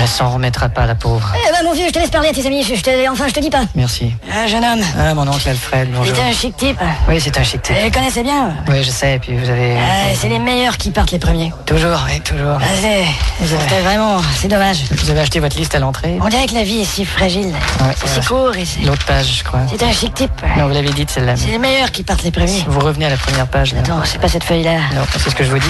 [0.00, 1.32] Elle s'en remettra pas, la pauvre.
[1.34, 2.62] Eh ben, mon vieux, je te laisse parler à tes amis.
[2.62, 3.62] Je, je te, enfin, je te dis pas.
[3.74, 4.12] Merci.
[4.32, 4.80] Ah, jeune homme.
[4.98, 6.14] Ah, mon oncle Alfred, bonjour.
[6.14, 6.78] C'était un chic type.
[7.08, 7.76] Oui, c'est un chic type.
[7.92, 8.54] Connaissais bien.
[8.68, 9.76] Oui, je sais, et puis vous avez...
[9.76, 11.52] Ah, c'est les meilleurs qui partent les premiers.
[11.66, 12.58] Toujours, oui, toujours.
[12.60, 14.78] Ah, c'est- vraiment, c'est dommage.
[14.90, 17.48] Vous avez acheté votre liste à l'entrée On dirait que la vie est si fragile.
[17.80, 18.80] Ouais, c'est c'est si court et c'est.
[18.82, 19.60] L'autre page, je crois.
[19.70, 20.30] C'est un chic type.
[20.56, 21.36] Non, vous l'avez dit, celle-là.
[21.36, 22.64] C'est les meilleurs qui partent les premiers.
[22.68, 23.80] Vous revenez à la première page, là.
[23.88, 24.76] Non, c'est pas cette feuille-là.
[24.94, 25.66] Non, c'est ce que je vous dis.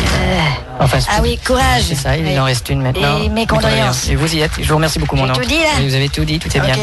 [0.80, 1.82] Enfin, c'est- Ah oui, courage.
[1.88, 2.38] C'est ça, il Oui.
[2.38, 3.18] en reste une maintenant.
[3.22, 4.08] Et mes condoléances.
[4.18, 4.52] Vous y êtes.
[4.60, 5.42] Je vous remercie beaucoup, mon J'ai oncle.
[5.42, 6.74] tout dit, là Oui, Vous avez tout dit, tout est bien.
[6.74, 6.80] Ok.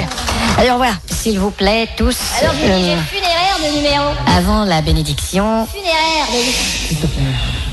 [0.57, 0.93] Allez, au revoir.
[1.09, 2.17] S'il vous plaît, tous.
[2.41, 4.05] Alors, euh, funéraire de numéro.
[4.37, 6.27] avant la bénédiction, Funéraire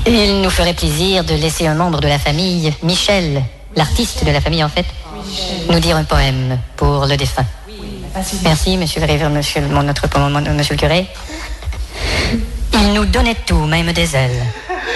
[0.05, 3.41] de il nous ferait plaisir de laisser un membre de la famille, Michel,
[3.75, 4.85] l'artiste de la famille en fait,
[5.69, 7.45] nous dire un poème pour le défunt.
[8.43, 11.07] Merci, monsieur le révérend, monsieur, le- mon, notre, mon- mon- monsieur le curé.
[12.73, 14.43] Il nous donnait tout, même des ailes,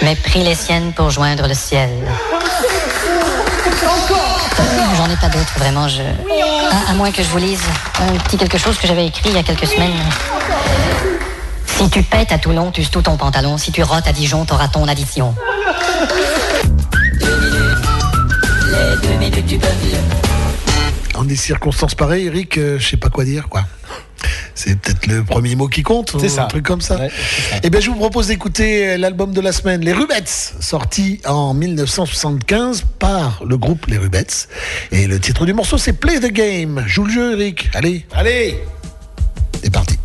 [0.04, 1.90] mais prit les siennes pour joindre le ciel.
[4.96, 5.88] J'en ai pas d'autres, vraiment.
[6.90, 7.62] À, moins que je vous lise
[8.00, 9.92] un petit quelque chose que j'avais écrit il y a quelques semaines.
[11.66, 13.58] Si tu pètes à Toulon, tu tout ton pantalon.
[13.58, 15.36] Si tu rotes à Dijon, t'auras ton addition.
[21.16, 23.64] En des circonstances pareilles, Eric, euh, je sais pas quoi dire, quoi.
[24.58, 26.46] C'est peut-être le premier mot qui compte, C'est ça.
[26.46, 26.98] un truc comme ça.
[26.98, 27.58] Ouais, ça.
[27.62, 32.84] Eh bien, je vous propose d'écouter l'album de la semaine, Les Rubettes, sorti en 1975
[32.98, 34.50] par le groupe Les Rubettes.
[34.92, 36.84] Et le titre du morceau, c'est Play the Game.
[36.88, 37.70] Joue le jeu, Eric.
[37.76, 38.58] Allez, Allez
[39.64, 39.97] c'est parti.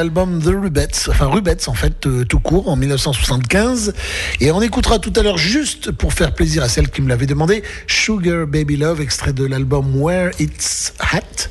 [0.00, 3.92] L'album The Rubettes, enfin Rubettes en fait, euh, tout court, en 1975.
[4.40, 7.26] Et on écoutera tout à l'heure, juste pour faire plaisir à celle qui me l'avait
[7.26, 11.50] demandé, Sugar Baby Love, extrait de l'album Where It's At,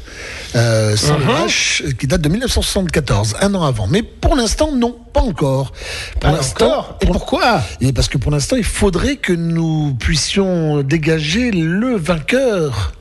[0.56, 1.26] euh, sans le.
[1.26, 3.86] H, euh, qui date de 1974, un an avant.
[3.86, 5.72] Mais pour l'instant, non, pas encore.
[6.20, 7.62] Pour l'instant, Et pourquoi?
[7.82, 12.94] Et parce que pour l'instant, il faudrait que nous puissions dégager le vainqueur.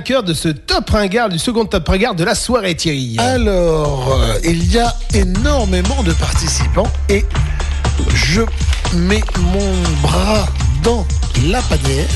[0.00, 4.38] Vainqueur de ce top ringard, du second top ringard de la soirée, Thierry Alors, euh,
[4.44, 7.26] il y a énormément de participants et
[8.14, 8.40] je
[8.96, 9.22] mets
[9.52, 10.46] mon bras
[10.82, 11.06] dans
[11.50, 12.08] la panière.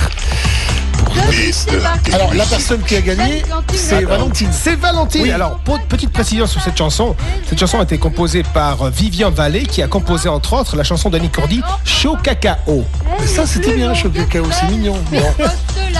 [2.14, 3.42] Alors, la personne qui a gagné,
[3.74, 4.48] c'est Valentine.
[4.50, 5.22] C'est Valentine.
[5.22, 5.30] Oui.
[5.30, 7.14] Alors, pour petite précision sur cette chanson,
[7.46, 10.84] cette chanson a été composée par euh, Vivian Vallée, qui a composé entre autres la
[10.84, 12.84] chanson d'Annie Cordy, Chaud Cacao.
[13.20, 14.96] Mais ça, c'était bien, Chaud Cacao, c'est mignon.
[15.10, 15.44] Bon.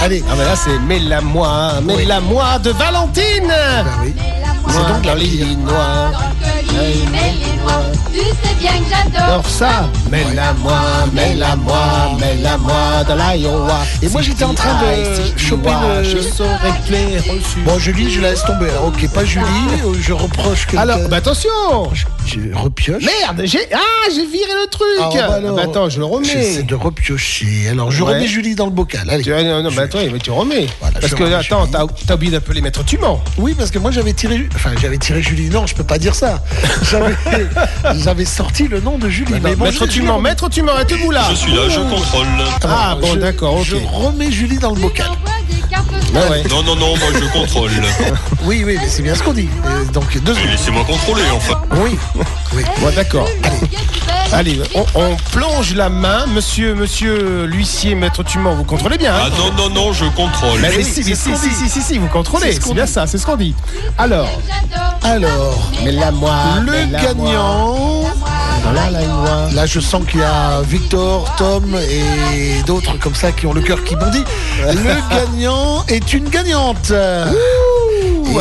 [0.00, 0.22] Allez.
[0.28, 3.52] Ah, mais là, c'est Mets-la-moi, Mets-la-moi de Valentine.
[4.68, 5.46] C'est donc la les pire.
[8.12, 9.44] Tu sais bien que j'adore.
[9.46, 10.80] Ça, mets-la-moi,
[11.12, 13.80] mets-la-moi, mets-la-moi dans l'Iowa.
[14.02, 16.04] Et moi, j'étais en train de choper le.
[16.04, 16.70] Je saurais
[17.28, 17.60] reçus.
[17.64, 18.68] Bon, Julie, je la laisse tomber.
[18.86, 19.44] Ok, pas Julie,
[19.84, 20.76] euh, je reproche que.
[20.76, 21.50] Alors, bah attention
[22.26, 23.02] Je repioche.
[23.04, 23.78] Merde, j'ai ah,
[24.14, 24.86] j'ai viré le truc.
[25.00, 26.28] Ah, bah alors, bah attends, je le remets.
[26.28, 27.68] J'essaie de repiocher.
[27.70, 28.14] Alors, je Ouais.
[28.14, 29.08] remets Julie dans le bocal.
[29.10, 29.24] Allez.
[29.24, 30.66] Tu- ah, non, non, bah attends, mais tu remets.
[30.80, 33.20] Voilà, Parce que attends, t'as oublié d'appeler Maître Tuman.
[33.38, 35.50] Oui, parce que moi j'avais tiré, enfin j'avais tiré Julie.
[35.50, 36.42] Non, je peux pas dire ça.
[36.90, 37.14] J'avais,
[38.02, 39.32] j'avais sorti le nom de Julie.
[39.42, 41.80] mais bon, Maître je- je Tuman, l'ai- Maître Tuman, êtes-vous là Je suis là, je
[41.80, 42.26] contrôle.
[42.64, 43.64] Ah bon, je- d'accord, ok.
[43.66, 45.06] Je remets Julie dans le bocal.
[46.16, 46.42] Ah ouais.
[46.48, 47.70] Non, non, non, moi je contrôle.
[48.46, 49.48] Oui, oui, mais c'est bien ce qu'on dit.
[49.64, 50.50] Euh, donc deux secondes.
[50.50, 51.62] Laissez-moi contrôler enfin.
[51.82, 51.98] Oui,
[52.54, 52.62] oui.
[52.80, 53.26] Bon, d'accord.
[54.32, 59.14] Allez, on, on plonge la main, monsieur, monsieur l'huissier, Maître Tuman, vous contrôlez bien.
[59.16, 60.60] Ah Hein non, non, non, je contrôle.
[60.60, 62.84] Mais oui, si, si, si, si, si, si, vous contrôlez, C'est ce qu'on c'est bien
[62.84, 62.92] dit.
[62.92, 63.54] ça, c'est ce qu'on dit.
[63.96, 64.28] Alors,
[65.02, 68.02] Alors, mais la moi, le gagnant.
[68.72, 68.90] La.
[69.52, 73.60] Là, je sens qu'il y a Victor, Tom et d'autres comme ça qui ont le
[73.60, 74.24] cœur qui bondit.
[74.62, 76.92] Le gagnant est une gagnante.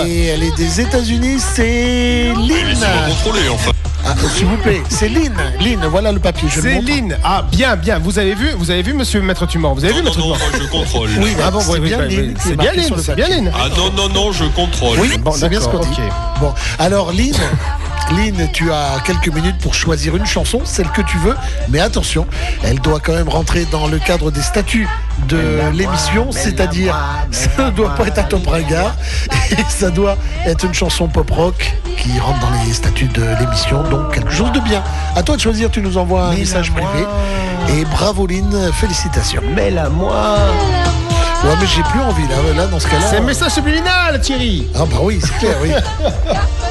[0.07, 2.67] Et elle est des États-Unis, c'est Lynn.
[2.67, 3.71] Laissez-moi contrôler enfin.
[4.05, 5.33] Ah, S'il vous plaît, c'est Lynn.
[5.61, 6.49] Lynn, voilà le papier.
[6.51, 6.81] C'est.
[6.81, 7.15] Lynn.
[7.23, 7.99] Ah, bien, bien.
[7.99, 9.73] Vous avez vu, vous avez vu, monsieur Maître Tuman.
[9.73, 11.09] Vous avez Non, vu, non, Maître non, moi je contrôle.
[11.19, 13.27] Oui, Ah bon, c'est bien Lynn C'est bien Lynn, c'est bien.
[13.29, 13.51] Lynn.
[13.55, 14.99] Ah non, non, non, je contrôle.
[14.99, 15.87] Oui, Bon, c'est bien ce qu'on dit.
[16.41, 17.35] Bon, alors Lynn,
[18.17, 21.35] Lynn, tu as quelques minutes pour choisir une chanson, celle que tu veux,
[21.69, 22.27] mais attention,
[22.63, 24.87] elle doit quand même rentrer dans le cadre des statuts
[25.27, 26.95] de l'émission, c'est-à-dire
[27.31, 28.95] ça ne doit pas être un top ringard
[29.51, 33.83] et ça doit être une chanson pop rock qui rentre dans les statuts de l'émission,
[33.83, 34.83] donc quelque chose de bien.
[35.15, 37.05] À toi de choisir, tu nous envoies un message privé
[37.69, 39.41] et bravo Lynn, félicitations.
[39.55, 40.37] Mais la moi.
[41.43, 43.05] Ouais, mais j'ai plus envie là, là dans ce cas-là.
[43.09, 44.65] C'est un message subliminal, Thierry.
[44.75, 45.71] Ah bah oui, c'est clair, oui.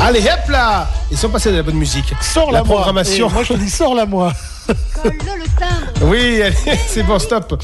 [0.00, 2.14] Allez, hop là Ils sont passés de la bonne musique.
[2.20, 2.76] Sors la la moi.
[2.76, 3.28] programmation.
[3.28, 4.32] Et moi je te dis sors la moi.
[6.02, 6.40] Oui,
[6.86, 7.62] c'est bon, stop.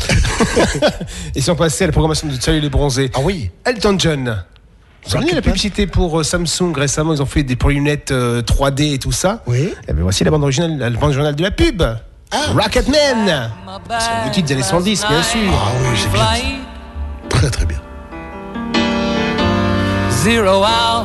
[1.34, 3.10] Ils sont passés à la programmation de Salut les bronzés.
[3.14, 3.50] Ah oui.
[3.64, 4.44] Elton John.
[5.06, 7.12] Vous avez la publicité pour euh, Samsung récemment?
[7.12, 9.42] Ils ont fait des lunettes euh, 3D et tout ça.
[9.46, 9.74] Oui.
[9.86, 11.82] Et bien voici la bande originale, la bande originale de la pub.
[11.82, 12.36] Ah.
[12.54, 13.50] Rocketman.
[13.98, 15.40] C'est le titre des années 110, bien sûr.
[15.52, 16.24] Ah oui, j'ai bien.
[17.28, 17.78] Très très bien.
[20.10, 21.04] Zero hour,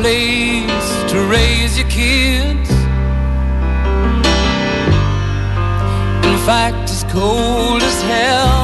[0.00, 2.70] place to raise your kids.
[6.30, 8.62] In fact, it's cold as hell.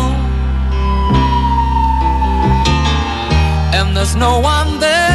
[3.77, 5.06] And there's no one there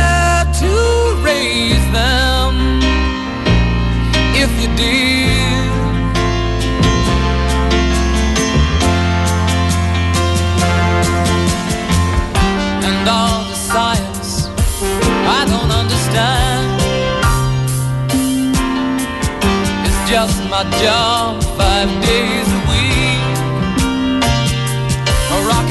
[20.63, 23.37] my job five days a week.
[25.31, 25.69] A rock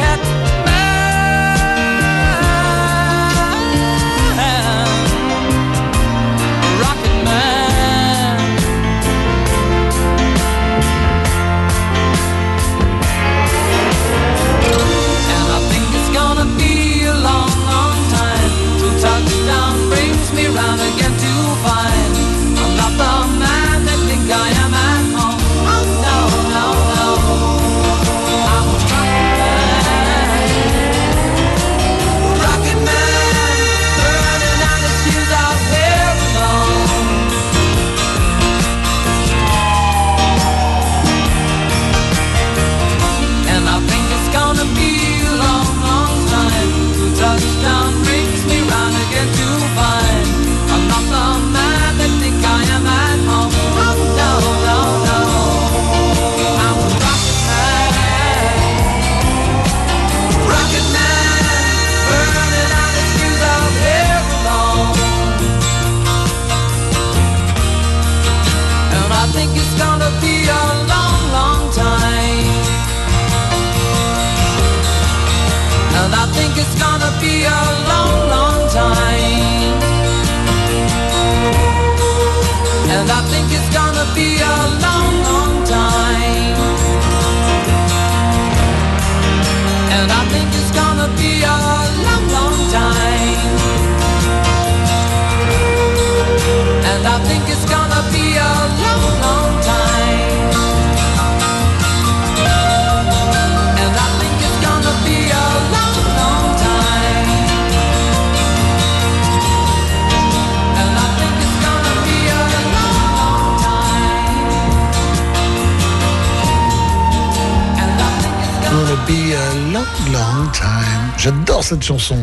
[121.19, 122.17] J'adore cette chanson.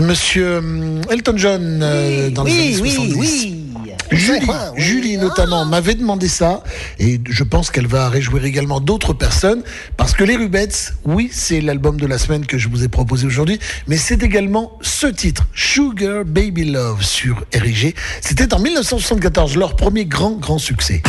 [0.00, 3.14] Monsieur hum, Elton John euh, dans les oui, années 70.
[3.16, 3.64] Oui,
[4.10, 5.22] Julie, Julie ah.
[5.22, 6.62] notamment m'avait demandé ça
[6.98, 9.62] et je pense qu'elle va réjouir également d'autres personnes
[9.96, 13.26] parce que les Rubettes, oui, c'est l'album de la semaine que je vous ai proposé
[13.26, 17.94] aujourd'hui, mais c'est également ce titre, Sugar Baby Love sur RIG.
[18.20, 21.02] C'était en 1974 leur premier grand grand succès.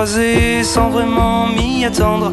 [0.06, 2.32] Sans vraiment m'y attendre.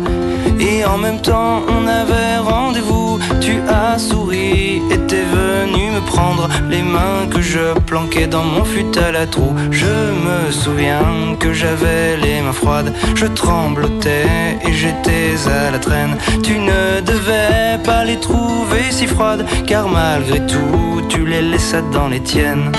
[0.57, 3.19] Et en même temps on avait rendez-vous.
[3.41, 6.47] Tu as souri et t'es venu me prendre.
[6.69, 9.53] Les mains que je planquais dans mon fut à la trou.
[9.69, 12.93] Je me souviens que j'avais les mains froides.
[13.15, 16.15] Je tremblotais et j'étais à la traîne.
[16.43, 22.07] Tu ne devais pas les trouver si froides Car malgré tout tu les laissais dans
[22.07, 22.71] les tiennes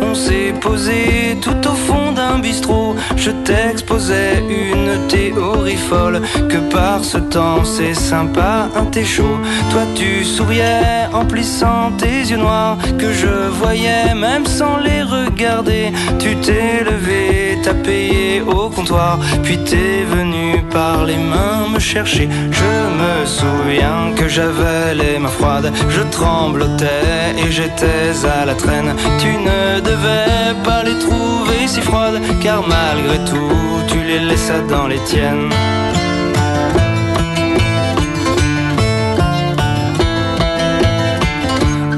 [0.00, 2.96] on s'est posé tout au fond d'un bistrot.
[3.16, 9.38] Je t'exposais une théorie folle, que par ce temps c'est sympa, un thé chaud.
[9.70, 15.92] Toi tu souriais en plissant tes yeux noirs, que je voyais même sans les regarder.
[16.18, 22.28] Tu t'es levé, t'as payé au comptoir, puis t'es venu par les mains me chercher.
[22.50, 28.94] Je me souviens que j'avais les mains froides, je tremblotais et j'étais à la traîne.
[29.18, 34.86] Tu ne devais pas les trouver si froides, car malgré tout, tu les laissais dans
[34.86, 35.48] les tiennes.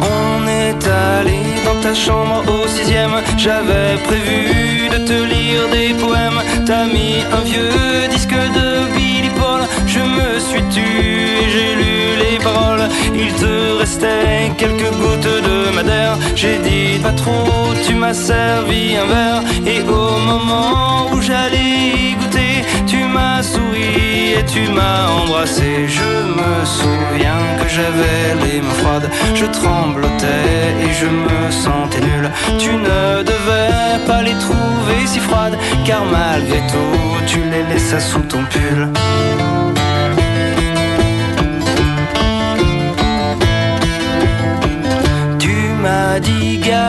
[0.00, 0.82] On est
[1.16, 3.16] allé dans ta chambre au sixième.
[3.36, 6.40] J'avais prévu de te lire des poèmes.
[6.64, 8.66] T'as mis un vieux disque de
[8.96, 9.62] Billy Paul.
[9.86, 12.88] Je me suis tu et j'ai lu les paroles.
[13.14, 16.16] Il te restait quelques gouttes de madère.
[16.34, 19.42] J'ai dit pas trop, tu m'as servi un verre.
[19.66, 22.16] Et au moment où j'allais
[23.06, 25.86] m'as souri et tu m'as embrassé.
[25.86, 29.10] Je me souviens que j'avais les mains froides.
[29.34, 32.30] Je tremblotais et je me sentais nul.
[32.58, 38.20] Tu ne devais pas les trouver si froides, car malgré tout, tu les laissais sous
[38.20, 38.88] ton pull.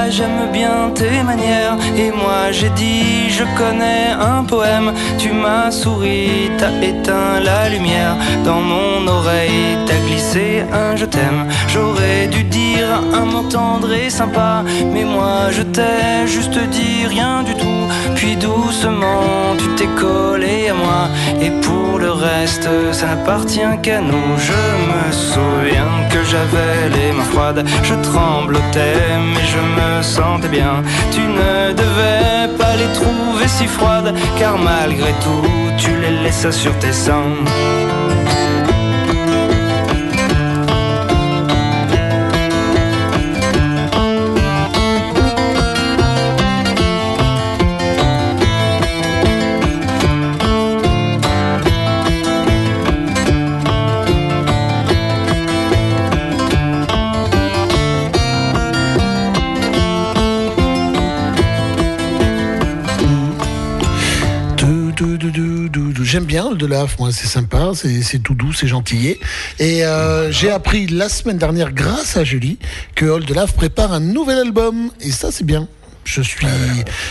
[0.09, 1.77] J'aime bien tes manières.
[1.98, 4.91] Et moi j'ai dit, je connais un poème.
[5.17, 8.16] Tu m'as souri, t'as éteint la lumière.
[8.45, 11.48] Dans mon oreille, t'as glissé un je t'aime.
[11.67, 14.64] J'aurais dû dire un mot tendre et sympa.
[14.93, 17.83] Mais moi je t'ai juste dit rien du tout.
[18.16, 21.01] Puis doucement, tu t'es collé à moi.
[21.98, 24.38] Le reste, ça n'appartient qu'à nous.
[24.38, 24.53] Je
[24.90, 27.66] me souviens que j'avais les mains froides.
[27.84, 30.84] Je tremblotais, mais je me sentais bien.
[31.11, 36.77] Tu ne devais pas les trouver si froides, car malgré tout, tu les laissais sur
[36.80, 37.35] tes seins.
[66.18, 69.20] J'aime bien le Laf, moi, c'est sympa, c'est tout doux, c'est gentillet.
[69.60, 72.58] Et euh, j'ai appris la semaine dernière, grâce à Julie,
[72.96, 74.90] que Old Laf prépare un nouvel album.
[75.00, 75.68] Et ça, c'est bien.
[76.08, 76.48] Je suis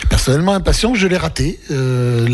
[0.09, 0.95] personnellement impatient.
[0.95, 2.27] Je l'ai raté, euh,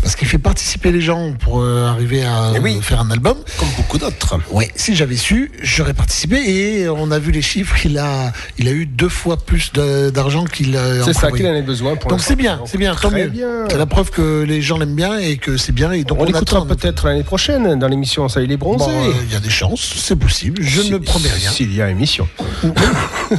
[0.00, 3.36] parce qu'il fait participer les gens pour euh, arriver à euh, faire un album.
[3.78, 4.40] Beaucoup d'autres.
[4.50, 6.36] Oui, si j'avais su, j'aurais participé.
[6.36, 7.86] Et on a vu les chiffres.
[7.86, 11.04] Il a, il a eu deux fois plus d'argent qu'il a.
[11.04, 13.32] C'est ça qu'il en a besoin pour Donc c'est bien, c'est bien, tant mieux.
[13.70, 15.92] C'est la preuve que les gens l'aiment bien et que c'est bien.
[15.92, 18.84] Et donc On on, l'écoutera peut-être l'année prochaine dans l'émission Salut les bronzés.
[18.84, 20.60] Bon, euh, il y a des chances, c'est possible.
[20.60, 21.50] Je Si- ne promets rien.
[21.50, 22.28] S'il y a émission.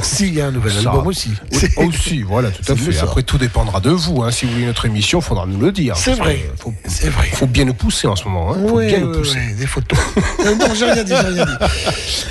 [0.02, 1.30] S'il y a un nouvel Ça- album aussi.
[1.76, 2.98] Aussi, voilà, tout à fait.
[3.00, 4.22] Après, tout dépendra de vous.
[4.22, 4.30] hein.
[4.30, 5.96] Si vous voulez notre émission, il faudra nous le dire.
[5.96, 6.50] C'est vrai.
[6.58, 7.26] Faut, C'est vrai.
[7.32, 8.52] faut bien nous pousser en ce moment.
[8.52, 8.58] Hein.
[8.68, 9.38] Faut Oui, bien nous oui, pousser.
[9.48, 9.98] oui, des photos.
[10.40, 11.52] Euh, non, j'ai rien dit, j'ai rien dit.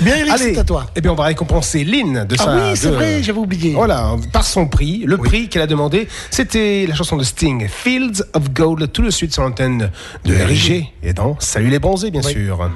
[0.00, 0.86] Bien, Eric, c'est à toi.
[0.96, 2.54] Eh bien, on va récompenser Lynn de Ah sa.
[2.56, 3.72] oui, c'est de- vrai, j'avais oublié.
[3.74, 5.02] Voilà, par son prix.
[5.06, 9.10] Le prix qu'elle a demandé, c'était la chanson de Sting, Fields of Gold, tout de
[9.10, 9.90] suite sur l'antenne
[10.24, 10.86] de RIG.
[11.02, 12.70] Et dans Salut les bronzés, bien sûr.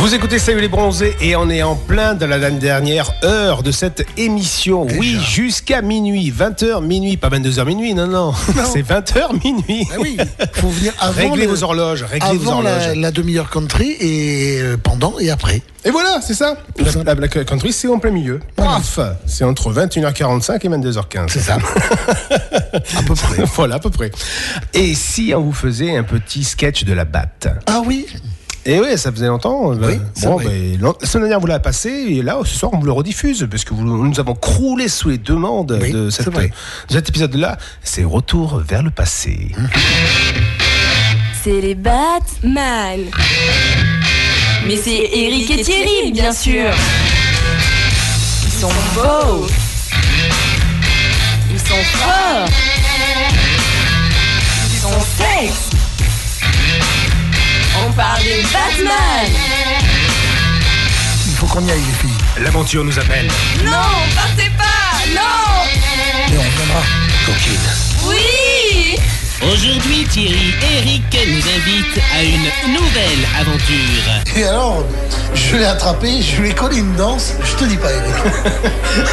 [0.00, 3.72] Vous écoutez Salut les bronzés et on est en plein dans la dernière heure de
[3.72, 4.86] cette émission.
[4.98, 8.32] Oui, jusqu'à minuit, 20h minuit, pas 22h minuit, non, non.
[8.72, 9.86] C'est 20h minuit.
[9.92, 10.16] Ah oui,
[10.52, 12.86] faut venir avant Réglez le- vos horloges, réglez vos horloges.
[12.88, 15.62] la, la demi-heure country et euh, pendant et après.
[15.84, 16.56] Et voilà, c'est ça.
[16.78, 18.40] La, la Black Country, c'est en plein milieu.
[18.56, 21.28] Paf C'est entre 21h45 et 22h15.
[21.28, 21.56] C'est ça.
[22.98, 23.44] à peu près.
[23.54, 24.10] voilà, à peu près.
[24.74, 27.48] Et si on vous faisait un petit sketch de la batte?
[27.66, 28.06] Ah oui
[28.70, 29.70] Et oui, ça faisait longtemps.
[29.72, 32.78] Oui, c'est bon, ben, la semaine dernière, vous l'avez passé, et là, ce soir, on
[32.78, 36.50] vous le rediffuse, parce que vous- nous avons croulé sous les demandes de, cette- de
[36.90, 37.56] cet épisode-là.
[37.82, 39.52] C'est Retour vers le passé.
[41.42, 43.00] C'est les Batman.
[44.66, 46.70] Mais c'est Eric et Thierry, bien sûr.
[48.44, 49.46] Ils sont beaux.
[51.50, 52.48] Ils sont forts.
[54.70, 55.67] Ils sont sexes.
[57.98, 59.26] Batman.
[61.26, 62.16] Il faut qu'on y aille, les filles.
[62.44, 63.26] L'aventure nous appelle.
[63.64, 63.72] Non,
[64.14, 65.02] partez pas.
[65.12, 65.66] Non.
[66.30, 66.82] Mais on viendra.
[67.26, 67.58] Coquine.
[68.06, 69.00] Oui.
[69.42, 74.12] Aujourd'hui, Thierry et Eric nous invitent à une nouvelle aventure.
[74.36, 74.84] Et alors,
[75.34, 78.14] je l'ai attrapé, je lui ai collé une danse, je te dis pas, Eric.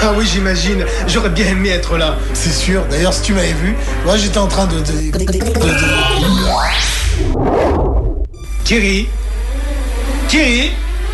[0.03, 0.85] ah oui, j'imagine.
[1.07, 2.17] J'aurais bien aimé être là.
[2.35, 2.85] C'est sûr.
[2.85, 4.77] D'ailleurs, si tu m'avais vu, moi j'étais en train de.
[4.77, 5.39] de- de- de-
[8.65, 9.07] Thierry.
[10.27, 10.71] Thierry.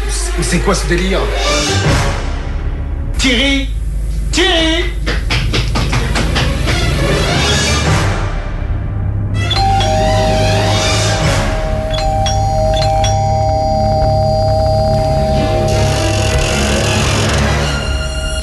[0.10, 1.20] C'est- C'est quoi ce délire
[3.18, 3.70] Thierry.
[4.32, 4.86] Thierry.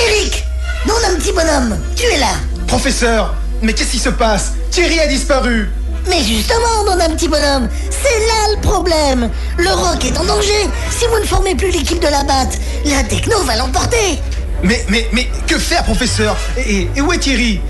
[0.00, 0.44] Eric
[0.86, 2.32] Non, un petit bonhomme, tu es là.
[2.66, 4.52] Professeur Mais qu'est-ce qui se passe?
[4.70, 5.68] Thierry a disparu
[6.08, 9.30] Mais justement, mon un petit bonhomme, c'est là le problème.
[9.58, 10.68] Le rock est en danger.
[10.90, 14.18] Si vous ne formez plus l'équipe de la batte, la techno va l'emporter.
[14.62, 16.36] Mais, mais, mais, que faire, professeur?
[16.56, 17.60] Et, où est Thierry?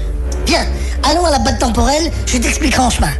[0.47, 0.67] Viens,
[1.02, 3.10] allons à la batte temporelle, je t'expliquerai en chemin.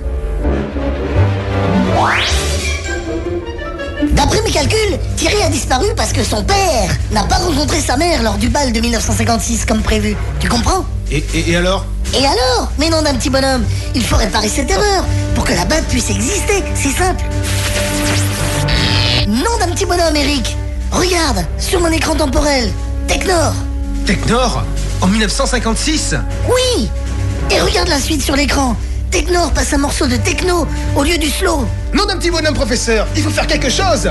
[4.13, 8.23] D'après mes calculs, Thierry a disparu parce que son père n'a pas rencontré sa mère
[8.23, 10.17] lors du bal de 1956 comme prévu.
[10.41, 10.85] Tu comprends?
[11.11, 11.85] Et, et- et alors?
[12.15, 13.65] Et alors Mais non d'un petit bonhomme,
[13.95, 15.05] il faut réparer cette erreur
[15.35, 17.25] pour que la batte puisse exister, c'est simple.
[19.27, 20.57] Non d'un petit bonhomme, Eric.
[20.91, 22.73] Regarde, sur mon écran temporel,
[23.07, 23.53] Technor.
[24.07, 24.65] Technor
[25.01, 26.15] En 1956
[26.49, 26.89] Oui
[27.51, 28.75] Et regarde la suite sur l'écran.
[29.11, 31.67] Technor passe un morceau de techno au lieu du slow.
[31.93, 34.11] Non d'un petit bonhomme, professeur Il faut faire quelque chose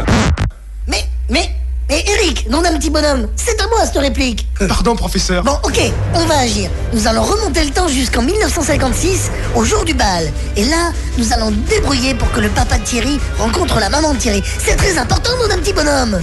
[0.88, 1.50] Mais, mais,
[1.90, 4.46] mais Eric, non d'un petit bonhomme, c'est à moi cette réplique.
[4.68, 5.44] Pardon, professeur.
[5.44, 5.80] Bon, ok,
[6.14, 6.70] on va agir.
[6.94, 10.32] Nous allons remonter le temps jusqu'en 1956, au jour du bal.
[10.56, 14.20] Et là, nous allons débrouiller pour que le papa de Thierry rencontre la maman de
[14.20, 14.44] Thierry.
[14.60, 16.20] C'est très important, non d'un petit bonhomme.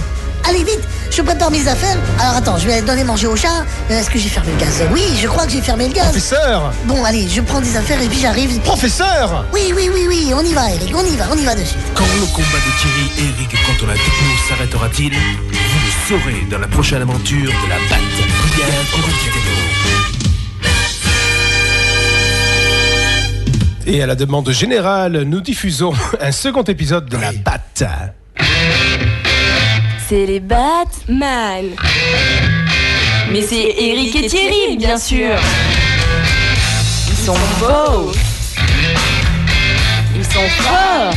[0.47, 1.97] Allez vite, je prépare mes affaires.
[2.19, 3.65] Alors attends, je vais donner manger au chat.
[3.89, 4.83] Euh, Est-ce que j'ai fermé le gaz?
[4.91, 6.05] Oui, je crois que j'ai fermé le gaz.
[6.05, 8.59] Professeur Bon, allez, je prends des affaires et puis j'arrive.
[8.59, 11.55] Professeur Oui, oui, oui, oui, on y va, Eric, on y va, on y va
[11.55, 11.75] dessus.
[11.95, 15.13] Quand le combat de Thierry et Eric contre la techno s'arrêtera-t-il?
[15.13, 18.01] Vous le saurez dans la prochaine aventure de la batte.
[18.55, 18.65] Bien,
[23.87, 27.83] Et à la demande générale, nous diffusons un second épisode de la batte.
[30.07, 31.65] C'est les Batman.
[33.31, 35.35] Mais c'est Eric et Thierry, bien sûr.
[37.09, 38.11] Ils sont beaux.
[40.15, 41.11] Ils sont forts.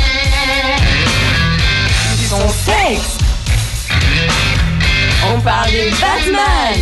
[2.18, 3.18] Ils sont sexes.
[5.34, 6.80] On parle des Batman.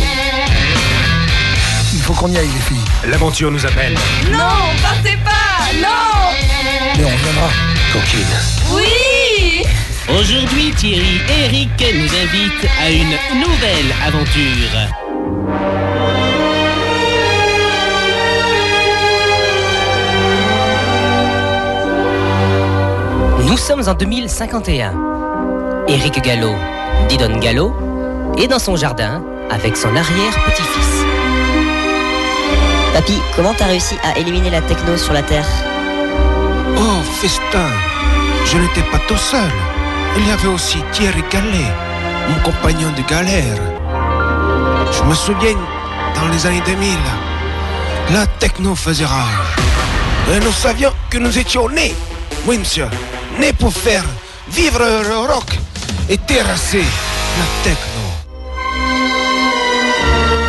[1.93, 2.85] Il faut qu'on y aille, les filles.
[3.09, 3.97] L'aventure nous appelle.
[4.31, 5.73] Non, partez pas.
[5.75, 6.31] Non.
[6.97, 7.49] Mais on viendra.
[7.91, 8.37] Coquine.
[8.71, 9.63] Oui.
[10.09, 14.71] Aujourd'hui, Thierry et Eric nous invitent à une nouvelle aventure.
[23.45, 24.93] Nous sommes en 2051.
[25.89, 26.51] Éric Gallo,
[27.09, 27.73] Didon Gallo,
[28.37, 31.05] est dans son jardin avec son arrière-petit-fils.
[32.93, 35.47] Papy, comment t'as réussi à éliminer la techno sur la Terre?
[36.77, 37.67] Oh, festin
[38.45, 39.51] Je n'étais pas tout seul.
[40.19, 41.71] Il y avait aussi Thierry Gallet,
[42.27, 43.61] mon compagnon de galère.
[44.91, 45.55] Je me souviens,
[46.15, 46.89] dans les années 2000,
[48.13, 49.55] la techno faisait rage.
[50.33, 51.93] Et nous savions que nous étions nés,
[52.47, 52.87] oui monsieur,
[53.39, 54.03] nés pour faire
[54.49, 55.55] vivre le rock
[56.09, 56.83] et terrasser
[57.37, 58.03] la techno.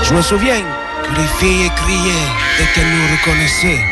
[0.02, 0.62] Je me souviens
[1.05, 3.84] que les filles criaient dès qu'elles nous reconnaissaient.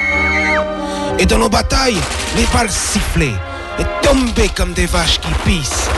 [1.18, 2.00] Et dans nos batailles,
[2.34, 3.36] les balles sifflaient
[3.78, 5.88] et tombaient comme des vaches qui pissent.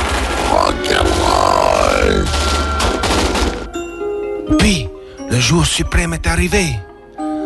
[0.50, 2.24] rock'n'roll.
[4.58, 4.88] Puis,
[5.30, 6.64] le jour suprême est arrivé.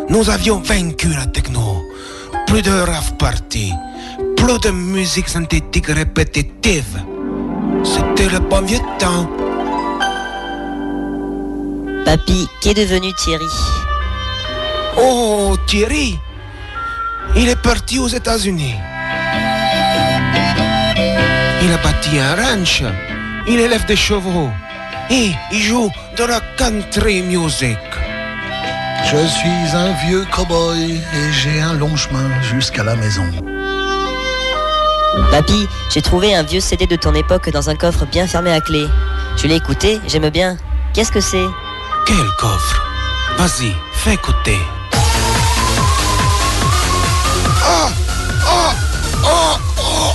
[0.09, 1.83] Nous avions vaincu la techno.
[2.47, 3.73] Plus de rave party.
[4.37, 7.03] Plus de musique synthétique répétitive.
[7.85, 9.29] C'était le bon vieux temps.
[12.05, 13.47] Papy, qu'est devenu Thierry?
[14.99, 16.19] Oh, Thierry
[17.37, 18.75] Il est parti aux États-Unis.
[21.63, 22.83] Il a bâti un ranch.
[23.47, 24.51] Il élève des chevaux.
[25.11, 27.79] Et il joue de la country music.
[29.05, 33.27] Je suis un vieux cow-boy et j'ai un long chemin jusqu'à la maison.
[35.31, 38.61] Papy, j'ai trouvé un vieux CD de ton époque dans un coffre bien fermé à
[38.61, 38.87] clé.
[39.37, 40.57] Je l'ai écouté, j'aime bien.
[40.95, 41.47] Qu'est-ce que c'est?
[42.07, 42.83] Quel coffre?
[43.37, 44.59] Vas-y, fais écouter.
[47.65, 47.89] Oh
[49.25, 50.13] Oh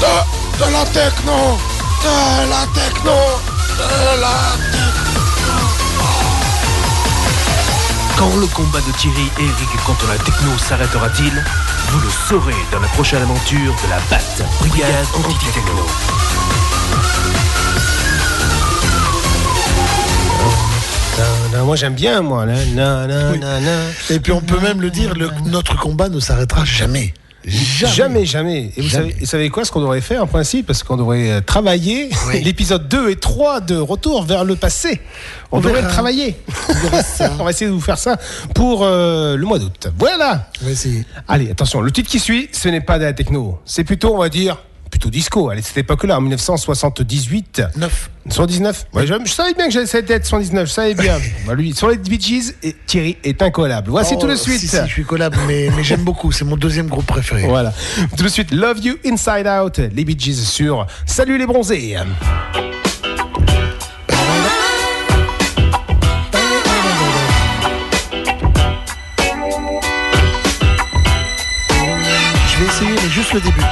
[0.00, 0.31] De,
[0.66, 1.58] de la techno
[2.02, 3.16] De la techno
[3.78, 4.36] De la
[8.16, 11.32] Quand le combat de Thierry et Eric contre la techno s'arrêtera-t-il?
[11.90, 15.86] Vous le saurez dans la prochaine aventure de la BAT, Brigade Anti-Techno.
[21.64, 22.44] Moi j'aime bien moi.
[22.46, 23.70] Na, na, na, na, na.
[24.10, 27.14] Et puis on peut même le dire, le- notre combat ne s'arrêtera jamais.
[27.44, 28.72] Jamais, jamais.
[28.76, 29.10] Et vous Jamais.
[29.10, 32.10] savez, et savez quoi ce qu'on devrait faire en principe Parce qu'on devrait euh, travailler
[32.44, 35.00] l'épisode 2 et 3 de Retour vers le passé.
[35.50, 36.36] On, On devrait le travailler.
[37.40, 38.16] On va essayer de vous faire ça
[38.54, 39.88] pour euh, le mois d'août.
[39.98, 40.48] Voilà.
[40.62, 41.04] On va essayer.
[41.28, 43.58] Allez, attention, le titre qui suit, ce n'est pas de la techno.
[43.64, 44.58] C'est plutôt, on va dire,
[44.92, 45.48] plutôt disco.
[45.48, 47.62] Allez, cette époque-là, en 1978.
[47.76, 48.10] 9.
[48.28, 51.18] 119 ouais, je, je savais bien que j'allais être 119, je savais bien.
[51.46, 53.90] Bah, lui, sur les Bee Gees, et Thierry est incollable.
[53.90, 54.60] Voici Oh, tout de suite.
[54.60, 56.30] Si, si, je suis collable, mais, mais j'aime beaucoup.
[56.30, 57.46] C'est mon deuxième groupe préféré.
[57.46, 57.72] Voilà.
[58.16, 61.96] Tout de suite, Love You Inside Out, les Bee Gees sur Salut les bronzés.
[72.48, 73.62] Je vais essayer, mais juste le début.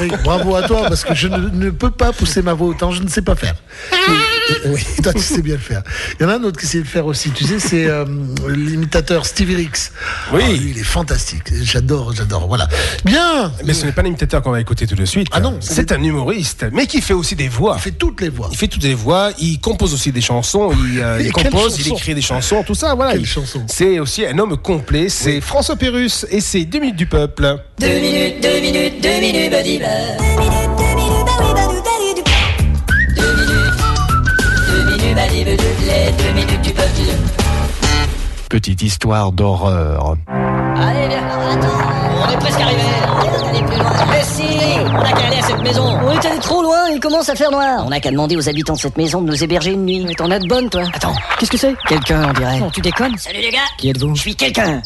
[0.00, 0.22] Eric.
[0.22, 2.90] Bravo à toi, parce que je ne, ne peux pas pousser ma voix autant.
[2.92, 3.54] Je ne sais pas faire.
[4.66, 5.82] Oui, toi, tu sais bien le faire.
[6.18, 7.30] Il y en a un autre qui sait le faire aussi.
[7.30, 8.04] Tu sais, c'est euh,
[8.48, 9.92] l'imitateur Stevie Ricks.
[10.32, 10.42] Oui.
[10.44, 11.44] Ah, lui, il est fantastique.
[11.62, 12.48] J'adore, j'adore.
[12.48, 12.68] Voilà.
[13.04, 13.52] Bien.
[13.64, 15.28] Mais ce n'est pas l'imitateur qu'on va écouter tout de suite.
[15.32, 17.76] Ah non, c'est un humoriste, mais qui fait aussi des voix.
[17.78, 18.48] Il fait toutes les voix.
[18.50, 19.30] Il fait toutes les voix.
[19.38, 20.72] Il compose aussi des chansons.
[20.92, 22.94] Il, euh, il compose, il écrit des chansons, tout ça.
[22.94, 23.12] Voilà.
[23.12, 25.08] Quelle Il- chanson C'est aussi un homme complet.
[25.08, 27.56] C'est François Pérus et c'est deux minutes du peuple.
[27.78, 28.19] Deux minutes,
[29.20, 30.16] deux minutes, deux minutes, buddy bear.
[33.16, 33.66] Deux minutes,
[34.66, 36.88] deux minutes, buddy bear, les deux minutes du peuple.
[38.48, 40.16] Petite histoire d'horreur.
[40.26, 41.20] Allez, viens.
[42.22, 42.80] On est presque arrivé.
[44.10, 44.42] Mais si,
[44.90, 45.98] on a qu'à aller à cette maison.
[46.02, 47.82] On est allé trop loin, il commence à faire noir.
[47.84, 50.04] On n'a qu'à demander aux habitants de cette maison de nous héberger une nuit.
[50.06, 50.84] Mais t'en as de bonnes, toi.
[50.94, 51.74] Attends, qu'est-ce que c'est?
[51.86, 52.58] Quelqu'un, on dirait.
[52.58, 53.18] Non, tu déconnes?
[53.18, 54.14] Salut les gars Qui êtes-vous?
[54.14, 54.80] Je suis quelqu'un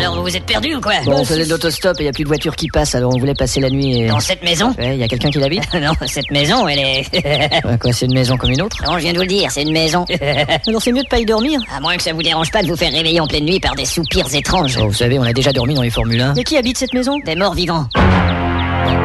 [0.00, 2.08] Alors vous vous êtes perdu ou quoi Bon, on faisait de l'autostop et il n'y
[2.08, 4.06] a plus de voitures qui passent, alors on voulait passer la nuit et...
[4.06, 7.00] Dans cette maison Ouais, il y a quelqu'un qui l'habite Non, cette maison, elle est.
[7.64, 9.50] Ouais, Quoi, c'est une maison comme une autre Non, je viens de vous le dire,
[9.50, 10.04] c'est une maison.
[10.66, 11.60] Alors c'est mieux de pas y dormir.
[11.74, 13.74] À moins que ça vous dérange pas de vous faire réveiller en pleine nuit par
[13.74, 14.78] des soupirs étranges.
[14.80, 16.34] Oh, vous savez, on a déjà dormi dans les Formule 1.
[16.34, 17.18] Et qui habite cette maison?
[17.24, 17.86] Des morts vivants.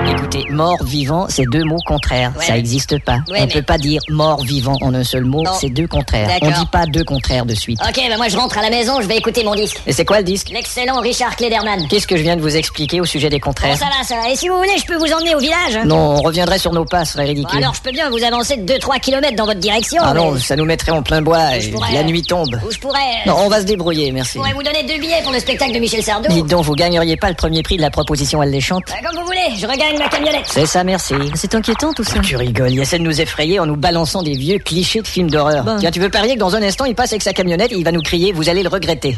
[0.08, 2.32] Écoutez, mort, vivant, c'est deux mots contraires.
[2.38, 2.45] Ouais.
[2.45, 3.19] Ça existe pas.
[3.30, 6.27] Ouais, on mais- peut pas dire mort, vivant en un seul mot, c'est deux contraires.
[6.42, 6.59] On D'accord.
[6.61, 7.80] dit pas deux contraires de suite.
[7.82, 9.77] Ok, bah moi je rentre à la maison, je vais écouter mon disque.
[9.88, 10.50] Et c'est quoi le disque?
[10.50, 11.88] L'excellent Richard Klederman.
[11.90, 14.16] Qu'est-ce que je viens de vous expliquer au sujet des Bon, contraires ça va, ça
[14.16, 14.30] va.
[14.30, 15.75] Et si vous voulez, je peux vous emmener au village.
[15.75, 17.58] hein Non, on reviendrait sur nos pas, ce serait Bon, ridicule.
[17.59, 20.01] alors je peux bien vous avancer de 2-3 km dans votre direction.
[20.06, 22.59] ah non, ça nous mettrait en plein bois et pourrais- la nuit tombe.
[22.66, 23.00] Ou je pourrais.
[23.25, 24.34] euh, Non, on va se débrouiller, merci.
[24.34, 26.30] Je pourrais vous donner deux billets pour le spectacle de Michel Sardou.
[26.30, 29.25] Dites donc, vous gagneriez pas le premier prix de la proposition alléchante Bah, comme vous
[29.35, 30.45] voulez, je regagne ma camionnette.
[30.45, 31.14] C'est ça, merci.
[31.35, 32.19] C'est inquiétant tout ça.
[32.19, 35.30] Tu rigoles, il essaie de nous effrayer en nous balançant des vieux clichés de films
[35.30, 35.65] d'horreur.
[35.80, 37.83] Tiens, tu veux parier que dans un instant, il passe avec sa camionnette et il
[37.83, 39.17] va nous crier, vous allez le regretter.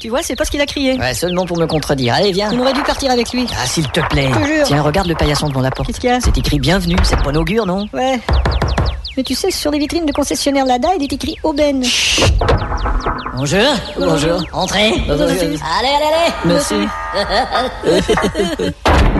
[0.00, 0.98] Tu vois, c'est pas ce qu'il a crié.
[0.98, 2.14] Ouais, seulement pour me contredire.
[2.14, 2.50] Allez, viens.
[2.52, 3.46] On aurait dû partir avec lui.
[3.56, 4.30] Ah, s'il te plaît.
[4.34, 4.66] Je te jure.
[4.66, 5.86] Tiens, regarde le paillasson devant la porte.
[5.86, 7.86] Qu'est-ce qu'il y a C'est écrit bienvenue, c'est de bon augure, non?
[7.92, 8.18] Ouais.
[9.16, 11.84] Mais tu sais que sur les vitrines de concessionnaire Lada, il est écrit Aubaine.
[13.36, 13.60] Bonjour.
[13.98, 14.42] Bonjour.
[14.52, 14.92] Entrez.
[15.06, 15.26] Bonjour.
[15.26, 15.58] Allez,
[15.88, 16.32] allez, allez.
[16.44, 16.74] Merci.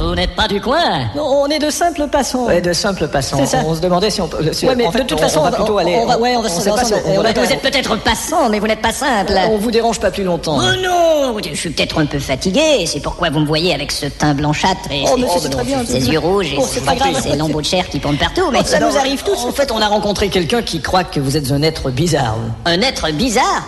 [0.00, 2.46] Vous n'êtes pas du coin Non, on est de simples passants.
[2.46, 3.44] Ouais, de simples passants.
[3.46, 3.58] Ça.
[3.66, 4.52] On se demandait si on peut.
[4.52, 5.94] si- Ouais, mais en fait, de toute on- façon, on va plutôt aller.
[6.00, 8.58] on va- ouais, on va se- pas si on- va- Vous êtes peut-être passant, mais
[8.58, 9.32] vous n'êtes pas simple.
[9.50, 10.58] On vous dérange pas plus longtemps.
[10.58, 14.06] Oh non Je suis peut-être un peu fatigué, c'est pourquoi vous me voyez avec ce
[14.06, 15.84] teint blanchâtre et Oh, ces- mais c'est très bien.
[15.86, 18.50] ces yeux rouges et Bon, ces, lambeaux de chair qui pendent partout.
[18.52, 19.44] Mais ça nous arrive tous.
[19.44, 22.36] En fait, on a rencontré quelqu'un qui croit que vous êtes un être bizarre.
[22.64, 23.64] Un être bizarre?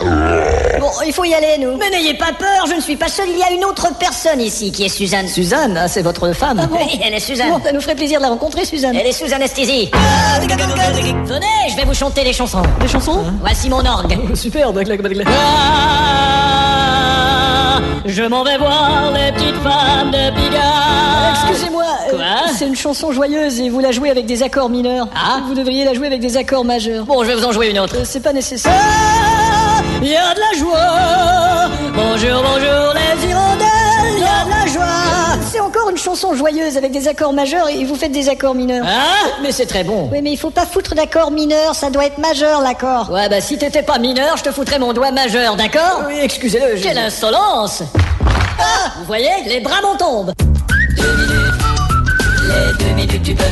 [0.00, 1.76] Bon, il faut y aller, nous.
[1.76, 3.26] Mais n'ayez pas peur, je ne suis pas seul.
[3.28, 5.26] Il y a une autre personne ici qui est Suzanne.
[5.28, 6.68] Suzanne, ah, c'est votre femme.
[6.70, 7.50] Oui, elle est Suzanne.
[7.50, 8.96] Bon, ça nous ferait plaisir de la rencontrer, Suzanne.
[8.96, 9.90] Elle est sous anesthésie.
[10.40, 12.62] Venez, je vais vous chanter des chansons.
[12.80, 14.34] Des chansons Voici mon orgue.
[14.34, 15.26] Super, blague, blague, blague.
[15.28, 16.20] Ah,
[18.04, 21.34] je m'en vais voir les petites femmes de Bigard.
[21.44, 25.08] Excusez-moi, euh, Quoi c'est une chanson joyeuse et vous la jouez avec des accords mineurs.
[25.14, 27.04] Ah Vous devriez la jouer avec des accords majeurs.
[27.04, 27.96] Bon, je vais vous en jouer une autre.
[27.96, 28.72] Euh, c'est pas nécessaire.
[30.02, 31.70] Il y a de la joie.
[31.94, 34.14] Bonjour, bonjour les hirondelles.
[34.16, 35.38] Il y a de la joie.
[35.50, 38.84] C'est encore une chanson joyeuse avec des accords majeurs et vous faites des accords mineurs.
[38.86, 39.28] Hein?
[39.42, 40.08] Mais c'est très bon.
[40.12, 43.10] Oui, mais il faut pas foutre d'accords mineurs, ça doit être majeur l'accord.
[43.10, 46.02] Ouais, bah si t'étais pas mineur, je te foutrais mon doigt majeur, d'accord?
[46.06, 46.76] Oui, excusez-le.
[46.76, 47.82] je- Quelle insolence
[48.58, 50.32] Ah, vous voyez, les bras m'en tombent.
[50.96, 53.50] Les deux minutes du peuple.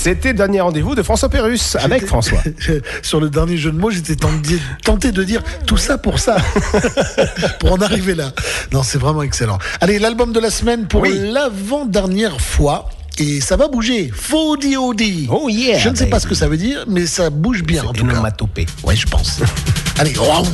[0.00, 2.38] C'était dernier rendez-vous de François Pérus avec François.
[3.02, 6.36] Sur le dernier jeu de mots, j'étais tenté, tenté de dire tout ça pour ça.
[7.58, 8.30] pour en arriver là.
[8.72, 9.58] Non, c'est vraiment excellent.
[9.80, 11.18] Allez, l'album de la semaine pour Oui.
[11.32, 12.88] l'avant-dernière fois.
[13.18, 14.12] Et ça va bouger.
[14.14, 15.26] Faux Odi.
[15.28, 16.22] Oh yeah, Je ne sais pas baby.
[16.22, 18.12] ce que ça veut dire, mais ça bouge bien en tout cas.
[18.12, 18.66] Onomatopée.
[18.84, 19.40] Ouais, je pense.
[19.98, 20.46] Allez, round.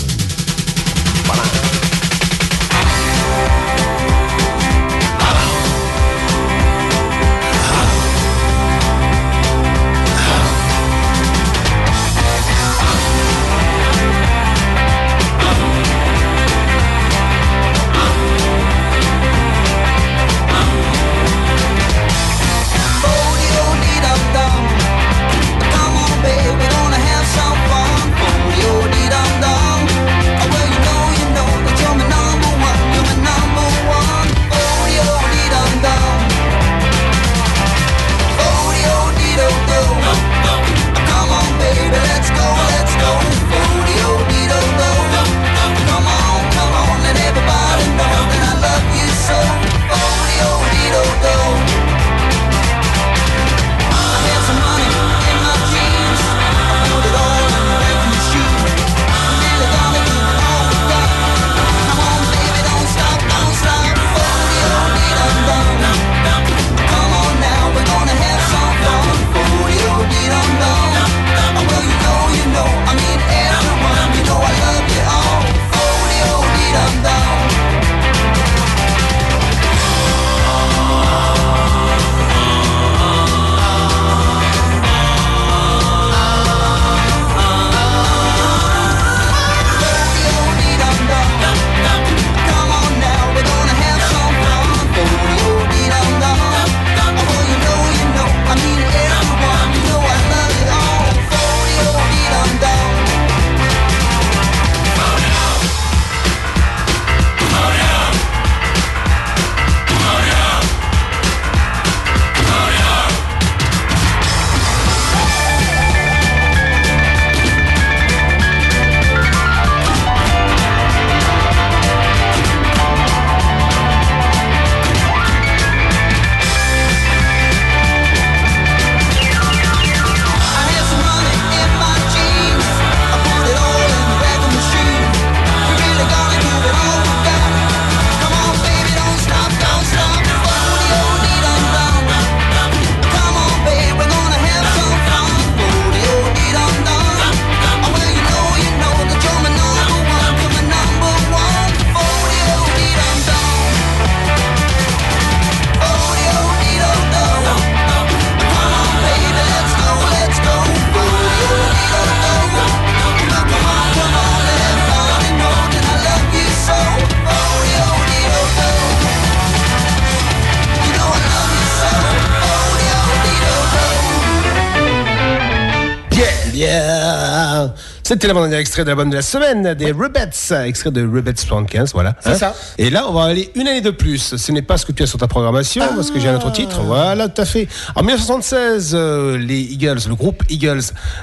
[178.15, 182.15] C'était l'avant-dernier extrait de l'album de la semaine des Rubettes, extrait de Rubettes 75, voilà.
[182.20, 182.55] C'est ça.
[182.78, 184.36] Et là, on va aller une année de plus.
[184.36, 186.52] Ce n'est pas ce que tu as sur ta programmation, parce que j'ai un autre
[186.52, 186.81] titre.
[186.83, 187.67] Voilà, tout à fait.
[187.97, 190.83] En 1976, euh, les Eagles, le groupe Eagles,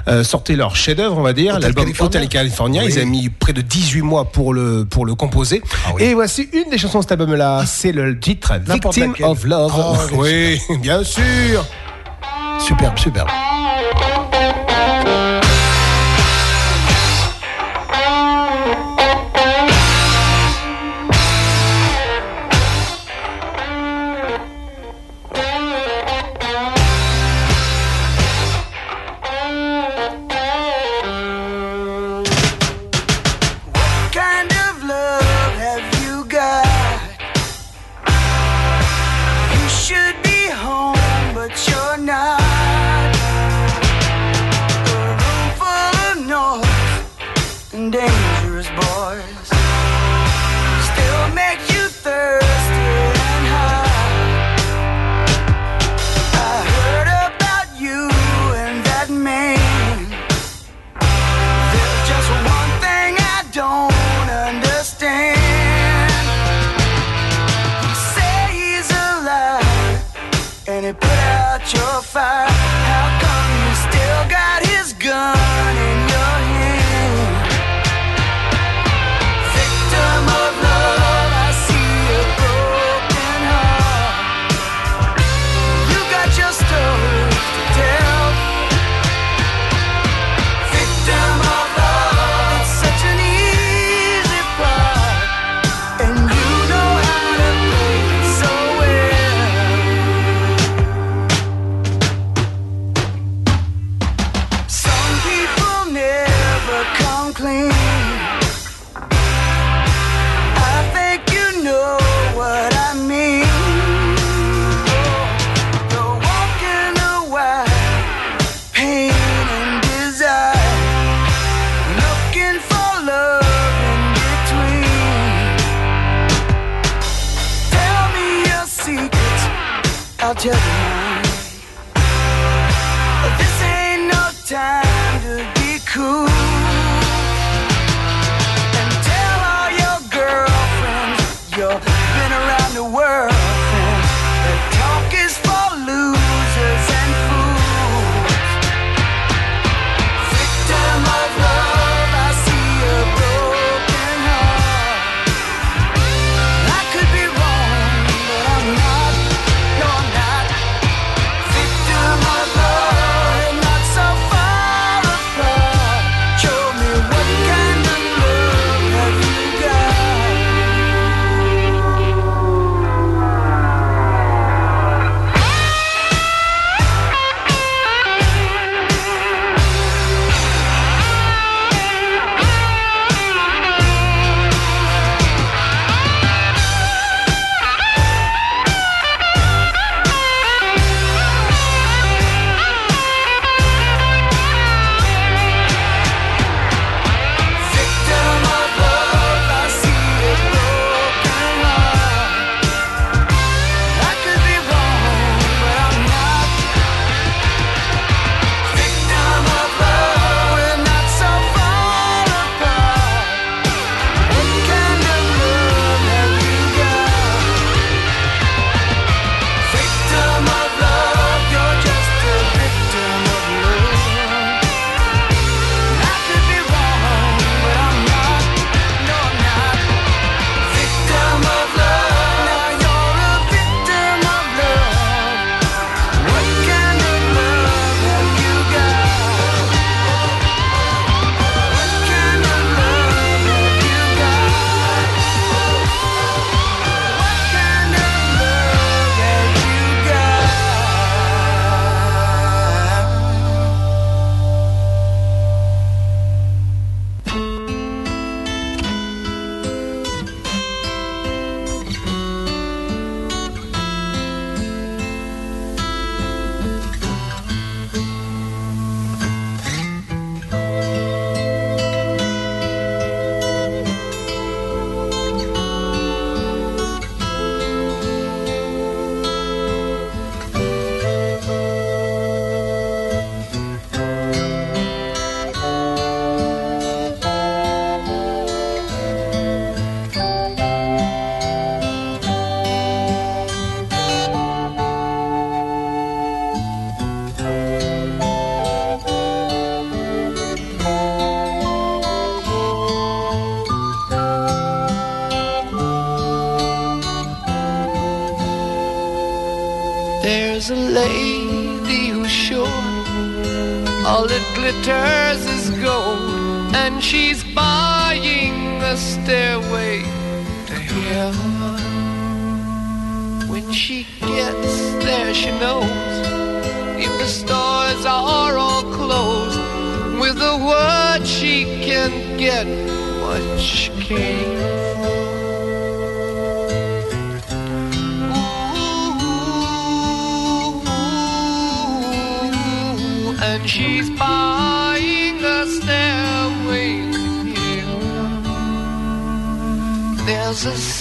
[0.10, 2.06] euh, sortaient leur chef-d'œuvre, on va dire, l'album California.
[2.08, 2.82] Hotel California.
[2.84, 2.90] Oui.
[2.92, 5.62] Ils avaient mis près de 18 mois pour le, pour le composer.
[5.98, 7.64] Et voici une des chansons de cet album-là.
[7.68, 9.28] C'est le titre Victim laquelle.
[9.28, 9.74] of Love.
[9.78, 11.66] Oh, bien oui, bien sûr.
[12.60, 13.30] Superbe, superbe.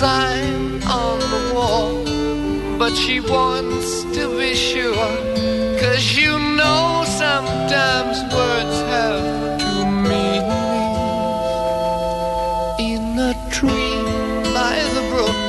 [0.00, 1.92] sign on the wall,
[2.78, 5.12] but she wants to be sure.
[5.78, 9.74] Cause you know sometimes words have to
[10.08, 10.44] mean.
[12.90, 14.00] In a tree
[14.58, 15.40] by the brook,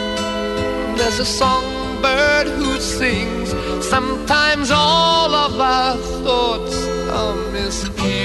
[0.97, 3.49] there's a songbird who sings.
[3.95, 6.75] Sometimes all of our thoughts
[7.19, 8.20] are misguided.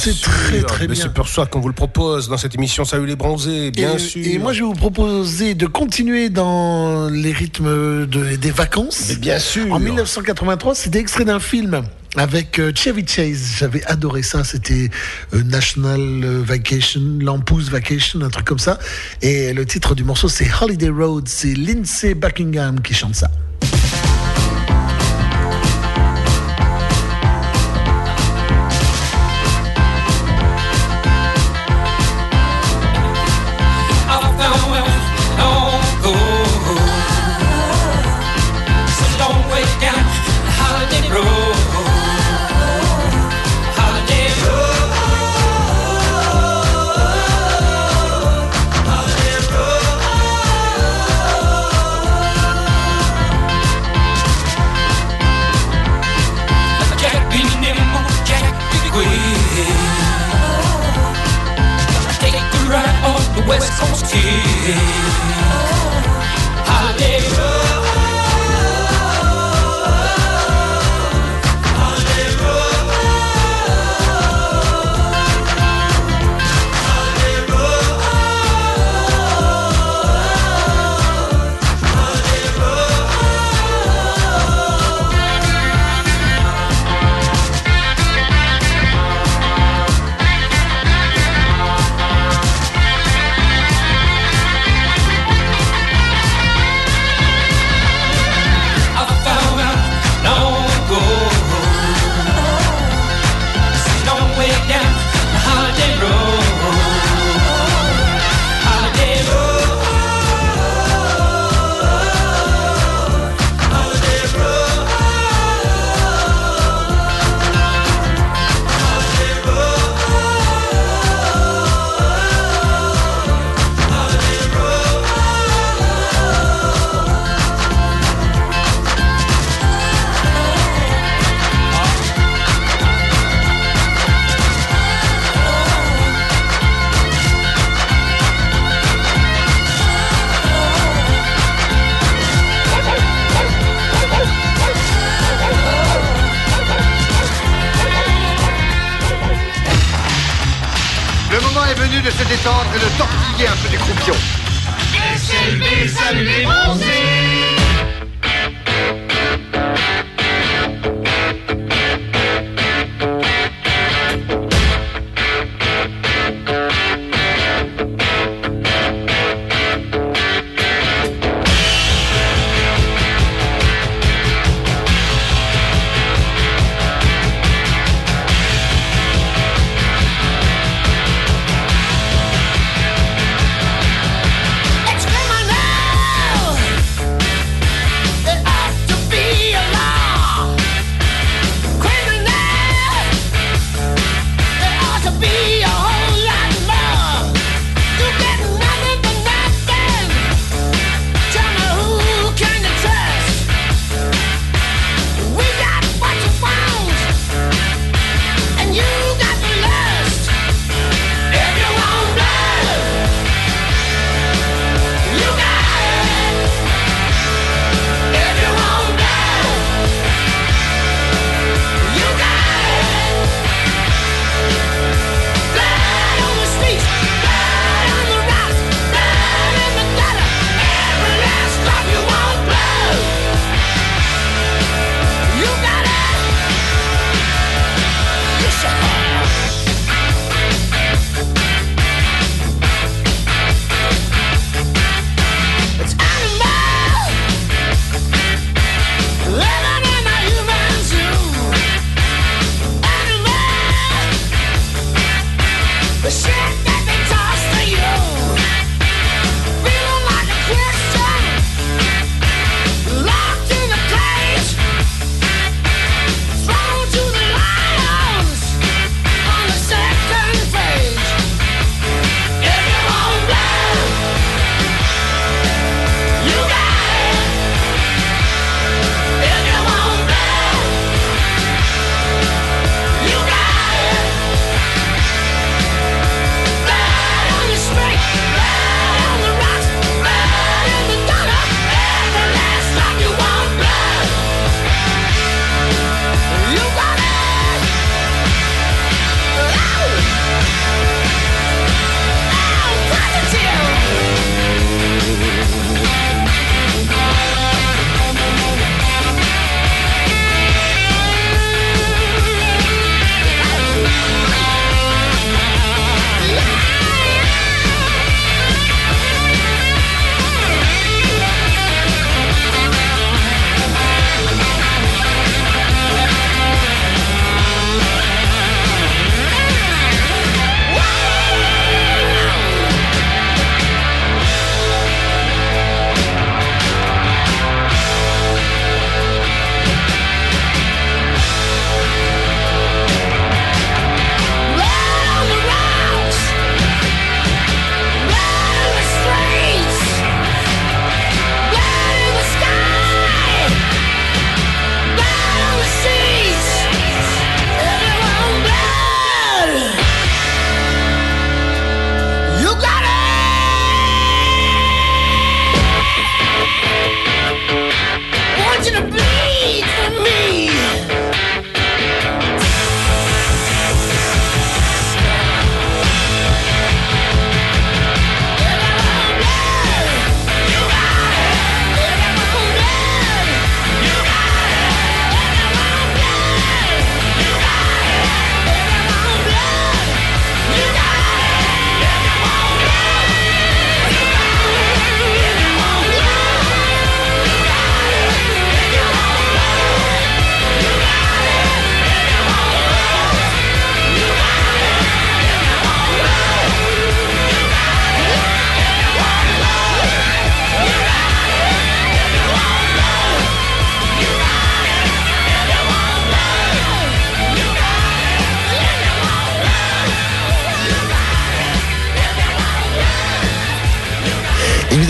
[0.00, 0.94] C'est très très bien.
[1.02, 3.98] C'est pour ça qu'on vous le propose dans cette émission Salut les bronzés, bien et,
[3.98, 4.26] sûr.
[4.26, 9.12] et moi, je vais vous proposer de continuer dans les rythmes de- des vacances.
[9.18, 9.72] bien sûr.
[9.72, 11.82] En 1983, c'était extrait d'un film
[12.16, 13.54] avec euh, Chevy Chase.
[13.58, 14.42] J'avais adoré ça.
[14.42, 14.90] C'était
[15.34, 16.00] euh, National
[16.44, 18.78] Vacation, Lampouse Vacation, un truc comme ça.
[19.22, 21.28] Et le titre du morceau, c'est Holiday Road.
[21.28, 23.30] C'est Lindsay Buckingham qui chante ça.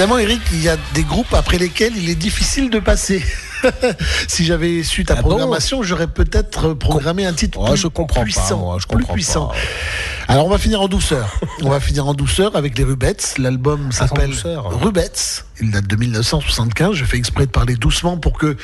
[0.01, 3.23] Évidemment, Eric, il y a des groupes après lesquels il est difficile de passer.
[4.29, 7.87] si j'avais su ta Ah bon programmation, j'aurais peut-être programmé un titre Oh, plus je
[7.87, 8.57] comprends pas, puissant.
[8.61, 9.49] moi, je plus puissant.
[9.49, 9.55] pas.
[10.33, 11.39] Alors, on va finir en douceur.
[11.61, 13.35] on va finir en douceur avec les Rubettes.
[13.37, 14.71] L'album s'appelle douceur.
[14.81, 15.45] Rubettes.
[15.61, 16.95] Il date de 1975.
[16.95, 18.57] Je fais exprès de parler doucement pour que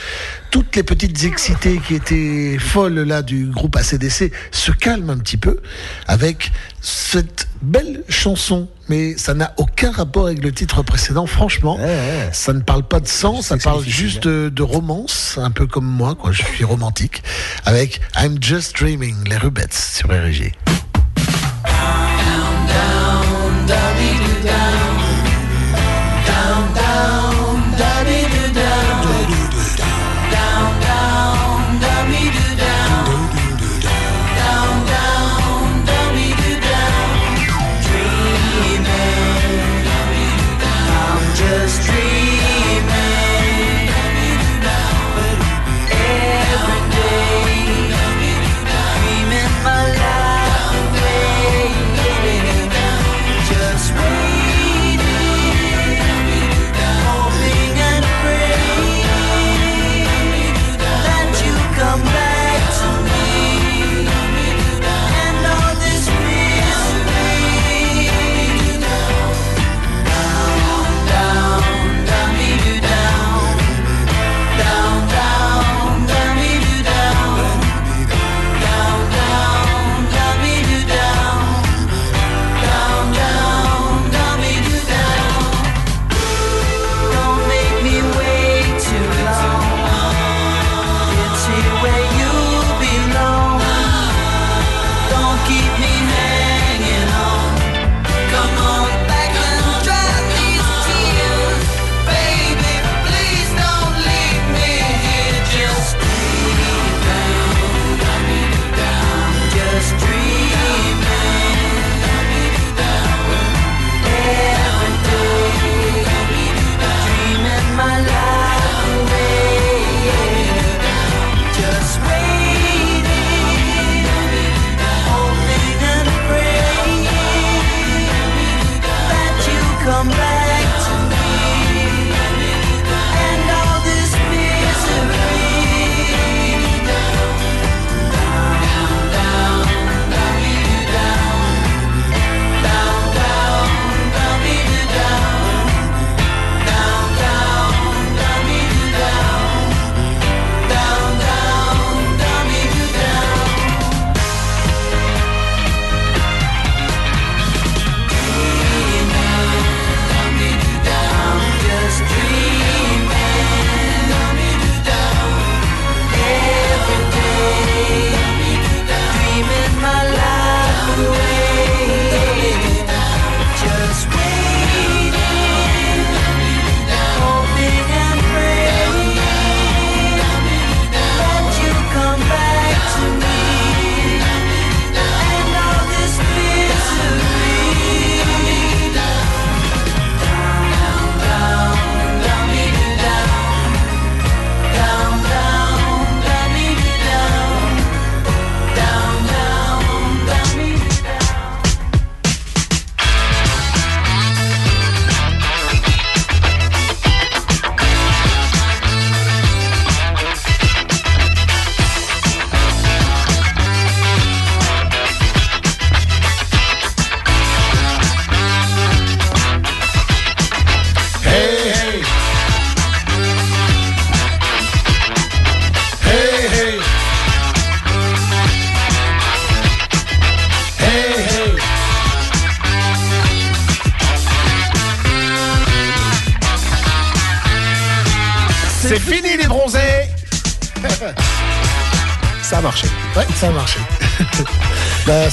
[0.51, 5.37] toutes les petites excités qui étaient folles là du groupe ACDC se calment un petit
[5.37, 5.61] peu
[6.07, 6.51] avec
[6.81, 8.71] cette belle chanson.
[8.89, 11.27] Mais ça n'a aucun rapport avec le titre précédent.
[11.27, 11.79] Franchement,
[12.33, 15.87] ça ne parle pas de sang, ça parle juste de, de romance, un peu comme
[15.87, 16.33] moi, quoi.
[16.33, 17.23] Je suis romantique.
[17.65, 20.53] Avec I'm Just Dreaming, les Rubettes sur RG.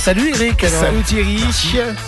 [0.03, 0.61] Salut Eric.
[0.65, 0.81] alors.
[0.81, 1.39] Salut Thierry,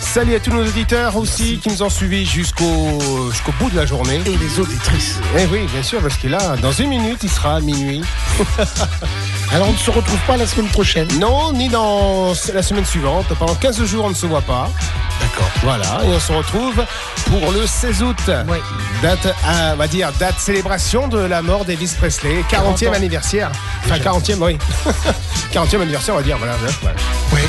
[0.00, 3.86] salut à tous nos auditeurs aussi qui nous ont suivis jusqu'au jusqu'au bout de la
[3.86, 4.20] journée.
[4.26, 5.18] Et les auditrices.
[5.38, 8.02] Eh oui, bien sûr, parce que là, dans une minute, il sera à minuit.
[9.52, 13.26] Alors on ne se retrouve pas la semaine prochaine Non, ni dans la semaine suivante.
[13.38, 14.70] Pendant 15 jours, on ne se voit pas.
[15.22, 15.48] D'accord.
[15.62, 16.84] Voilà, et on se retrouve
[17.30, 18.30] pour le 16 août.
[19.00, 22.42] Date, euh, on va dire, date célébration de la mort d'Elvis Presley.
[22.42, 22.92] 40e 40 ans.
[22.92, 23.52] anniversaire.
[23.86, 24.58] Enfin, 40e, oui.
[25.54, 26.56] 40e anniversaire, on va dire, voilà.
[26.82, 26.96] voilà.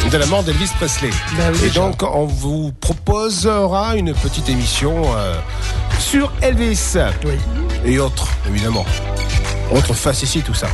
[0.08, 1.10] Oui, de la mort d'Elvis Presley.
[1.38, 5.36] Oui, Et donc, on vous proposera une petite émission euh,
[6.00, 6.96] sur Elvis.
[7.84, 8.86] Et autres, évidemment.
[9.70, 10.68] Autres facéties, tout ça.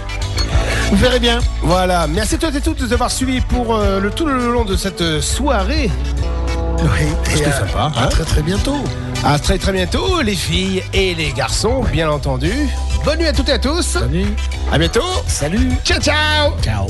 [0.92, 1.40] Vous verrez bien.
[1.64, 2.06] Voilà.
[2.06, 4.66] Merci à toutes et toutes de nous avoir suivis pour euh, le tout le long
[4.66, 5.90] de cette euh, soirée.
[6.80, 7.92] Oui, C'était et à- sympa.
[7.95, 8.78] à hein très très bientôt.
[9.24, 12.52] À très très bientôt, les filles et les garçons, bien entendu.
[13.03, 13.82] Bonne nuit à toutes et à tous.
[13.82, 14.28] Salut.
[14.72, 15.02] À bientôt.
[15.26, 15.72] Salut.
[15.84, 16.52] Ciao, ciao.
[16.62, 16.88] Ciao.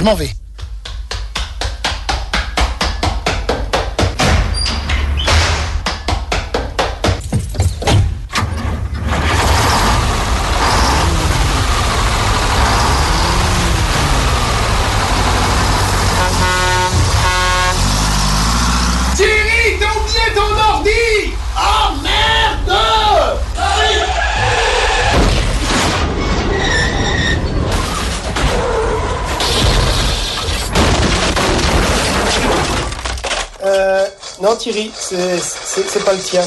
[0.00, 0.39] Je m'en vais.
[34.60, 36.42] Thierry, c'est c'est pas le tien.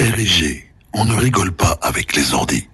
[0.00, 2.66] RG, on ne rigole pas avec les ordis.